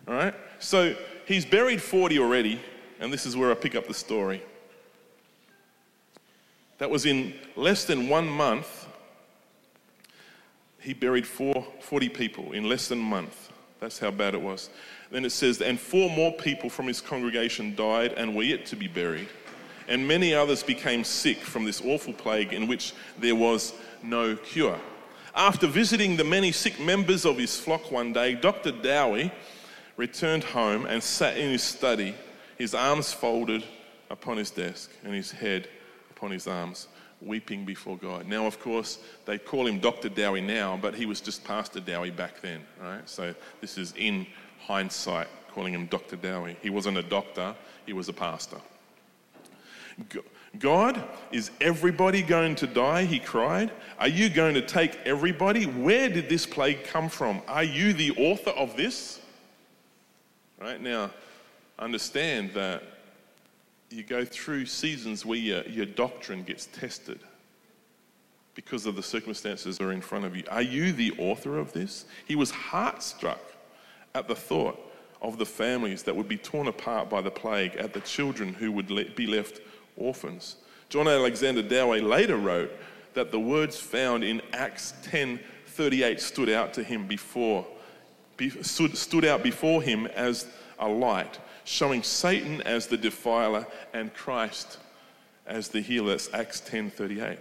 All 0.07 0.13
right? 0.13 0.33
So 0.59 0.95
he's 1.25 1.43
buried 1.43 1.81
40 1.81 2.19
already, 2.19 2.61
and 3.01 3.11
this 3.11 3.25
is 3.25 3.35
where 3.35 3.51
I 3.51 3.55
pick 3.55 3.75
up 3.75 3.87
the 3.89 3.93
story. 3.93 4.41
That 6.77 6.89
was 6.89 7.05
in 7.05 7.33
less 7.57 7.83
than 7.83 8.07
one 8.07 8.29
month. 8.29 8.87
He 10.79 10.93
buried 10.93 11.27
four, 11.27 11.67
40 11.81 12.07
people 12.07 12.53
in 12.53 12.69
less 12.69 12.87
than 12.87 12.99
a 12.99 13.03
month. 13.03 13.51
That's 13.81 13.99
how 13.99 14.11
bad 14.11 14.33
it 14.33 14.41
was. 14.41 14.69
Then 15.09 15.25
it 15.25 15.31
says, 15.31 15.59
And 15.59 15.77
four 15.77 16.09
more 16.09 16.31
people 16.31 16.69
from 16.69 16.87
his 16.87 17.01
congregation 17.01 17.75
died 17.75 18.13
and 18.13 18.33
were 18.33 18.43
yet 18.43 18.65
to 18.67 18.77
be 18.77 18.87
buried. 18.87 19.27
And 19.91 20.07
many 20.07 20.33
others 20.33 20.63
became 20.63 21.03
sick 21.03 21.39
from 21.39 21.65
this 21.65 21.81
awful 21.81 22.13
plague 22.13 22.53
in 22.53 22.65
which 22.65 22.93
there 23.19 23.35
was 23.35 23.73
no 24.01 24.37
cure. 24.37 24.79
After 25.35 25.67
visiting 25.67 26.15
the 26.15 26.23
many 26.23 26.53
sick 26.53 26.79
members 26.79 27.25
of 27.25 27.37
his 27.37 27.59
flock 27.59 27.91
one 27.91 28.13
day, 28.13 28.35
Dr. 28.35 28.71
Dowie 28.71 29.33
returned 29.97 30.45
home 30.45 30.85
and 30.85 31.03
sat 31.03 31.35
in 31.35 31.51
his 31.51 31.61
study, 31.61 32.15
his 32.57 32.73
arms 32.73 33.11
folded 33.11 33.65
upon 34.09 34.37
his 34.37 34.49
desk 34.49 34.89
and 35.03 35.13
his 35.13 35.29
head 35.29 35.67
upon 36.09 36.31
his 36.31 36.47
arms, 36.47 36.87
weeping 37.21 37.65
before 37.65 37.97
God. 37.97 38.29
Now, 38.29 38.45
of 38.45 38.61
course, 38.61 38.97
they 39.25 39.37
call 39.37 39.67
him 39.67 39.79
Dr. 39.79 40.07
Dowie 40.07 40.39
now, 40.39 40.79
but 40.81 40.95
he 40.95 41.05
was 41.05 41.19
just 41.19 41.43
Pastor 41.43 41.81
Dowie 41.81 42.11
back 42.11 42.39
then, 42.39 42.61
right? 42.81 43.07
So 43.09 43.35
this 43.59 43.77
is 43.77 43.93
in 43.97 44.25
hindsight, 44.61 45.27
calling 45.51 45.73
him 45.73 45.87
Dr. 45.87 46.15
Dowie. 46.15 46.55
He 46.61 46.69
wasn't 46.69 46.97
a 46.97 47.03
doctor, 47.03 47.53
he 47.85 47.91
was 47.91 48.07
a 48.07 48.13
pastor. 48.13 48.61
God, 50.59 51.01
is 51.31 51.51
everybody 51.61 52.21
going 52.21 52.55
to 52.55 52.67
die? 52.67 53.05
He 53.05 53.19
cried. 53.19 53.71
Are 53.99 54.07
you 54.07 54.29
going 54.29 54.53
to 54.55 54.61
take 54.61 54.97
everybody? 55.05 55.65
Where 55.65 56.09
did 56.09 56.27
this 56.27 56.45
plague 56.45 56.83
come 56.83 57.07
from? 57.07 57.41
Are 57.47 57.63
you 57.63 57.93
the 57.93 58.11
author 58.11 58.51
of 58.51 58.75
this? 58.75 59.21
Right 60.59 60.81
now, 60.81 61.11
understand 61.79 62.51
that 62.53 62.83
you 63.89 64.03
go 64.03 64.25
through 64.25 64.65
seasons 64.65 65.25
where 65.25 65.37
your, 65.37 65.63
your 65.63 65.85
doctrine 65.85 66.43
gets 66.43 66.67
tested 66.67 67.19
because 68.53 68.85
of 68.85 68.95
the 68.95 69.03
circumstances 69.03 69.77
that 69.77 69.83
are 69.83 69.91
in 69.91 70.01
front 70.01 70.25
of 70.25 70.35
you. 70.35 70.43
Are 70.51 70.61
you 70.61 70.91
the 70.91 71.13
author 71.17 71.57
of 71.57 71.71
this? 71.73 72.05
He 72.27 72.35
was 72.35 72.51
heartstruck 72.51 73.39
at 74.13 74.27
the 74.27 74.35
thought 74.35 74.79
of 75.21 75.37
the 75.37 75.45
families 75.45 76.03
that 76.03 76.15
would 76.15 76.27
be 76.27 76.37
torn 76.37 76.67
apart 76.67 77.09
by 77.09 77.21
the 77.21 77.31
plague, 77.31 77.75
at 77.75 77.93
the 77.93 78.01
children 78.01 78.53
who 78.53 78.71
would 78.71 78.91
le- 78.91 79.05
be 79.05 79.27
left 79.27 79.61
orphans. 79.97 80.57
John 80.89 81.07
Alexander 81.07 81.61
Dowie 81.61 82.01
later 82.01 82.37
wrote 82.37 82.71
that 83.13 83.31
the 83.31 83.39
words 83.39 83.79
found 83.79 84.23
in 84.23 84.41
Acts 84.53 84.93
10:38 85.03 86.19
stood 86.19 86.49
out 86.49 86.73
to 86.73 86.83
him 86.83 87.07
before 87.07 87.65
stood, 88.61 88.97
stood 88.97 89.25
out 89.25 89.43
before 89.43 89.81
him 89.81 90.07
as 90.07 90.47
a 90.79 90.87
light, 90.87 91.39
showing 91.63 92.03
Satan 92.03 92.61
as 92.63 92.87
the 92.87 92.97
defiler 92.97 93.67
and 93.93 94.13
Christ 94.13 94.79
as 95.45 95.67
the 95.67 95.81
healer. 95.81 96.11
That's 96.11 96.33
Acts 96.33 96.61
10:38 96.61 97.37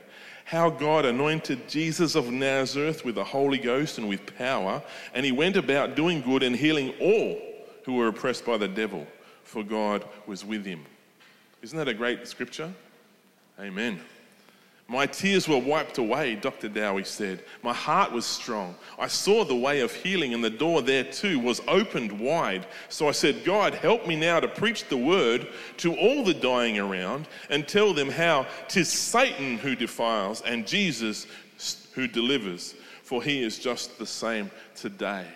how 0.51 0.69
God 0.69 1.05
anointed 1.05 1.69
Jesus 1.69 2.17
of 2.17 2.33
Nazareth 2.33 3.05
with 3.05 3.15
the 3.15 3.23
Holy 3.23 3.57
Ghost 3.57 3.99
and 3.99 4.09
with 4.09 4.37
power, 4.37 4.83
and 5.15 5.25
he 5.25 5.31
went 5.31 5.57
about 5.57 5.95
doing 5.95 6.21
good 6.21 6.43
and 6.43 6.57
healing 6.57 6.93
all 7.01 7.41
who 7.85 7.95
were 7.95 8.09
oppressed 8.09 8.45
by 8.45 8.57
the 8.57 8.67
devil, 8.67 9.07
for 9.45 9.63
God 9.63 10.05
was 10.27 10.45
with 10.45 10.65
him. 10.65 10.85
Isn't 11.63 11.79
that 11.79 11.89
a 11.89 11.95
great 11.95 12.27
scripture? 12.27 12.73
Amen. 13.59 14.01
My 14.89 15.07
tears 15.07 15.47
were 15.47 15.59
wiped 15.59 15.99
away, 15.99 16.35
Dr. 16.35 16.69
Dowie 16.69 17.05
said. 17.05 17.45
My 17.63 17.73
heart 17.73 18.11
was 18.11 18.27
strong. 18.27 18.75
I 18.99 19.07
saw 19.07 19.45
the 19.45 19.55
way 19.55 19.83
of 19.83 19.95
healing, 19.95 20.35
and 20.35 20.43
the 20.43 20.51
door 20.51 20.83
there 20.83 21.05
too 21.05 21.39
was 21.39 21.61
opened 21.69 22.11
wide. 22.11 22.67
So 22.89 23.07
I 23.07 23.13
said, 23.13 23.45
God, 23.45 23.75
help 23.75 24.09
me 24.09 24.17
now 24.17 24.41
to 24.41 24.49
preach 24.49 24.89
the 24.89 24.97
word 24.97 25.47
to 25.77 25.95
all 25.95 26.25
the 26.25 26.35
dying 26.35 26.79
around 26.79 27.29
and 27.51 27.69
tell 27.69 27.95
them 27.95 28.11
how 28.11 28.49
'tis 28.67 28.89
Satan 28.91 29.59
who 29.59 29.77
defiles 29.77 30.41
and 30.41 30.67
Jesus 30.67 31.29
who 31.95 32.09
delivers, 32.09 32.75
for 33.05 33.23
he 33.23 33.45
is 33.45 33.61
just 33.61 33.97
the 33.97 34.07
same 34.07 34.51
today. 34.75 35.27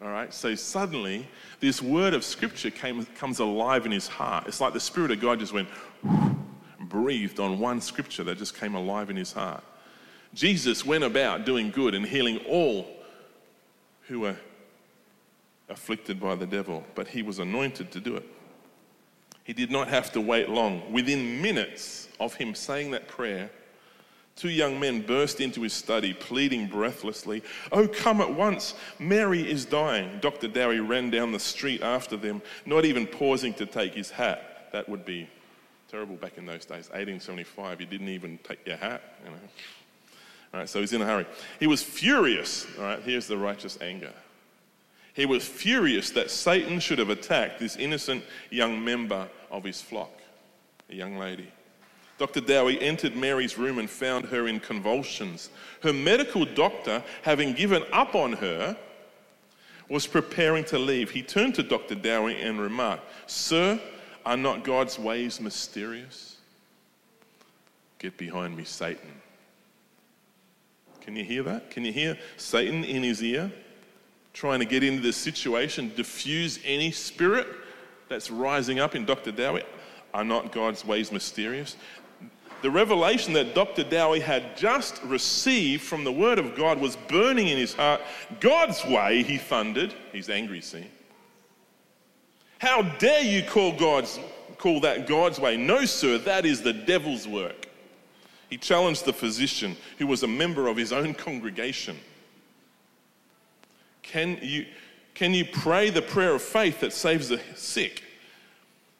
All 0.00 0.10
right, 0.10 0.32
so 0.32 0.54
suddenly 0.54 1.26
this 1.64 1.80
word 1.80 2.14
of 2.14 2.24
scripture 2.24 2.70
came, 2.70 3.06
comes 3.16 3.38
alive 3.38 3.86
in 3.86 3.92
his 3.92 4.06
heart. 4.06 4.44
It's 4.46 4.60
like 4.60 4.74
the 4.74 4.80
Spirit 4.80 5.10
of 5.10 5.20
God 5.20 5.40
just 5.40 5.52
went, 5.52 5.68
breathed 6.78 7.40
on 7.40 7.58
one 7.58 7.80
scripture 7.80 8.22
that 8.24 8.38
just 8.38 8.58
came 8.58 8.74
alive 8.74 9.08
in 9.08 9.16
his 9.16 9.32
heart. 9.32 9.64
Jesus 10.34 10.84
went 10.84 11.04
about 11.04 11.46
doing 11.46 11.70
good 11.70 11.94
and 11.94 12.04
healing 12.04 12.38
all 12.48 12.86
who 14.08 14.20
were 14.20 14.36
afflicted 15.68 16.20
by 16.20 16.34
the 16.34 16.46
devil, 16.46 16.84
but 16.94 17.08
he 17.08 17.22
was 17.22 17.38
anointed 17.38 17.90
to 17.92 18.00
do 18.00 18.16
it. 18.16 18.28
He 19.44 19.52
did 19.52 19.70
not 19.70 19.88
have 19.88 20.12
to 20.12 20.20
wait 20.20 20.50
long. 20.50 20.92
Within 20.92 21.40
minutes 21.40 22.08
of 22.20 22.34
him 22.34 22.54
saying 22.54 22.90
that 22.90 23.08
prayer, 23.08 23.50
two 24.36 24.50
young 24.50 24.80
men 24.80 25.00
burst 25.00 25.40
into 25.40 25.62
his 25.62 25.72
study, 25.72 26.12
pleading 26.12 26.66
breathlessly, 26.66 27.42
Oh, 27.72 27.86
come 27.86 28.20
at 28.20 28.32
once! 28.32 28.74
Mary 28.98 29.48
is 29.48 29.64
dying. 29.64 30.18
Dr. 30.20 30.48
Dowie 30.48 30.80
ran 30.80 31.10
down 31.10 31.32
the 31.32 31.38
street 31.38 31.82
after 31.82 32.16
them, 32.16 32.42
not 32.66 32.84
even 32.84 33.06
pausing 33.06 33.54
to 33.54 33.66
take 33.66 33.94
his 33.94 34.10
hat. 34.10 34.68
That 34.72 34.88
would 34.88 35.04
be 35.04 35.28
terrible 35.88 36.16
back 36.16 36.38
in 36.38 36.46
those 36.46 36.64
days. 36.64 36.88
1875, 36.90 37.80
you 37.80 37.86
didn't 37.86 38.08
even 38.08 38.38
take 38.42 38.66
your 38.66 38.76
hat, 38.76 39.02
you 39.24 39.30
know. 39.30 39.36
All 40.52 40.60
right, 40.60 40.68
so 40.68 40.80
he's 40.80 40.92
in 40.92 41.02
a 41.02 41.06
hurry. 41.06 41.26
He 41.58 41.66
was 41.66 41.82
furious. 41.82 42.66
All 42.78 42.84
right, 42.84 43.02
here's 43.02 43.26
the 43.26 43.36
righteous 43.36 43.78
anger. 43.80 44.12
He 45.14 45.26
was 45.26 45.46
furious 45.46 46.10
that 46.10 46.30
Satan 46.30 46.80
should 46.80 46.98
have 46.98 47.10
attacked 47.10 47.60
this 47.60 47.76
innocent 47.76 48.24
young 48.50 48.84
member 48.84 49.28
of 49.50 49.62
his 49.62 49.80
flock, 49.80 50.12
a 50.90 50.94
young 50.94 51.16
lady. 51.18 51.48
Dr. 52.16 52.40
Dowie 52.40 52.80
entered 52.80 53.16
Mary's 53.16 53.58
room 53.58 53.78
and 53.78 53.90
found 53.90 54.26
her 54.26 54.46
in 54.46 54.60
convulsions. 54.60 55.50
Her 55.82 55.92
medical 55.92 56.44
doctor, 56.44 57.02
having 57.22 57.54
given 57.54 57.82
up 57.92 58.14
on 58.14 58.34
her, 58.34 58.76
was 59.88 60.06
preparing 60.06 60.64
to 60.64 60.78
leave. 60.78 61.10
He 61.10 61.22
turned 61.22 61.54
to 61.56 61.62
Dr. 61.62 61.94
Dowie 61.94 62.40
and 62.40 62.60
remarked, 62.60 63.02
Sir, 63.26 63.80
are 64.24 64.36
not 64.36 64.64
God's 64.64 64.98
ways 64.98 65.40
mysterious? 65.40 66.38
Get 67.98 68.16
behind 68.16 68.56
me, 68.56 68.64
Satan. 68.64 69.20
Can 71.00 71.16
you 71.16 71.24
hear 71.24 71.42
that? 71.42 71.70
Can 71.70 71.84
you 71.84 71.92
hear 71.92 72.18
Satan 72.36 72.84
in 72.84 73.02
his 73.02 73.22
ear 73.22 73.52
trying 74.32 74.58
to 74.58 74.64
get 74.64 74.82
into 74.82 75.00
this 75.00 75.16
situation, 75.16 75.92
diffuse 75.94 76.58
any 76.64 76.90
spirit 76.90 77.46
that's 78.08 78.30
rising 78.30 78.80
up 78.80 78.94
in 78.94 79.04
Dr. 79.04 79.30
Dowie? 79.32 79.64
Are 80.12 80.24
not 80.24 80.52
God's 80.52 80.84
ways 80.84 81.12
mysterious? 81.12 81.76
The 82.64 82.70
revelation 82.70 83.34
that 83.34 83.54
Dr. 83.54 83.84
Dowie 83.84 84.20
had 84.20 84.56
just 84.56 85.02
received 85.02 85.82
from 85.82 86.02
the 86.02 86.10
Word 86.10 86.38
of 86.38 86.56
God 86.56 86.80
was 86.80 86.96
burning 86.96 87.48
in 87.48 87.58
his 87.58 87.74
heart. 87.74 88.00
God's 88.40 88.82
way, 88.86 89.22
he 89.22 89.36
thundered. 89.36 89.92
He's 90.12 90.30
angry, 90.30 90.62
see? 90.62 90.86
How 92.58 92.80
dare 92.80 93.20
you 93.20 93.42
call, 93.42 93.72
God's, 93.72 94.18
call 94.56 94.80
that 94.80 95.06
God's 95.06 95.38
way? 95.38 95.58
No, 95.58 95.84
sir, 95.84 96.16
that 96.16 96.46
is 96.46 96.62
the 96.62 96.72
devil's 96.72 97.28
work. 97.28 97.68
He 98.48 98.56
challenged 98.56 99.04
the 99.04 99.12
physician, 99.12 99.76
who 99.98 100.06
was 100.06 100.22
a 100.22 100.26
member 100.26 100.66
of 100.66 100.78
his 100.78 100.90
own 100.90 101.12
congregation. 101.12 101.98
Can 104.02 104.38
you, 104.40 104.64
can 105.12 105.34
you 105.34 105.44
pray 105.44 105.90
the 105.90 106.00
prayer 106.00 106.34
of 106.34 106.40
faith 106.40 106.80
that 106.80 106.94
saves 106.94 107.28
the 107.28 107.42
sick? 107.56 108.02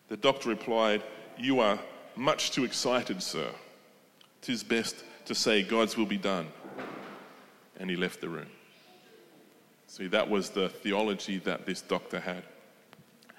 The 0.09 0.19
doctor 0.19 0.51
replied, 0.51 1.03
You 1.39 1.61
are 1.61 1.79
much 2.17 2.51
too 2.51 2.65
excited, 2.65 3.23
sir. 3.23 3.49
Tis 4.41 4.63
best 4.63 5.05
to 5.27 5.35
say, 5.35 5.63
God's 5.63 5.97
will 5.97 6.07
be 6.07 6.19
done. 6.19 6.47
And 7.79 7.91
he 7.91 7.97
left 7.97 8.21
the 8.21 8.29
room. 8.29 8.49
See, 9.87 10.07
that 10.09 10.29
was 10.29 10.51
the 10.51 10.69
theology 10.69 11.39
that 11.39 11.67
this 11.67 11.81
doctor 11.81 12.21
had. 12.21 12.43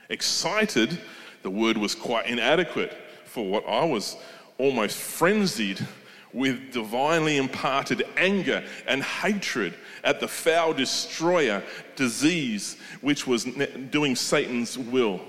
Excited, 0.09 0.99
the 1.41 1.49
word 1.49 1.77
was 1.77 1.95
quite 1.95 2.27
inadequate 2.27 2.95
for 3.25 3.45
what 3.45 3.67
I 3.67 3.83
was 3.83 4.15
almost 4.57 4.97
frenzied 4.97 5.85
with 6.33 6.71
divinely 6.73 7.37
imparted 7.37 8.03
anger 8.17 8.63
and 8.87 9.01
hatred 9.01 9.73
at 10.03 10.19
the 10.19 10.27
foul 10.27 10.73
destroyer, 10.73 11.63
disease, 11.95 12.77
which 13.01 13.25
was 13.25 13.45
doing 13.89 14.15
Satan's 14.15 14.77
will. 14.77 15.21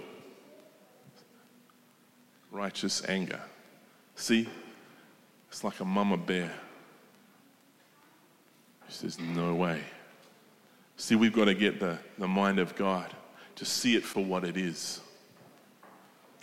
Righteous 2.56 3.02
anger. 3.06 3.40
See, 4.14 4.48
it's 5.50 5.62
like 5.62 5.78
a 5.80 5.84
mama 5.84 6.16
bear. 6.16 6.50
She 8.88 8.94
says, 8.94 9.20
No 9.20 9.54
way. 9.54 9.82
See, 10.96 11.16
we've 11.16 11.34
got 11.34 11.44
to 11.44 11.54
get 11.54 11.78
the, 11.78 11.98
the 12.16 12.26
mind 12.26 12.58
of 12.58 12.74
God 12.74 13.12
to 13.56 13.66
see 13.66 13.94
it 13.94 14.02
for 14.02 14.24
what 14.24 14.42
it 14.42 14.56
is. 14.56 15.02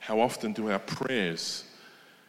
How 0.01 0.19
often 0.19 0.53
do 0.53 0.69
our 0.69 0.77
prayers 0.77 1.63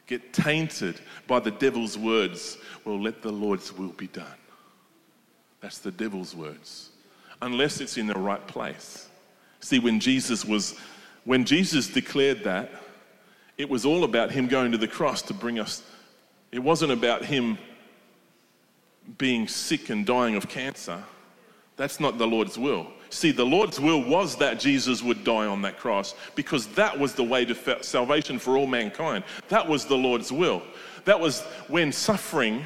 get 0.07 0.32
tainted 0.32 0.99
by 1.26 1.41
the 1.41 1.51
devil's 1.51 1.99
words? 1.99 2.57
Well, 2.87 2.99
let 2.99 3.20
the 3.20 3.32
Lord's 3.32 3.70
will 3.70 3.93
be 3.93 4.07
done. 4.07 4.39
That's 5.61 5.80
the 5.80 5.93
devil's 5.93 6.35
words. 6.35 6.89
Unless 7.43 7.82
it's 7.82 7.99
in 7.99 8.07
the 8.07 8.14
right 8.14 8.47
place. 8.47 9.11
See, 9.61 9.78
when 9.78 10.01
Jesus 10.01 10.43
was, 10.43 10.74
when 11.24 11.45
Jesus 11.45 11.87
declared 11.87 12.45
that, 12.45 12.70
it 13.57 13.69
was 13.69 13.85
all 13.85 14.05
about 14.05 14.31
him 14.31 14.49
going 14.49 14.73
to 14.73 14.79
the 14.79 14.89
cross 14.89 15.23
to 15.23 15.35
bring 15.35 15.59
us. 15.59 15.83
It 16.51 16.59
wasn't 16.59 16.93
about 16.93 17.25
him 17.25 17.59
being 19.19 19.49
sick 19.49 19.91
and 19.91 20.07
dying 20.07 20.35
of 20.35 20.49
cancer. 20.49 21.03
That's 21.77 22.01
not 22.01 22.19
the 22.19 22.27
Lord's 22.27 22.57
will. 22.57 22.87
See, 23.11 23.31
the 23.31 23.45
Lord's 23.45 23.81
will 23.81 24.03
was 24.03 24.37
that 24.37 24.61
Jesus 24.61 25.03
would 25.03 25.25
die 25.25 25.47
on 25.47 25.63
that 25.63 25.79
cross 25.79 26.15
because 26.35 26.67
that 26.69 26.99
was 26.99 27.15
the 27.15 27.23
way 27.23 27.45
to 27.45 27.85
salvation 27.85 28.39
for 28.39 28.57
all 28.57 28.67
mankind. 28.67 29.25
That 29.49 29.69
was 29.69 29.85
the 29.85 29.97
Lord's 29.97 30.33
will. 30.33 30.63
That 31.05 31.21
was 31.21 31.43
when 31.69 31.93
suffering 31.93 32.65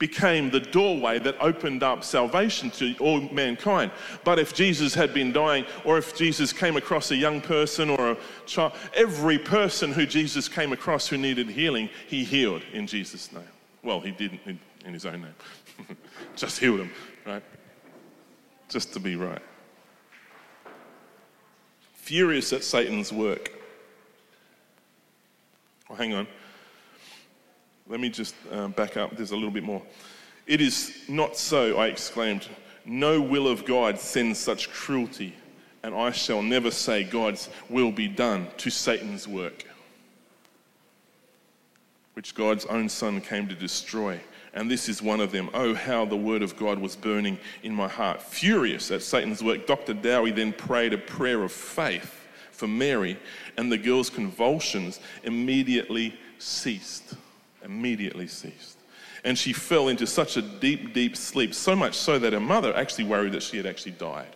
became 0.00 0.50
the 0.50 0.58
doorway 0.58 1.20
that 1.20 1.36
opened 1.40 1.84
up 1.84 2.02
salvation 2.02 2.70
to 2.72 2.96
all 2.98 3.20
mankind. 3.30 3.92
But 4.24 4.40
if 4.40 4.52
Jesus 4.52 4.94
had 4.94 5.14
been 5.14 5.30
dying, 5.30 5.64
or 5.84 5.96
if 5.96 6.16
Jesus 6.16 6.52
came 6.52 6.76
across 6.76 7.12
a 7.12 7.16
young 7.16 7.40
person 7.40 7.88
or 7.88 8.10
a 8.12 8.16
child, 8.46 8.72
every 8.94 9.38
person 9.38 9.92
who 9.92 10.06
Jesus 10.06 10.48
came 10.48 10.72
across 10.72 11.06
who 11.06 11.16
needed 11.16 11.48
healing, 11.48 11.88
he 12.08 12.24
healed 12.24 12.62
in 12.72 12.88
Jesus' 12.88 13.32
name. 13.32 13.44
Well, 13.84 14.00
he 14.00 14.10
didn't 14.10 14.40
in 14.84 14.92
his 14.92 15.06
own 15.06 15.22
name, 15.22 15.96
just 16.36 16.58
healed 16.58 16.80
them, 16.80 16.90
right? 17.24 17.42
Just 18.68 18.92
to 18.94 19.00
be 19.00 19.14
right 19.14 19.42
furious 22.10 22.52
at 22.52 22.64
Satan's 22.64 23.12
work. 23.12 23.52
Oh, 25.88 25.94
hang 25.94 26.12
on. 26.12 26.26
Let 27.90 27.98
me 27.98 28.08
just 28.08 28.36
uh, 28.52 28.68
back 28.68 28.96
up. 28.96 29.16
There's 29.16 29.32
a 29.32 29.36
little 29.36 29.50
bit 29.50 29.64
more. 29.64 29.82
It 30.46 30.60
is 30.60 30.96
not 31.08 31.36
so, 31.36 31.76
I 31.76 31.88
exclaimed. 31.88 32.48
No 32.84 33.20
will 33.20 33.48
of 33.48 33.64
God 33.64 33.98
sends 33.98 34.38
such 34.38 34.70
cruelty, 34.70 35.34
and 35.82 35.92
I 35.92 36.12
shall 36.12 36.40
never 36.40 36.70
say 36.70 37.02
God's 37.02 37.50
will 37.68 37.90
be 37.90 38.06
done 38.06 38.46
to 38.58 38.70
Satan's 38.70 39.26
work, 39.26 39.64
which 42.14 42.36
God's 42.36 42.64
own 42.66 42.88
Son 42.88 43.20
came 43.20 43.48
to 43.48 43.54
destroy 43.54 44.20
and 44.52 44.68
this 44.68 44.88
is 44.88 45.00
one 45.00 45.20
of 45.20 45.30
them. 45.30 45.48
Oh, 45.54 45.74
how 45.74 46.04
the 46.04 46.16
word 46.16 46.42
of 46.42 46.56
God 46.56 46.80
was 46.80 46.96
burning 46.96 47.38
in 47.62 47.72
my 47.72 47.86
heart. 47.86 48.20
Furious 48.20 48.90
at 48.90 49.00
Satan's 49.00 49.44
work, 49.44 49.64
Dr. 49.64 49.94
Dowie 49.94 50.32
then 50.32 50.52
prayed 50.52 50.92
a 50.92 50.98
prayer 50.98 51.44
of 51.44 51.52
faith 51.52 52.26
for 52.50 52.66
Mary, 52.66 53.16
and 53.56 53.70
the 53.70 53.78
girl's 53.78 54.10
convulsions 54.10 54.98
immediately 55.22 56.18
ceased. 56.38 57.14
Immediately 57.64 58.26
ceased. 58.26 58.78
And 59.24 59.38
she 59.38 59.52
fell 59.52 59.88
into 59.88 60.06
such 60.06 60.36
a 60.36 60.42
deep, 60.42 60.94
deep 60.94 61.16
sleep, 61.16 61.54
so 61.54 61.76
much 61.76 61.94
so 61.94 62.18
that 62.18 62.32
her 62.32 62.40
mother 62.40 62.74
actually 62.74 63.04
worried 63.04 63.32
that 63.32 63.42
she 63.42 63.56
had 63.56 63.66
actually 63.66 63.92
died. 63.92 64.34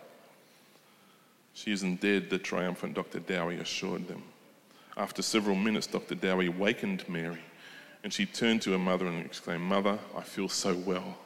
She 1.53 1.71
isn't 1.71 2.01
dead, 2.01 2.29
the 2.29 2.37
triumphant 2.37 2.93
Dr. 2.93 3.19
Dowie 3.19 3.57
assured 3.57 4.07
them. 4.07 4.21
After 4.97 5.21
several 5.21 5.55
minutes, 5.55 5.87
Dr. 5.87 6.15
Dowie 6.15 6.49
wakened 6.49 7.07
Mary 7.09 7.41
and 8.05 8.13
she 8.13 8.27
turned 8.27 8.61
to 8.61 8.71
her 8.71 8.77
mother 8.77 9.07
and 9.07 9.25
exclaimed, 9.25 9.63
Mother, 9.63 9.97
I 10.15 10.21
feel 10.21 10.47
so 10.47 10.75
well. 10.75 11.17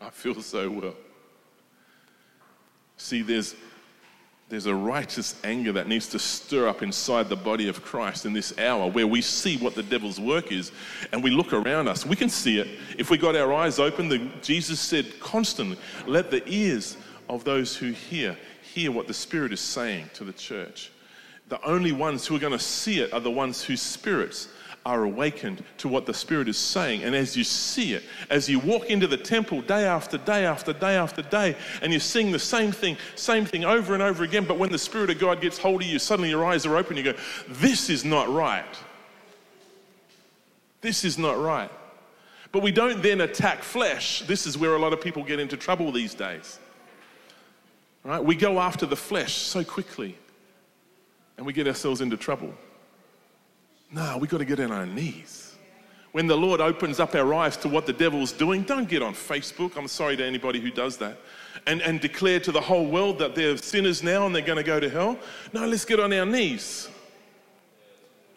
I 0.00 0.10
feel 0.10 0.42
so 0.42 0.68
well. 0.68 0.94
See, 2.96 3.22
there's, 3.22 3.54
there's 4.52 4.66
a 4.66 4.74
righteous 4.74 5.34
anger 5.44 5.72
that 5.72 5.88
needs 5.88 6.08
to 6.08 6.18
stir 6.18 6.68
up 6.68 6.82
inside 6.82 7.30
the 7.30 7.34
body 7.34 7.68
of 7.68 7.82
Christ 7.82 8.26
in 8.26 8.34
this 8.34 8.58
hour 8.58 8.90
where 8.90 9.06
we 9.06 9.22
see 9.22 9.56
what 9.56 9.74
the 9.74 9.82
devil's 9.82 10.20
work 10.20 10.52
is 10.52 10.72
and 11.10 11.24
we 11.24 11.30
look 11.30 11.54
around 11.54 11.88
us. 11.88 12.04
We 12.04 12.16
can 12.16 12.28
see 12.28 12.58
it. 12.58 12.68
If 12.98 13.08
we 13.08 13.16
got 13.16 13.34
our 13.34 13.50
eyes 13.54 13.78
open, 13.78 14.10
the, 14.10 14.18
Jesus 14.42 14.78
said 14.78 15.18
constantly, 15.20 15.78
let 16.06 16.30
the 16.30 16.42
ears 16.46 16.98
of 17.30 17.44
those 17.44 17.74
who 17.74 17.92
hear 17.92 18.36
hear 18.60 18.92
what 18.92 19.06
the 19.06 19.14
Spirit 19.14 19.54
is 19.54 19.60
saying 19.60 20.10
to 20.12 20.24
the 20.24 20.34
church. 20.34 20.92
The 21.48 21.64
only 21.64 21.92
ones 21.92 22.26
who 22.26 22.36
are 22.36 22.38
going 22.38 22.52
to 22.52 22.58
see 22.58 23.00
it 23.00 23.10
are 23.14 23.20
the 23.20 23.30
ones 23.30 23.64
whose 23.64 23.80
spirits 23.80 24.48
are 24.84 25.04
awakened 25.04 25.64
to 25.78 25.88
what 25.88 26.06
the 26.06 26.14
Spirit 26.14 26.48
is 26.48 26.58
saying. 26.58 27.04
And 27.04 27.14
as 27.14 27.36
you 27.36 27.44
see 27.44 27.94
it, 27.94 28.02
as 28.30 28.48
you 28.48 28.58
walk 28.58 28.86
into 28.86 29.06
the 29.06 29.16
temple 29.16 29.62
day 29.62 29.84
after 29.84 30.18
day 30.18 30.44
after 30.44 30.72
day 30.72 30.96
after 30.96 31.22
day, 31.22 31.56
and 31.82 31.92
you're 31.92 32.00
seeing 32.00 32.32
the 32.32 32.38
same 32.38 32.72
thing, 32.72 32.96
same 33.14 33.44
thing 33.44 33.64
over 33.64 33.94
and 33.94 34.02
over 34.02 34.24
again, 34.24 34.44
but 34.44 34.58
when 34.58 34.72
the 34.72 34.78
Spirit 34.78 35.10
of 35.10 35.18
God 35.18 35.40
gets 35.40 35.58
hold 35.58 35.82
of 35.82 35.86
you, 35.86 35.98
suddenly 35.98 36.30
your 36.30 36.44
eyes 36.44 36.66
are 36.66 36.76
open, 36.76 36.96
you 36.96 37.04
go, 37.04 37.14
This 37.48 37.90
is 37.90 38.04
not 38.04 38.28
right. 38.28 38.64
This 40.80 41.04
is 41.04 41.16
not 41.16 41.40
right. 41.40 41.70
But 42.50 42.62
we 42.62 42.72
don't 42.72 43.02
then 43.02 43.20
attack 43.22 43.62
flesh. 43.62 44.22
This 44.26 44.46
is 44.46 44.58
where 44.58 44.74
a 44.74 44.78
lot 44.78 44.92
of 44.92 45.00
people 45.00 45.22
get 45.24 45.40
into 45.40 45.56
trouble 45.56 45.90
these 45.92 46.12
days. 46.12 46.58
Right? 48.04 48.22
We 48.22 48.34
go 48.34 48.60
after 48.60 48.84
the 48.84 48.96
flesh 48.96 49.34
so 49.34 49.64
quickly 49.64 50.18
and 51.36 51.46
we 51.46 51.52
get 51.52 51.66
ourselves 51.66 52.00
into 52.00 52.16
trouble. 52.16 52.52
No, 53.92 54.16
we've 54.18 54.30
got 54.30 54.38
to 54.38 54.44
get 54.44 54.58
on 54.58 54.72
our 54.72 54.86
knees. 54.86 55.54
When 56.12 56.26
the 56.26 56.36
Lord 56.36 56.60
opens 56.60 57.00
up 57.00 57.14
our 57.14 57.32
eyes 57.34 57.56
to 57.58 57.68
what 57.68 57.86
the 57.86 57.92
devil's 57.92 58.32
doing, 58.32 58.62
don't 58.62 58.88
get 58.88 59.02
on 59.02 59.14
Facebook. 59.14 59.76
I'm 59.76 59.88
sorry 59.88 60.16
to 60.16 60.24
anybody 60.24 60.60
who 60.60 60.70
does 60.70 60.96
that. 60.98 61.18
And, 61.66 61.80
and 61.82 62.00
declare 62.00 62.40
to 62.40 62.52
the 62.52 62.60
whole 62.60 62.86
world 62.86 63.18
that 63.18 63.34
they're 63.34 63.56
sinners 63.56 64.02
now 64.02 64.26
and 64.26 64.34
they're 64.34 64.42
going 64.42 64.58
to 64.58 64.64
go 64.64 64.80
to 64.80 64.90
hell. 64.90 65.18
No, 65.52 65.66
let's 65.66 65.84
get 65.84 66.00
on 66.00 66.12
our 66.12 66.26
knees. 66.26 66.88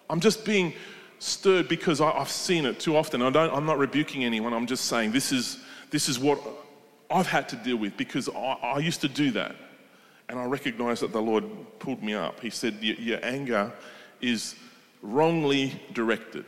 I'm 0.10 0.20
just 0.20 0.46
being 0.46 0.74
stirred 1.20 1.68
because 1.68 2.02
I, 2.02 2.12
have 2.12 2.30
seen 2.30 2.66
it 2.66 2.80
too 2.80 2.96
often. 2.96 3.22
I 3.22 3.30
don't, 3.30 3.54
I'm 3.54 3.66
not 3.66 3.78
rebuking 3.78 4.24
anyone. 4.24 4.54
I'm 4.54 4.68
just 4.68 4.86
saying 4.86 5.12
this 5.12 5.32
is, 5.32 5.60
this 5.90 6.08
is 6.08 6.20
what 6.20 6.40
I've 7.10 7.28
had 7.28 7.50
to 7.50 7.56
deal 7.56 7.78
with 7.78 7.98
because 7.98 8.30
I, 8.30 8.58
I 8.62 8.80
used 8.80 9.02
to 9.02 9.08
do 9.08 9.32
that. 9.32 9.56
And 10.30 10.40
I 10.40 10.46
recognize 10.46 11.00
that 11.02 11.12
the 11.12 11.22
Lord 11.22 11.46
pulled 11.80 12.02
me 12.02 12.14
up. 12.14 12.40
He 12.40 12.50
said, 12.50 12.78
Your 12.82 13.20
anger 13.24 13.72
is 14.22 14.56
wrongly 15.02 15.80
directed. 15.94 16.46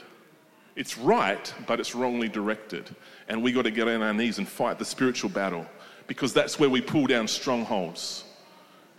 It's 0.75 0.97
right, 0.97 1.53
but 1.65 1.79
it's 1.79 1.95
wrongly 1.95 2.29
directed. 2.29 2.95
And 3.27 3.41
we 3.41 3.51
got 3.51 3.63
to 3.63 3.71
get 3.71 3.87
on 3.87 4.01
our 4.01 4.13
knees 4.13 4.37
and 4.37 4.47
fight 4.47 4.77
the 4.77 4.85
spiritual 4.85 5.29
battle 5.29 5.65
because 6.05 6.33
that's 6.33 6.59
where 6.59 6.69
we 6.69 6.81
pull 6.81 7.07
down 7.07 7.27
strongholds, 7.27 8.23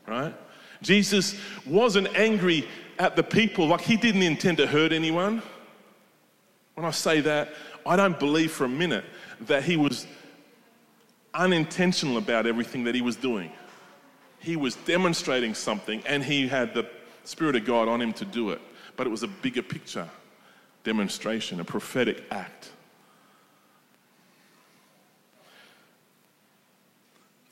right? 0.07 0.35
Jesus 0.83 1.37
wasn't 1.67 2.09
angry 2.17 2.69
at 2.99 3.15
the 3.15 3.23
people, 3.23 3.69
like 3.69 3.81
he 3.81 3.97
didn't 3.97 4.23
intend 4.23 4.59
to 4.59 4.67
hurt 4.67 4.93
anyone. 4.93 5.41
When 6.75 6.85
I 6.85 6.91
say 6.91 7.21
that, 7.21 7.51
I 7.87 7.97
don't 7.97 8.19
believe 8.19 8.53
for 8.53 8.65
a 8.65 8.69
minute 8.69 9.05
that 9.43 9.63
he 9.63 9.77
was 9.77 10.07
unintentional 11.33 12.19
about 12.19 12.47
everything 12.47 12.85
that 12.85 12.95
he 12.95 13.03
was 13.03 13.15
doing. 13.15 13.53
He 14.41 14.57
was 14.57 14.75
demonstrating 14.75 15.55
something 15.55 16.03
and 16.07 16.25
he 16.25 16.49
had 16.49 16.75
the 16.75 16.89
Spirit 17.25 17.55
of 17.55 17.65
God 17.65 17.89
on 17.89 18.03
him 18.03 18.13
to 18.15 18.25
do 18.25 18.51
it 18.51 18.61
but 18.99 19.07
it 19.07 19.11
was 19.11 19.23
a 19.23 19.29
bigger 19.29 19.63
picture 19.63 20.07
demonstration, 20.85 21.61
a 21.61 21.65
prophetic 21.65 22.25
act. 22.31 22.71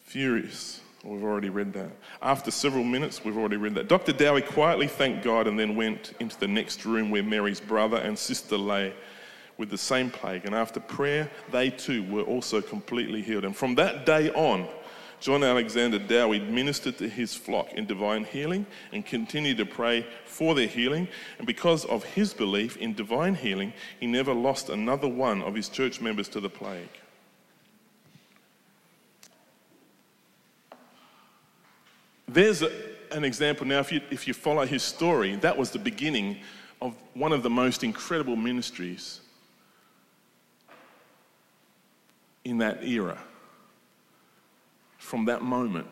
Furious. 0.05 0.81
We've 1.05 1.23
already 1.23 1.51
read 1.51 1.73
that. 1.75 1.91
After 2.21 2.51
several 2.51 2.83
minutes, 2.83 3.25
we've 3.25 3.37
already 3.37 3.57
read 3.57 3.75
that. 3.77 3.89
Dr. 3.89 4.13
Dowie 4.13 4.43
quietly 4.43 4.89
thanked 4.89 5.23
God 5.23 5.47
and 5.47 5.59
then 5.59 5.77
went 5.77 6.15
into 6.19 6.39
the 6.39 6.49
next 6.49 6.85
room 6.85 7.11
where 7.11 7.23
Mary's 7.23 7.61
brother 7.61 7.99
and 7.99 8.19
sister 8.19 8.57
lay 8.57 8.93
with 9.57 9.71
the 9.71 9.79
same 9.79 10.11
plague. 10.11 10.47
And 10.47 10.55
after 10.55 10.81
prayer, 10.81 11.31
they 11.53 11.71
too 11.71 12.03
were 12.11 12.23
also 12.23 12.61
completely 12.61 13.23
healed. 13.23 13.45
And 13.45 13.55
from 13.57 13.77
that 13.77 14.05
day 14.05 14.31
on, 14.31 14.67
John 15.21 15.43
Alexander 15.43 15.99
Dowie 15.99 16.41
ministered 16.41 16.99
to 16.99 17.09
his 17.09 17.35
flock 17.35 17.73
in 17.73 17.87
divine 17.87 18.25
healing 18.25 18.67
and 18.93 19.05
continued 19.05 19.57
to 19.59 19.67
pray 19.67 20.07
for 20.25 20.55
their 20.55 20.67
healing. 20.67 21.09
And 21.39 21.47
because 21.47 21.85
of 21.87 22.05
his 22.05 22.35
belief 22.35 22.77
in 22.77 22.95
divine 22.95 23.35
healing, 23.35 23.73
he 23.99 24.07
never 24.07 24.35
lost 24.35 24.69
another 24.69 25.09
one 25.09 25.43
of 25.43 25.55
his 25.55 25.69
church 25.69 26.01
members 26.01 26.29
to 26.29 26.41
the 26.41 26.51
plague. 26.51 26.89
There's 32.29 32.63
a, 32.63 32.71
an 33.13 33.25
example 33.25 33.67
now, 33.67 33.79
if 33.79 33.91
you, 33.91 34.01
if 34.11 34.29
you 34.29 34.35
follow 34.35 34.67
his 34.67 34.83
story, 34.83 35.37
that 35.37 35.57
was 35.57 35.71
the 35.71 35.79
beginning 35.79 36.39
of 36.83 36.95
one 37.15 37.33
of 37.33 37.43
the 37.43 37.51
most 37.51 37.83
incredible 37.83 38.37
ministries 38.37 39.21
in 42.45 42.59
that 42.59 42.85
era 42.85 43.19
from 45.07 45.27
that 45.27 45.41
moment 45.41 45.87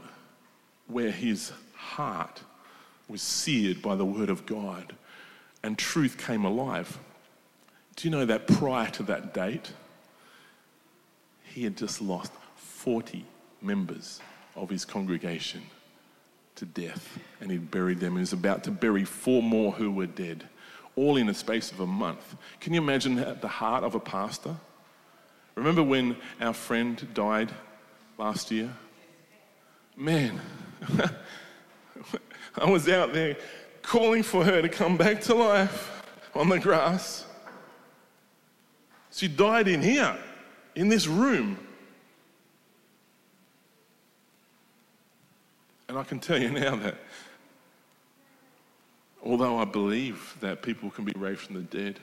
where 0.89 1.13
his 1.13 1.53
heart 1.77 2.43
was 3.09 3.23
seared 3.23 3.81
by 3.81 3.95
the 3.95 4.05
word 4.05 4.29
of 4.29 4.45
God 4.45 4.93
and 5.63 5.79
truth 5.79 6.19
came 6.19 6.45
alive. 6.45 6.99
Do 7.95 8.09
you 8.09 8.11
know 8.11 8.25
that 8.25 8.49
prior 8.49 8.91
to 8.91 9.05
that 9.05 9.33
date, 9.33 9.71
he 11.45 11.63
had 11.63 11.77
just 11.77 12.03
lost 12.03 12.33
40 12.57 13.25
members 13.63 14.21
of 14.57 14.69
his 14.69 14.85
congregation 14.85 15.63
to 16.57 16.65
death 16.65 17.17
and 17.41 17.53
he'd 17.53 17.71
buried 17.71 18.01
them 18.01 18.15
he 18.15 18.21
was 18.21 18.33
about 18.33 18.65
to 18.65 18.73
bury 18.73 19.05
four 19.05 19.45
more 19.45 19.71
who 19.71 19.93
were 19.93 20.07
dead, 20.07 20.43
all 20.97 21.17
in 21.17 21.29
the 21.29 21.35
space 21.35 21.71
of 21.71 21.79
a 21.79 21.87
month. 21.87 22.35
Can 22.59 22.75
you 22.75 22.81
imagine 22.81 23.15
the 23.15 23.49
heart 23.49 23.85
of 23.85 23.95
a 23.95 24.01
pastor? 24.01 24.57
Remember 25.55 25.85
when 25.85 26.17
our 26.41 26.53
friend 26.53 27.07
died 27.15 27.53
last 28.19 28.51
year? 28.51 28.73
Man, 29.97 30.41
I 32.57 32.71
was 32.71 32.89
out 32.89 33.13
there 33.13 33.37
calling 33.83 34.23
for 34.23 34.45
her 34.45 34.63
to 34.63 34.69
come 34.69 34.97
back 34.97 35.21
to 35.23 35.35
life 35.35 36.03
on 36.35 36.49
the 36.49 36.59
grass. 36.59 37.27
She 39.11 39.29
died 39.29 39.69
in 39.69 39.83
here, 39.83 40.17
in 40.75 40.89
this 40.89 41.07
room. 41.07 41.59
And 45.89 45.99
I 45.99 46.03
can 46.03 46.19
tell 46.19 46.41
you 46.41 46.51
now 46.51 46.77
that 46.77 46.97
although 49.25 49.59
I 49.59 49.65
believe 49.65 50.37
that 50.41 50.63
people 50.63 50.91
can 50.91 51.05
be 51.05 51.13
raised 51.17 51.41
from 51.41 51.55
the 51.55 51.63
dead, 51.63 52.01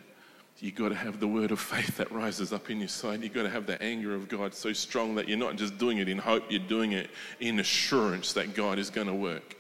You've 0.62 0.76
got 0.76 0.90
to 0.90 0.96
have 0.96 1.20
the 1.20 1.28
word 1.28 1.52
of 1.52 1.60
faith 1.60 1.98
that 1.98 2.12
rises 2.12 2.54
up 2.54 2.70
in 2.70 2.78
your 2.78 2.88
side. 2.88 3.24
You've 3.24 3.34
got 3.34 3.44
to 3.44 3.50
have 3.50 3.66
the 3.66 3.82
anger 3.82 4.14
of 4.14 4.30
God 4.30 4.54
so 4.54 4.72
strong 4.74 5.16
that 5.16 5.28
you're 5.28 5.38
not 5.38 5.56
just 5.56 5.80
doing 5.80 5.98
it 5.98 6.08
in 6.08 6.20
hope, 6.20 6.44
you're 6.52 6.60
doing 6.60 6.92
it 6.92 7.10
in 7.40 7.60
assurance 7.60 8.34
that 8.34 8.54
God 8.54 8.78
is 8.78 8.92
going 8.92 9.08
to 9.08 9.14
work. 9.14 9.56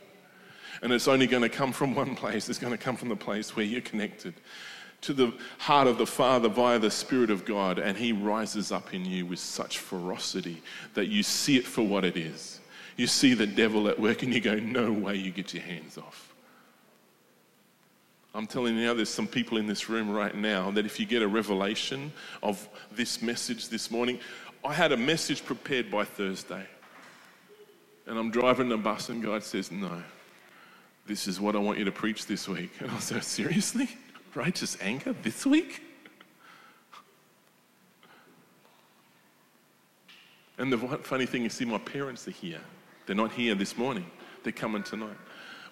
And 0.83 0.93
it's 0.93 1.07
only 1.07 1.25
going 1.25 1.41
to 1.41 1.49
come 1.49 1.71
from 1.71 1.95
one 1.95 2.15
place, 2.15 2.49
it's 2.49 2.59
going 2.59 2.71
to 2.71 2.77
come 2.77 2.95
from 2.95 3.09
the 3.09 3.15
place 3.15 3.55
where 3.55 3.65
you're 3.65 3.81
connected 3.81 4.35
to 5.01 5.13
the 5.13 5.33
heart 5.57 5.87
of 5.87 5.97
the 5.97 6.05
Father 6.05 6.47
via 6.47 6.77
the 6.77 6.91
Spirit 6.91 7.31
of 7.31 7.45
God, 7.45 7.79
and 7.79 7.97
He 7.97 8.13
rises 8.13 8.71
up 8.71 8.93
in 8.93 9.03
you 9.03 9.25
with 9.25 9.39
such 9.39 9.79
ferocity 9.79 10.61
that 10.93 11.07
you 11.07 11.23
see 11.23 11.57
it 11.57 11.65
for 11.65 11.81
what 11.81 12.05
it 12.05 12.15
is. 12.15 12.59
You 12.95 13.07
see 13.07 13.33
the 13.33 13.47
devil 13.47 13.87
at 13.87 13.99
work, 13.99 14.21
and 14.21 14.31
you 14.31 14.39
go, 14.39 14.55
No 14.55 14.91
way 14.91 15.15
you 15.15 15.31
get 15.31 15.55
your 15.55 15.63
hands 15.63 15.97
off. 15.97 16.30
I'm 18.33 18.47
telling 18.47 18.77
you 18.77 18.85
now, 18.85 18.93
there's 18.93 19.09
some 19.09 19.27
people 19.27 19.57
in 19.57 19.67
this 19.67 19.89
room 19.89 20.09
right 20.09 20.33
now 20.33 20.71
that 20.71 20.85
if 20.85 20.99
you 20.99 21.05
get 21.05 21.21
a 21.21 21.27
revelation 21.27 22.13
of 22.41 22.67
this 22.91 23.21
message 23.21 23.67
this 23.67 23.91
morning, 23.91 24.19
I 24.63 24.73
had 24.73 24.93
a 24.93 24.97
message 24.97 25.43
prepared 25.43 25.91
by 25.91 26.05
Thursday. 26.05 26.65
And 28.07 28.17
I'm 28.17 28.31
driving 28.31 28.69
the 28.69 28.77
bus, 28.77 29.09
and 29.09 29.21
God 29.21 29.43
says, 29.43 29.69
No, 29.69 30.01
this 31.05 31.27
is 31.27 31.41
what 31.41 31.55
I 31.55 31.59
want 31.59 31.77
you 31.77 31.85
to 31.85 31.91
preach 31.91 32.25
this 32.25 32.47
week. 32.47 32.71
And 32.79 32.89
I 32.89 32.99
said, 32.99 33.23
Seriously? 33.23 33.89
Righteous 34.33 34.77
anger 34.79 35.13
this 35.23 35.45
week? 35.45 35.81
And 40.57 40.71
the 40.71 40.77
funny 40.77 41.25
thing 41.25 41.43
is, 41.43 41.53
see, 41.53 41.65
my 41.65 41.79
parents 41.79 42.27
are 42.29 42.31
here. 42.31 42.61
They're 43.05 43.15
not 43.15 43.33
here 43.33 43.55
this 43.55 43.77
morning, 43.77 44.05
they're 44.43 44.53
coming 44.53 44.83
tonight 44.83 45.17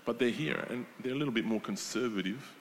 but 0.06 0.20
they're 0.20 0.30
here 0.30 0.66
and 0.70 0.86
they're 1.02 1.14
a 1.14 1.18
little 1.18 1.34
bit 1.34 1.46
more 1.46 1.62
conservative. 1.62 2.54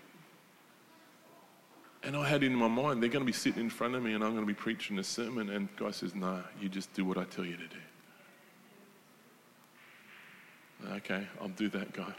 And 2.03 2.17
I 2.17 2.29
had 2.29 2.43
in 2.43 2.55
my 2.55 2.69
mind, 2.69 3.03
they're 3.03 3.11
going 3.11 3.25
to 3.25 3.27
be 3.27 3.33
sitting 3.33 3.61
in 3.61 3.71
front 3.71 3.95
of 3.95 4.03
me 4.03 4.15
and 4.15 4.23
I'm 4.23 4.33
going 4.33 4.45
to 4.45 4.47
be 4.47 4.55
preaching 4.55 4.99
a 4.99 5.05
sermon. 5.05 5.51
And 5.51 5.69
God 5.77 5.95
says, 5.95 6.15
No, 6.15 6.43
you 6.61 6.69
just 6.69 6.93
do 6.95 7.05
what 7.05 7.19
I 7.19 7.25
tell 7.25 7.45
you 7.45 7.57
to 7.57 7.67
do. 7.67 7.77
Okay, 10.93 11.27
I'll 11.41 11.49
do 11.49 11.69
that, 11.71 11.93
God. 11.93 12.15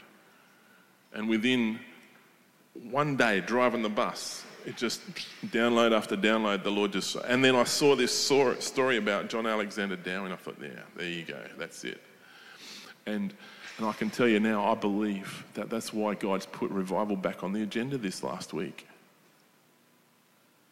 And 1.13 1.29
within 1.29 1.79
one 2.91 3.15
day, 3.15 3.41
driving 3.41 3.81
the 3.81 3.89
bus, 3.89 4.45
it 4.65 4.75
just 4.75 5.01
download 5.47 5.95
after 5.95 6.15
download, 6.15 6.63
the 6.63 6.71
Lord 6.71 6.91
just. 6.91 7.15
And 7.15 7.43
then 7.43 7.55
I 7.55 7.63
saw 7.63 7.95
this 7.95 8.13
story 8.13 8.97
about 8.97 9.29
John 9.29 9.47
Alexander 9.47 9.95
and 9.95 10.33
I 10.33 10.35
thought, 10.35 10.57
Yeah, 10.61 10.69
there 10.95 11.09
you 11.09 11.23
go, 11.23 11.41
that's 11.57 11.83
it. 11.83 12.01
And, 13.05 13.33
and 13.79 13.87
I 13.87 13.93
can 13.93 14.09
tell 14.09 14.27
you 14.27 14.41
now, 14.41 14.69
I 14.69 14.75
believe 14.75 15.45
that 15.53 15.69
that's 15.69 15.93
why 15.93 16.13
God's 16.13 16.45
put 16.45 16.69
revival 16.69 17.15
back 17.15 17.43
on 17.43 17.53
the 17.53 17.63
agenda 17.63 17.97
this 17.97 18.23
last 18.23 18.53
week. 18.53 18.85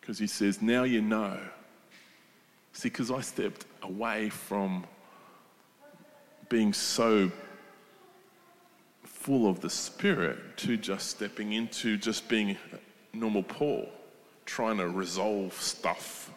Because 0.01 0.19
He 0.19 0.27
says, 0.27 0.61
now 0.61 0.83
you 0.83 1.01
know. 1.01 1.39
See, 2.73 2.89
because 2.89 3.09
I 3.09 3.21
stepped 3.21 3.65
away 3.81 4.27
from 4.27 4.85
being 6.49 6.73
so 6.73 7.31
full 9.03 9.49
of 9.49 9.61
the 9.61 9.69
Spirit 9.69 10.57
to 10.57 10.75
just 10.75 11.09
stepping 11.09 11.53
into 11.53 11.97
just 11.97 12.27
being 12.27 12.57
normal 13.13 13.43
Paul, 13.43 13.89
trying 14.45 14.77
to 14.77 14.89
resolve 14.89 15.53
stuff. 15.53 16.29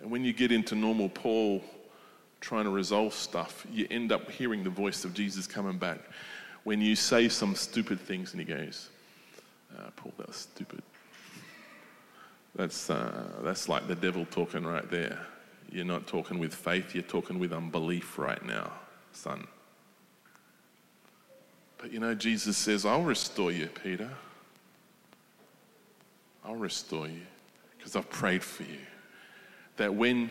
And 0.00 0.10
when 0.10 0.22
you 0.22 0.34
get 0.34 0.52
into 0.52 0.74
normal 0.74 1.08
Paul, 1.08 1.62
trying 2.42 2.64
to 2.64 2.70
resolve 2.70 3.14
stuff, 3.14 3.64
you 3.72 3.86
end 3.90 4.12
up 4.12 4.30
hearing 4.30 4.64
the 4.64 4.70
voice 4.70 5.04
of 5.04 5.14
Jesus 5.14 5.46
coming 5.46 5.78
back. 5.78 6.00
When 6.64 6.80
you 6.80 6.94
say 6.96 7.28
some 7.28 7.54
stupid 7.54 8.00
things 8.00 8.32
and 8.32 8.40
he 8.40 8.44
goes, 8.44 8.90
uh, 9.78 9.90
Paul, 9.96 10.12
that 10.18 10.26
was 10.26 10.36
stupid. 10.36 10.82
That's, 12.54 12.90
uh, 12.90 13.28
that's 13.42 13.68
like 13.68 13.86
the 13.86 13.94
devil 13.94 14.26
talking 14.30 14.64
right 14.64 14.88
there. 14.90 15.18
You're 15.70 15.86
not 15.86 16.06
talking 16.06 16.38
with 16.38 16.54
faith, 16.54 16.94
you're 16.94 17.04
talking 17.04 17.38
with 17.38 17.52
unbelief 17.52 18.18
right 18.18 18.44
now, 18.44 18.70
son. 19.12 19.46
But 21.78 21.92
you 21.92 22.00
know, 22.00 22.14
Jesus 22.14 22.56
says, 22.56 22.84
I'll 22.84 23.02
restore 23.02 23.52
you, 23.52 23.68
Peter. 23.68 24.10
I'll 26.44 26.56
restore 26.56 27.06
you 27.06 27.22
because 27.78 27.96
I've 27.96 28.10
prayed 28.10 28.42
for 28.42 28.64
you. 28.64 28.78
That 29.76 29.94
when 29.94 30.30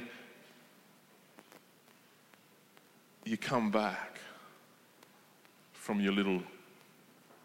you 3.26 3.38
come 3.38 3.72
back 3.72 4.20
from 5.74 6.00
your 6.00 6.14
little 6.14 6.42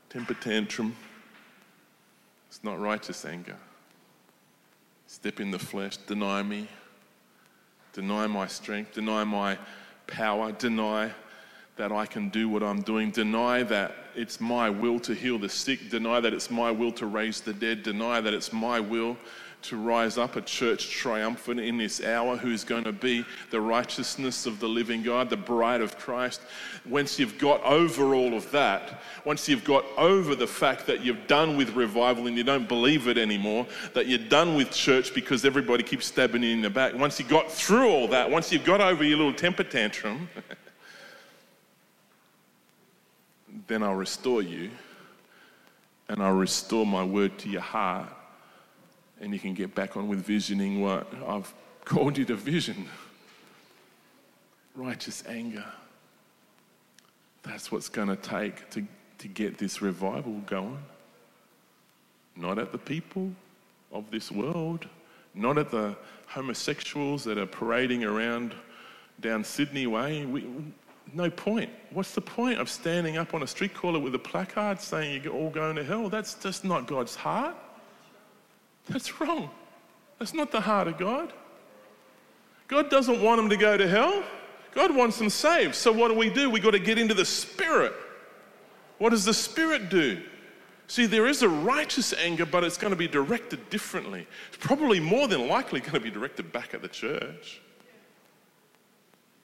temper 0.09 0.35
tantrum, 0.35 0.95
it's 2.49 2.63
not 2.63 2.81
righteous 2.81 3.25
anger. 3.25 3.57
Step 5.07 5.41
in 5.41 5.51
the 5.51 5.59
flesh, 5.59 5.97
deny 5.99 6.43
me, 6.43 6.69
deny 7.93 8.27
my 8.27 8.47
strength, 8.47 8.95
deny 8.95 9.25
my 9.25 9.59
power, 10.07 10.53
deny 10.53 11.11
that 11.77 11.93
I 11.93 12.07
can 12.07 12.31
do 12.31 12.49
what 12.49 12.63
I'm 12.63 12.81
doing, 12.81 13.11
deny 13.11 13.63
that 13.65 13.95
it's 14.15 14.41
my 14.41 14.71
will 14.71 14.99
to 15.01 15.15
heal 15.15 15.39
the 15.39 15.49
sick, 15.49 15.91
deny 15.91 16.21
that 16.21 16.33
it's 16.33 16.51
my 16.51 16.71
will 16.71 16.93
to 16.93 17.07
raise 17.07 17.41
the 17.43 17.53
dead, 17.53 17.83
deny 17.83 18.21
that 18.21 18.33
it's 18.33 18.53
my 18.53 18.81
will 18.81 19.17
to 19.69 19.77
rise 19.77 20.17
up 20.17 20.37
a 20.37 20.41
church 20.41 20.91
triumphant 20.91 21.59
in 21.59 21.77
this 21.77 22.03
hour 22.03 22.37
who's 22.37 22.63
going 22.63 22.85
to 22.85 22.93
be 22.93 23.25
the 23.51 23.61
righteousness 23.61 24.47
of 24.47 24.61
the 24.61 24.69
living 24.69 25.03
God, 25.03 25.29
the 25.29 25.37
bride 25.37 25.81
of 25.81 25.99
Christ. 25.99 26.41
Once 26.85 27.19
you've 27.19 27.39
got 27.39 27.61
over 27.65 28.15
all 28.15 28.35
of 28.35 28.49
that, 28.53 29.03
once 29.25 29.49
you've 29.49 29.65
got 29.65 29.85
over 29.97 30.37
the 30.37 30.47
fact 30.47 30.87
that 30.87 31.05
you've 31.05 31.27
done 31.27 31.57
with 31.57 31.75
revival 31.75 32.29
and 32.29 32.37
you 32.37 32.45
don't 32.45 32.69
believe 32.69 33.09
it 33.09 33.19
anymore, 33.19 33.67
that 33.95 34.07
you're 34.07 34.19
done 34.19 34.55
with 34.55 34.71
church 34.71 35.13
because 35.15 35.45
everybody 35.45 35.83
keeps 35.83 36.07
stabbing 36.07 36.45
you 36.45 36.51
in 36.51 36.63
the 36.63 36.71
back, 36.71 36.95
once 36.95 37.19
you 37.19 37.27
got 37.27 37.51
through 37.51 37.89
all 37.89 38.07
that, 38.09 38.31
once 38.31 38.53
you've 38.53 38.65
got 38.65 38.81
over 38.81 39.03
your 39.03 39.19
little 39.19 39.35
temper 39.35 39.65
tantrum, 39.65 40.29
then 43.67 43.83
I'll 43.83 43.95
restore 43.95 44.43
you 44.43 44.71
and 46.09 46.23
I'll 46.23 46.37
restore 46.37 46.87
my 46.87 47.03
word 47.03 47.37
to 47.39 47.49
your 47.49 47.63
heart 47.63 48.13
and 49.21 49.33
you 49.33 49.39
can 49.39 49.55
get 49.55 49.75
back 49.75 49.97
on 49.97 50.09
with 50.09 50.21
visioning 50.21 50.81
what 50.81 51.07
I've 51.27 51.53
called 51.85 52.19
you 52.19 52.25
to 52.27 52.35
vision. 52.35 52.87
Righteous 54.75 55.25
anger. 55.29 55.65
That's 57.43 57.71
what's 57.71 57.89
going 57.89 58.09
to 58.09 58.17
take 58.17 58.69
to, 58.71 58.85
to 59.19 59.29
get 59.29 59.57
this 59.57 59.81
revival 59.81 60.41
going. 60.47 60.83
Not 62.35 62.59
at 62.59 62.73
the 62.73 62.79
people 62.79 63.31
of 63.93 64.11
this 64.11 64.31
world, 64.31 64.87
not 65.35 65.57
at 65.57 65.71
the 65.71 65.97
homosexuals 66.27 67.25
that 67.25 67.39
are 67.39 67.47
parading 67.47 68.05
around 68.05 68.55
down 69.21 69.45
Sydney 69.45 69.87
Way. 69.87 70.27
We, 70.27 70.45
no 71.15 71.31
point. 71.31 71.71
What's 71.91 72.15
the 72.15 72.21
point 72.21 72.59
of 72.59 72.69
standing 72.69 73.17
up 73.17 73.33
on 73.33 73.43
a 73.43 73.47
street 73.47 73.75
corner 73.75 73.99
with 73.99 74.15
a 74.15 74.19
placard 74.19 74.81
saying 74.81 75.23
you're 75.23 75.33
all 75.33 75.51
going 75.51 75.77
to 75.77 75.85
hell? 75.85 76.11
That's 76.11 76.35
just 76.35 76.65
not 76.65 76.87
God's 76.87 77.15
heart. 77.15 77.57
That's 78.89 79.21
wrong. 79.21 79.51
That's 80.19 80.35
not 80.35 80.51
the 80.51 80.61
heart 80.61 80.89
of 80.89 80.99
God. 80.99 81.33
God 82.69 82.91
doesn't 82.91 83.23
want 83.23 83.39
them 83.39 83.49
to 83.51 83.57
go 83.57 83.77
to 83.77 83.89
hell. 83.89 84.25
God 84.73 84.95
wants 84.95 85.19
them 85.19 85.31
saved. 85.31 85.75
So 85.75 85.93
what 85.93 86.09
do 86.09 86.15
we 86.15 86.31
do? 86.31 86.51
We 86.51 86.61
got 86.61 86.73
to 86.73 86.79
get 86.79 86.99
into 86.99 87.15
the 87.15 87.25
spirit. 87.25 87.93
What 88.99 89.11
does 89.11 89.25
the 89.25 89.35
spirit 89.35 89.89
do? 89.89 90.23
See, 90.89 91.07
there 91.07 91.27
is 91.27 91.43
a 91.43 91.49
righteous 91.49 92.13
anger, 92.13 92.47
but 92.47 92.63
it's 92.63 92.77
going 92.77 92.93
to 92.93 92.97
be 92.97 93.09
directed 93.09 93.71
differently. 93.71 94.27
It's 94.49 94.65
probably 94.65 95.01
more 95.01 95.27
than 95.27 95.49
likely 95.49 95.81
going 95.81 95.95
to 95.95 96.01
be 96.01 96.11
directed 96.11 96.53
back 96.53 96.75
at 96.75 96.83
the 96.83 96.89
church 96.89 97.61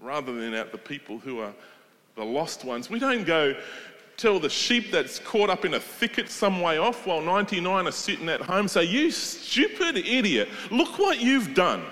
rather 0.00 0.34
than 0.34 0.52
at 0.52 0.72
the 0.72 0.78
people 0.78 1.18
who 1.18 1.40
are 1.40 1.52
the 2.16 2.24
lost 2.24 2.64
ones. 2.64 2.90
We 2.90 2.98
don't 2.98 3.24
go 3.24 3.54
tell 4.22 4.38
the 4.38 4.48
sheep 4.48 4.92
that's 4.92 5.18
caught 5.18 5.50
up 5.50 5.64
in 5.64 5.74
a 5.74 5.80
thicket 5.80 6.30
some 6.30 6.60
way 6.60 6.78
off 6.78 7.06
while 7.06 7.20
99 7.20 7.88
are 7.88 7.90
sitting 7.90 8.28
at 8.28 8.40
home, 8.40 8.68
say, 8.68 8.84
You 8.84 9.10
stupid 9.10 9.96
idiot, 9.96 10.48
look 10.70 10.96
what 10.98 11.20
you've 11.20 11.54
done. 11.54 11.82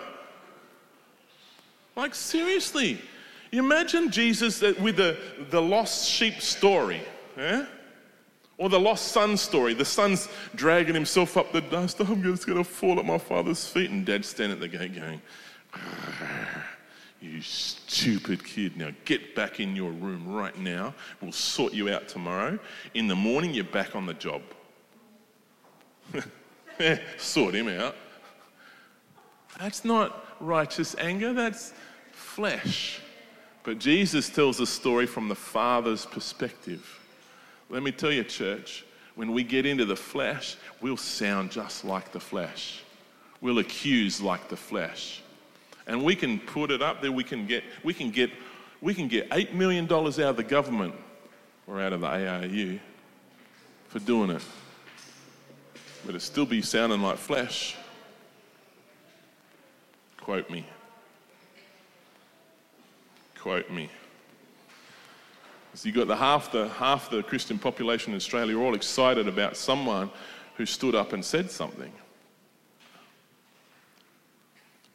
Like, 1.97 2.15
seriously, 2.15 3.01
imagine 3.51 4.13
Jesus 4.13 4.63
with 4.63 4.97
the, 4.97 5.19
the 5.51 5.61
lost 5.61 6.09
sheep 6.09 6.41
story, 6.41 7.03
yeah? 7.37 7.67
Or 8.59 8.69
the 8.69 8.79
lost 8.79 9.09
son 9.09 9.37
story. 9.37 9.75
The 9.75 9.85
son's 9.85 10.29
dragging 10.55 10.95
himself 10.95 11.37
up 11.37 11.51
the 11.51 11.63
dust. 11.63 11.97
Oh, 12.01 12.05
I'm 12.05 12.23
just 12.23 12.47
going 12.47 12.59
to 12.59 12.65
fall 12.65 12.99
at 12.99 13.07
my 13.07 13.17
father's 13.17 13.67
feet. 13.67 13.91
And 13.91 14.05
dad's 14.05 14.29
standing 14.29 14.53
at 14.53 14.61
the 14.61 14.69
gate 14.69 14.95
going, 14.95 15.21
ah. 15.73 16.40
You 17.21 17.43
stupid 17.43 18.45
kid. 18.45 18.77
Now 18.77 18.91
get 19.05 19.35
back 19.35 19.61
in 19.61 19.77
your 19.77 19.91
room 19.91 20.27
right 20.27 20.59
now. 20.59 20.95
We'll 21.21 21.33
sort 21.33 21.75
you 21.75 21.91
out 21.91 22.09
tomorrow. 22.09 22.59
In 22.95 23.09
the 23.09 23.15
morning, 23.15 23.53
you're 23.53 23.65
back 23.65 23.95
on 23.95 24.07
the 24.07 24.15
job. 24.15 24.43
Eh, 26.79 26.97
sort 27.19 27.55
him 27.55 27.69
out. 27.69 27.95
That's 29.59 29.85
not 29.85 30.25
righteous 30.41 30.97
anger, 30.99 31.35
that's 31.35 31.75
flesh. 32.11 33.03
But 33.65 33.79
Jesus 33.79 34.31
tells 34.31 34.61
a 34.61 34.67
story 34.67 35.05
from 35.05 35.29
the 35.29 35.35
Father's 35.35 36.07
perspective. 36.07 36.99
Let 37.69 37.83
me 37.83 37.93
tell 37.93 38.11
you, 38.11 38.25
church, 38.25 38.87
when 39.15 39.33
we 39.33 39.45
get 39.45 39.67
into 39.67 39.85
the 39.85 39.95
flesh, 39.95 40.57
we'll 40.81 40.97
sound 40.97 41.51
just 41.51 41.85
like 41.85 42.13
the 42.13 42.21
flesh. 42.21 42.83
We'll 43.43 43.59
accuse 43.59 44.23
like 44.23 44.49
the 44.49 44.57
flesh 44.57 45.23
and 45.91 46.05
we 46.05 46.15
can 46.15 46.39
put 46.39 46.71
it 46.71 46.81
up 46.81 47.03
there. 47.03 47.11
We 47.11 47.25
can 47.25 47.49
get, 47.49 47.65
we 47.83 47.93
can 47.93 48.13
get, 48.13 48.31
we 48.81 48.95
can 48.95 49.09
get 49.09 49.29
$8 49.31 49.53
million 49.53 49.93
out 49.93 50.19
of 50.21 50.37
the 50.37 50.45
government 50.45 50.95
or 51.67 51.81
out 51.81 51.93
of 51.93 52.03
the 52.03 52.07
ARU 52.07 52.79
for 53.89 53.99
doing 53.99 54.31
it. 54.31 54.43
But 56.07 56.15
it 56.15 56.21
still 56.21 56.47
be 56.47 56.63
sounding 56.63 57.03
like 57.03 57.19
flesh. 57.19 57.77
Quote 60.21 60.49
me. 60.49 60.65
Quote 63.37 63.69
me. 63.69 63.91
So 65.75 65.89
you 65.89 65.95
got 65.95 66.07
the 66.07 66.17
half 66.17 66.53
the 66.53 66.69
half 66.69 67.11
the 67.11 67.23
Christian 67.25 67.59
population 67.59 68.13
in 68.13 68.17
Australia 68.17 68.57
all 68.57 68.75
excited 68.75 69.27
about 69.27 69.57
someone 69.57 70.11
who 70.55 70.67
stood 70.67 70.95
up 70.95 71.13
and 71.13 71.25
said 71.25 71.51
something. 71.51 71.93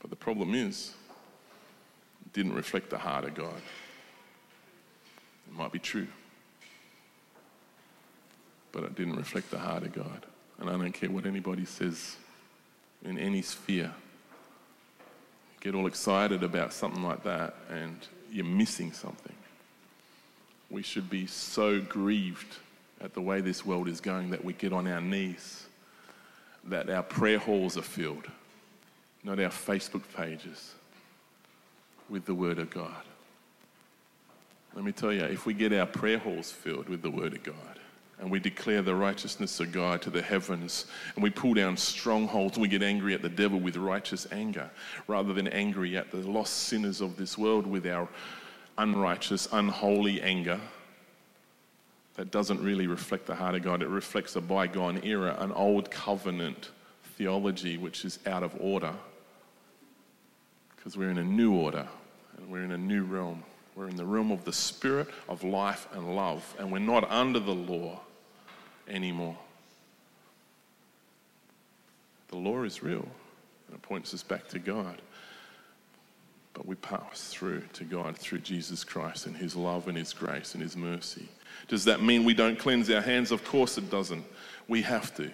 But 0.05 0.11
the 0.11 0.23
problem 0.23 0.53
is, 0.53 0.93
it 2.23 2.33
didn't 2.33 2.53
reflect 2.53 2.91
the 2.91 2.97
heart 2.99 3.25
of 3.25 3.33
God. 3.33 3.59
It 5.47 5.57
might 5.57 5.71
be 5.71 5.79
true, 5.79 6.05
but 8.71 8.83
it 8.83 8.93
didn't 8.93 9.15
reflect 9.15 9.49
the 9.49 9.57
heart 9.57 9.81
of 9.81 9.93
God. 9.93 10.27
And 10.59 10.69
I 10.69 10.73
don't 10.73 10.91
care 10.91 11.09
what 11.09 11.25
anybody 11.25 11.65
says 11.65 12.17
in 13.03 13.17
any 13.17 13.41
sphere. 13.41 13.91
get 15.59 15.73
all 15.73 15.87
excited 15.87 16.43
about 16.43 16.71
something 16.71 17.01
like 17.01 17.23
that, 17.23 17.55
and 17.71 17.97
you're 18.31 18.45
missing 18.45 18.93
something. 18.93 19.35
We 20.69 20.83
should 20.83 21.09
be 21.09 21.25
so 21.25 21.81
grieved 21.81 22.57
at 23.01 23.15
the 23.15 23.21
way 23.21 23.41
this 23.41 23.65
world 23.65 23.87
is 23.87 24.01
going 24.01 24.29
that 24.29 24.45
we 24.45 24.53
get 24.53 24.71
on 24.71 24.85
our 24.85 25.01
knees, 25.01 25.65
that 26.65 26.91
our 26.91 27.01
prayer 27.01 27.39
halls 27.39 27.75
are 27.75 27.81
filled 27.81 28.27
not 29.25 29.39
our 29.39 29.49
Facebook 29.49 30.03
pages, 30.15 30.75
with 32.09 32.25
the 32.25 32.35
Word 32.35 32.59
of 32.59 32.69
God. 32.69 33.03
Let 34.75 34.85
me 34.85 34.91
tell 34.91 35.11
you, 35.11 35.23
if 35.23 35.47
we 35.47 35.55
get 35.55 35.73
our 35.73 35.87
prayer 35.87 36.19
halls 36.19 36.51
filled 36.51 36.87
with 36.89 37.01
the 37.01 37.09
Word 37.09 37.33
of 37.33 37.41
God, 37.41 37.79
and 38.19 38.29
we 38.29 38.39
declare 38.39 38.83
the 38.83 38.93
righteousness 38.93 39.59
of 39.59 39.71
God 39.71 40.03
to 40.03 40.11
the 40.11 40.21
heavens, 40.21 40.85
and 41.15 41.23
we 41.23 41.31
pull 41.31 41.55
down 41.55 41.75
strongholds, 41.75 42.55
and 42.55 42.61
we 42.61 42.67
get 42.67 42.83
angry 42.83 43.15
at 43.15 43.23
the 43.23 43.29
devil 43.29 43.59
with 43.59 43.77
righteous 43.77 44.27
anger, 44.31 44.69
rather 45.07 45.33
than 45.33 45.47
angry 45.47 45.97
at 45.97 46.11
the 46.11 46.17
lost 46.17 46.53
sinners 46.53 47.01
of 47.01 47.17
this 47.17 47.35
world 47.35 47.65
with 47.65 47.87
our 47.87 48.07
unrighteous, 48.77 49.47
unholy 49.51 50.21
anger 50.21 50.59
that 52.15 52.29
doesn't 52.29 52.63
really 52.63 52.85
reflect 52.85 53.25
the 53.25 53.35
heart 53.35 53.55
of 53.55 53.63
God. 53.63 53.81
It 53.81 53.89
reflects 53.89 54.35
a 54.35 54.41
bygone 54.41 55.03
era, 55.03 55.35
an 55.39 55.51
old 55.51 55.89
covenant 55.89 56.69
theology 57.17 57.77
which 57.77 58.05
is 58.05 58.19
out 58.27 58.43
of 58.43 58.55
order 58.59 58.93
because 60.85 60.99
we're 60.99 61.09
in 61.09 61.17
a 61.17 61.23
new 61.23 61.51
order 61.51 61.87
and 62.37 62.47
we're 62.47 62.61
in 62.61 62.71
a 62.71 62.77
new 62.77 63.03
realm. 63.03 63.43
We're 63.75 63.87
in 63.87 63.95
the 63.95 64.05
realm 64.05 64.31
of 64.31 64.45
the 64.45 64.53
spirit 64.53 65.07
of 65.27 65.43
life 65.43 65.87
and 65.93 66.15
love, 66.15 66.55
and 66.59 66.71
we're 66.71 66.77
not 66.77 67.09
under 67.09 67.39
the 67.39 67.55
law 67.55 68.01
anymore. 68.87 69.35
The 72.27 72.35
law 72.35 72.61
is 72.61 72.83
real, 72.83 73.07
and 73.67 73.75
it 73.75 73.81
points 73.81 74.13
us 74.13 74.21
back 74.21 74.47
to 74.49 74.59
God. 74.59 75.01
But 76.53 76.67
we 76.67 76.75
pass 76.75 77.29
through 77.33 77.63
to 77.73 77.83
God 77.83 78.15
through 78.15 78.39
Jesus 78.39 78.83
Christ 78.83 79.25
and 79.25 79.35
His 79.35 79.55
love 79.55 79.87
and 79.87 79.97
His 79.97 80.13
grace 80.13 80.53
and 80.53 80.61
His 80.61 80.77
mercy. 80.77 81.27
Does 81.67 81.83
that 81.85 82.03
mean 82.03 82.25
we 82.25 82.35
don't 82.35 82.59
cleanse 82.59 82.91
our 82.91 83.01
hands? 83.01 83.31
Of 83.31 83.43
course 83.43 83.79
it 83.79 83.89
doesn't. 83.89 84.23
We 84.67 84.83
have 84.83 85.15
to. 85.15 85.31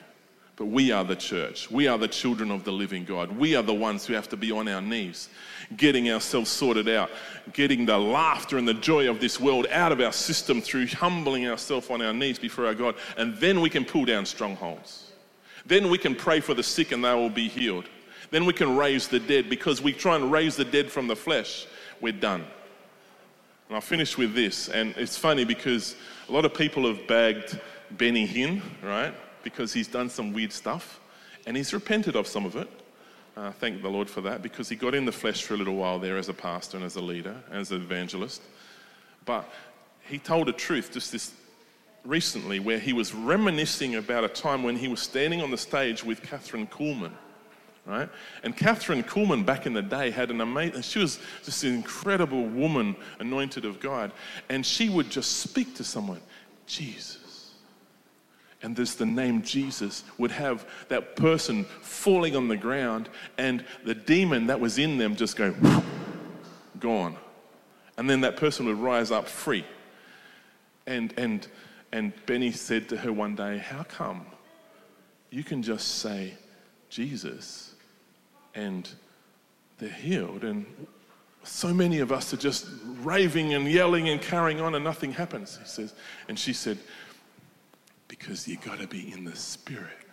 But 0.62 0.68
we 0.68 0.92
are 0.92 1.04
the 1.04 1.16
church. 1.16 1.72
We 1.72 1.88
are 1.88 1.98
the 1.98 2.08
children 2.08 2.52
of 2.52 2.64
the 2.64 2.72
living 2.72 3.04
God. 3.04 3.32
We 3.36 3.56
are 3.56 3.64
the 3.64 3.74
ones 3.74 4.06
who 4.06 4.14
have 4.14 4.30
to 4.30 4.38
be 4.38 4.52
on 4.52 4.68
our 4.68 4.80
knees, 4.80 5.28
getting 5.76 6.12
ourselves 6.12 6.52
sorted 6.52 6.88
out, 6.88 7.10
getting 7.52 7.88
the 7.88 7.98
laughter 7.98 8.60
and 8.60 8.68
the 8.68 8.76
joy 8.76 9.10
of 9.10 9.20
this 9.20 9.40
world 9.40 9.66
out 9.72 9.92
of 9.92 10.00
our 10.00 10.12
system 10.12 10.62
through 10.62 10.86
humbling 10.86 11.48
ourselves 11.48 11.90
on 11.90 12.04
our 12.04 12.14
knees 12.14 12.38
before 12.38 12.68
our 12.68 12.76
God. 12.76 12.94
And 13.18 13.36
then 13.38 13.60
we 13.60 13.72
can 13.72 13.84
pull 13.84 14.06
down 14.06 14.24
strongholds. 14.24 15.12
Then 15.66 15.90
we 15.90 15.98
can 15.98 16.14
pray 16.14 16.42
for 16.42 16.54
the 16.54 16.62
sick 16.62 16.92
and 16.92 17.04
they 17.04 17.16
will 17.16 17.32
be 17.32 17.48
healed. 17.48 17.86
Then 18.30 18.46
we 18.46 18.54
can 18.54 18.78
raise 18.78 19.08
the 19.08 19.20
dead 19.20 19.50
because 19.50 19.82
we 19.82 19.94
try 19.94 20.16
and 20.16 20.32
raise 20.32 20.58
the 20.58 20.66
dead 20.66 20.92
from 20.92 21.08
the 21.08 21.16
flesh. 21.16 21.66
We're 22.02 22.14
done. 22.14 22.42
And 23.68 23.76
I'll 23.76 23.82
finish 23.82 24.16
with 24.16 24.36
this. 24.36 24.70
And 24.70 24.94
it's 24.96 25.18
funny 25.18 25.44
because 25.44 25.96
a 26.30 26.32
lot 26.32 26.46
of 26.46 26.54
people 26.54 26.86
have 26.88 27.08
bagged 27.08 27.60
Benny 27.90 28.28
Hinn, 28.28 28.62
right? 28.84 29.16
Because 29.44 29.74
he's 29.74 29.88
done 29.88 30.10
some 30.10 30.34
weird 30.34 30.52
stuff 30.52 31.00
and 31.46 31.58
he's 31.58 31.74
repented 31.74 32.16
of 32.16 32.28
some 32.28 32.46
of 32.46 32.56
it. 32.56 32.70
Uh, 33.36 33.52
thank 33.52 33.82
the 33.82 33.90
Lord 33.90 34.10
for 34.10 34.22
that 34.22 34.42
because 34.42 34.68
he 34.68 34.76
got 34.76 34.94
in 34.94 35.06
the 35.06 35.12
flesh 35.12 35.44
for 35.44 35.54
a 35.54 35.58
little 35.58 35.76
while 35.76 36.00
there 36.00 36.18
as 36.18 36.30
a 36.30 36.34
pastor 36.34 36.78
and 36.78 36.86
as 36.86 36.98
a 36.98 37.02
leader, 37.02 37.36
as 37.50 37.72
an 37.72 37.82
evangelist. 37.82 38.42
But 39.26 39.50
he 40.08 40.18
told 40.18 40.50
a 40.50 40.54
truth 40.54 40.92
just 40.92 41.12
this 41.12 41.34
recently 42.04 42.60
where 42.60 42.80
he 42.80 42.94
was 42.94 43.14
reminiscing 43.14 43.96
about 43.96 44.24
a 44.24 44.28
time 44.28 44.64
when 44.64 44.76
he 44.76 44.88
was 44.88 45.00
standing 45.00 45.42
on 45.42 45.52
the 45.52 45.58
stage 45.58 46.04
with 46.04 46.22
Kathryn 46.24 46.70
Kuhlman 46.70 47.14
right? 47.86 48.10
And 48.44 48.56
Kathryn 48.56 49.04
Kuhlman 49.04 49.46
back 49.46 49.66
in 49.66 49.74
the 49.74 49.82
day 49.82 50.12
had 50.12 50.32
an 50.32 50.42
amazing, 50.42 50.82
she 50.82 51.00
was 51.00 51.20
just 51.44 51.64
an 51.64 51.74
incredible 51.74 52.46
woman 52.46 52.96
anointed 53.20 53.66
of 53.66 53.80
God. 53.80 54.12
And 54.50 54.66
she 54.66 54.90
would 54.90 55.10
just 55.10 55.40
speak 55.40 55.76
to 55.76 55.84
someone, 55.84 56.22
Jesus. 56.68 57.18
And 58.64 58.76
this, 58.76 58.96
the 58.96 59.06
name 59.06 59.42
Jesus 59.42 60.04
would 60.18 60.32
have 60.32 60.68
that 60.90 61.16
person 61.16 61.66
falling 61.82 62.36
on 62.36 62.48
the 62.48 62.58
ground 62.58 63.10
and 63.38 63.66
the 63.84 63.96
demon 63.96 64.48
that 64.48 64.60
was 64.60 64.78
in 64.78 64.98
them 64.98 65.16
just 65.16 65.36
go, 65.36 65.56
gone. 66.80 67.16
And 67.98 68.10
then 68.10 68.22
that 68.22 68.38
person 68.38 68.68
would 68.68 68.78
rise 68.78 69.12
up 69.12 69.28
free. 69.28 69.66
And, 70.86 71.14
and, 71.18 71.48
and 71.92 72.14
Benny 72.26 72.52
said 72.52 72.90
to 72.90 72.98
her 72.98 73.12
one 73.12 73.36
day, 73.36 73.58
How 73.58 73.84
come 73.84 74.26
you 75.32 75.44
can 75.44 75.64
just 75.64 76.00
say 76.00 76.34
Jesus 76.90 77.74
and 78.54 78.88
they're 79.80 79.90
healed. 79.90 80.44
And 80.44 80.66
so 81.44 81.74
many 81.74 82.00
of 82.00 82.12
us 82.12 82.34
are 82.34 82.38
just 82.38 82.68
raving 83.02 83.54
and 83.54 83.68
yelling 83.68 84.10
and 84.10 84.22
carrying 84.22 84.62
on, 84.62 84.76
and 84.76 84.84
nothing 84.84 85.12
happens. 85.12 85.58
He 85.58 85.68
says, 85.68 85.94
and 86.28 86.38
she 86.38 86.54
said, 86.54 86.78
because 88.12 88.46
you 88.46 88.58
got 88.58 88.78
to 88.78 88.88
be 88.88 89.14
in 89.14 89.24
the 89.24 89.36
spirit 89.38 90.06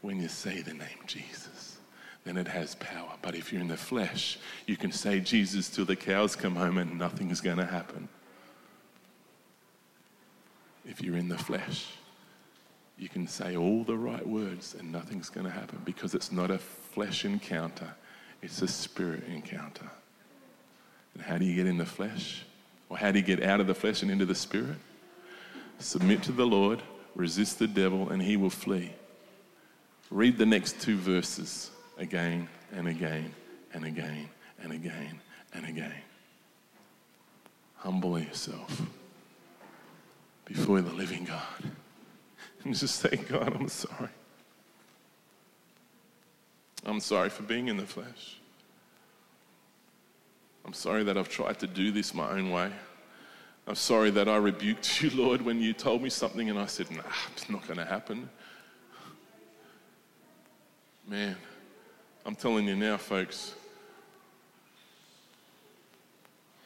when 0.00 0.20
you 0.20 0.28
say 0.28 0.62
the 0.62 0.72
name 0.72 1.00
Jesus. 1.08 1.78
Then 2.22 2.36
it 2.36 2.46
has 2.46 2.76
power. 2.76 3.14
But 3.20 3.34
if 3.34 3.52
you're 3.52 3.60
in 3.60 3.66
the 3.66 3.76
flesh, 3.76 4.38
you 4.66 4.76
can 4.76 4.92
say 4.92 5.18
Jesus 5.18 5.68
till 5.68 5.84
the 5.84 5.96
cows 5.96 6.36
come 6.36 6.54
home 6.54 6.78
and 6.78 6.96
nothing's 6.96 7.40
going 7.40 7.56
to 7.56 7.66
happen. 7.66 8.08
If 10.84 11.02
you're 11.02 11.16
in 11.16 11.26
the 11.26 11.36
flesh, 11.36 11.86
you 12.96 13.08
can 13.08 13.26
say 13.26 13.56
all 13.56 13.82
the 13.82 13.96
right 13.96 14.26
words 14.26 14.76
and 14.78 14.92
nothing's 14.92 15.28
going 15.28 15.46
to 15.46 15.52
happen 15.52 15.80
because 15.84 16.14
it's 16.14 16.30
not 16.30 16.52
a 16.52 16.58
flesh 16.58 17.24
encounter, 17.24 17.92
it's 18.40 18.62
a 18.62 18.68
spirit 18.68 19.24
encounter. 19.26 19.90
And 21.14 21.24
how 21.24 21.38
do 21.38 21.44
you 21.44 21.56
get 21.56 21.66
in 21.66 21.76
the 21.76 21.86
flesh? 21.86 22.44
Or 22.88 22.96
how 22.96 23.10
do 23.10 23.18
you 23.18 23.24
get 23.24 23.42
out 23.42 23.58
of 23.58 23.66
the 23.66 23.74
flesh 23.74 24.02
and 24.02 24.12
into 24.12 24.26
the 24.26 24.34
spirit? 24.36 24.78
Submit 25.80 26.22
to 26.22 26.32
the 26.32 26.46
Lord, 26.46 26.80
resist 27.16 27.58
the 27.58 27.66
devil, 27.66 28.10
and 28.10 28.22
he 28.22 28.36
will 28.36 28.50
flee. 28.50 28.92
Read 30.10 30.38
the 30.38 30.46
next 30.46 30.80
two 30.80 30.96
verses 30.96 31.70
again 31.98 32.48
and 32.72 32.86
again 32.86 33.34
and 33.72 33.84
again 33.84 34.28
and 34.62 34.72
again 34.72 35.20
and 35.52 35.66
again. 35.66 35.94
Humble 37.76 38.18
yourself 38.18 38.82
before 40.44 40.80
the 40.80 40.92
living 40.92 41.24
God 41.24 41.72
and 42.64 42.74
just 42.74 42.96
say, 42.96 43.16
God, 43.16 43.56
I'm 43.58 43.68
sorry. 43.68 44.10
I'm 46.84 47.00
sorry 47.00 47.30
for 47.30 47.42
being 47.42 47.66
in 47.66 47.76
the 47.76 47.86
flesh. 47.86 48.38
I'm 50.64 50.72
sorry 50.72 51.02
that 51.04 51.16
I've 51.16 51.28
tried 51.28 51.58
to 51.60 51.66
do 51.66 51.90
this 51.90 52.14
my 52.14 52.30
own 52.30 52.50
way. 52.50 52.70
I'm 53.68 53.74
sorry 53.74 54.10
that 54.10 54.28
I 54.28 54.36
rebuked 54.36 55.02
you, 55.02 55.10
Lord, 55.10 55.42
when 55.42 55.60
you 55.60 55.72
told 55.72 56.00
me 56.00 56.08
something 56.08 56.48
and 56.48 56.58
I 56.58 56.66
said, 56.66 56.88
nah, 56.90 57.02
it's 57.32 57.50
not 57.50 57.66
going 57.66 57.78
to 57.78 57.84
happen. 57.84 58.28
Man, 61.08 61.36
I'm 62.24 62.36
telling 62.36 62.66
you 62.66 62.76
now, 62.76 62.96
folks, 62.96 63.54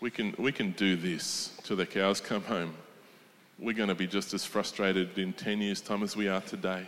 we 0.00 0.10
can, 0.10 0.34
we 0.38 0.52
can 0.52 0.72
do 0.72 0.96
this 0.96 1.58
till 1.62 1.76
the 1.76 1.86
cows 1.86 2.20
come 2.20 2.42
home. 2.42 2.74
We're 3.58 3.74
going 3.74 3.88
to 3.88 3.94
be 3.94 4.06
just 4.06 4.34
as 4.34 4.44
frustrated 4.44 5.18
in 5.18 5.32
10 5.32 5.60
years' 5.60 5.80
time 5.80 6.02
as 6.02 6.16
we 6.16 6.28
are 6.28 6.40
today 6.42 6.86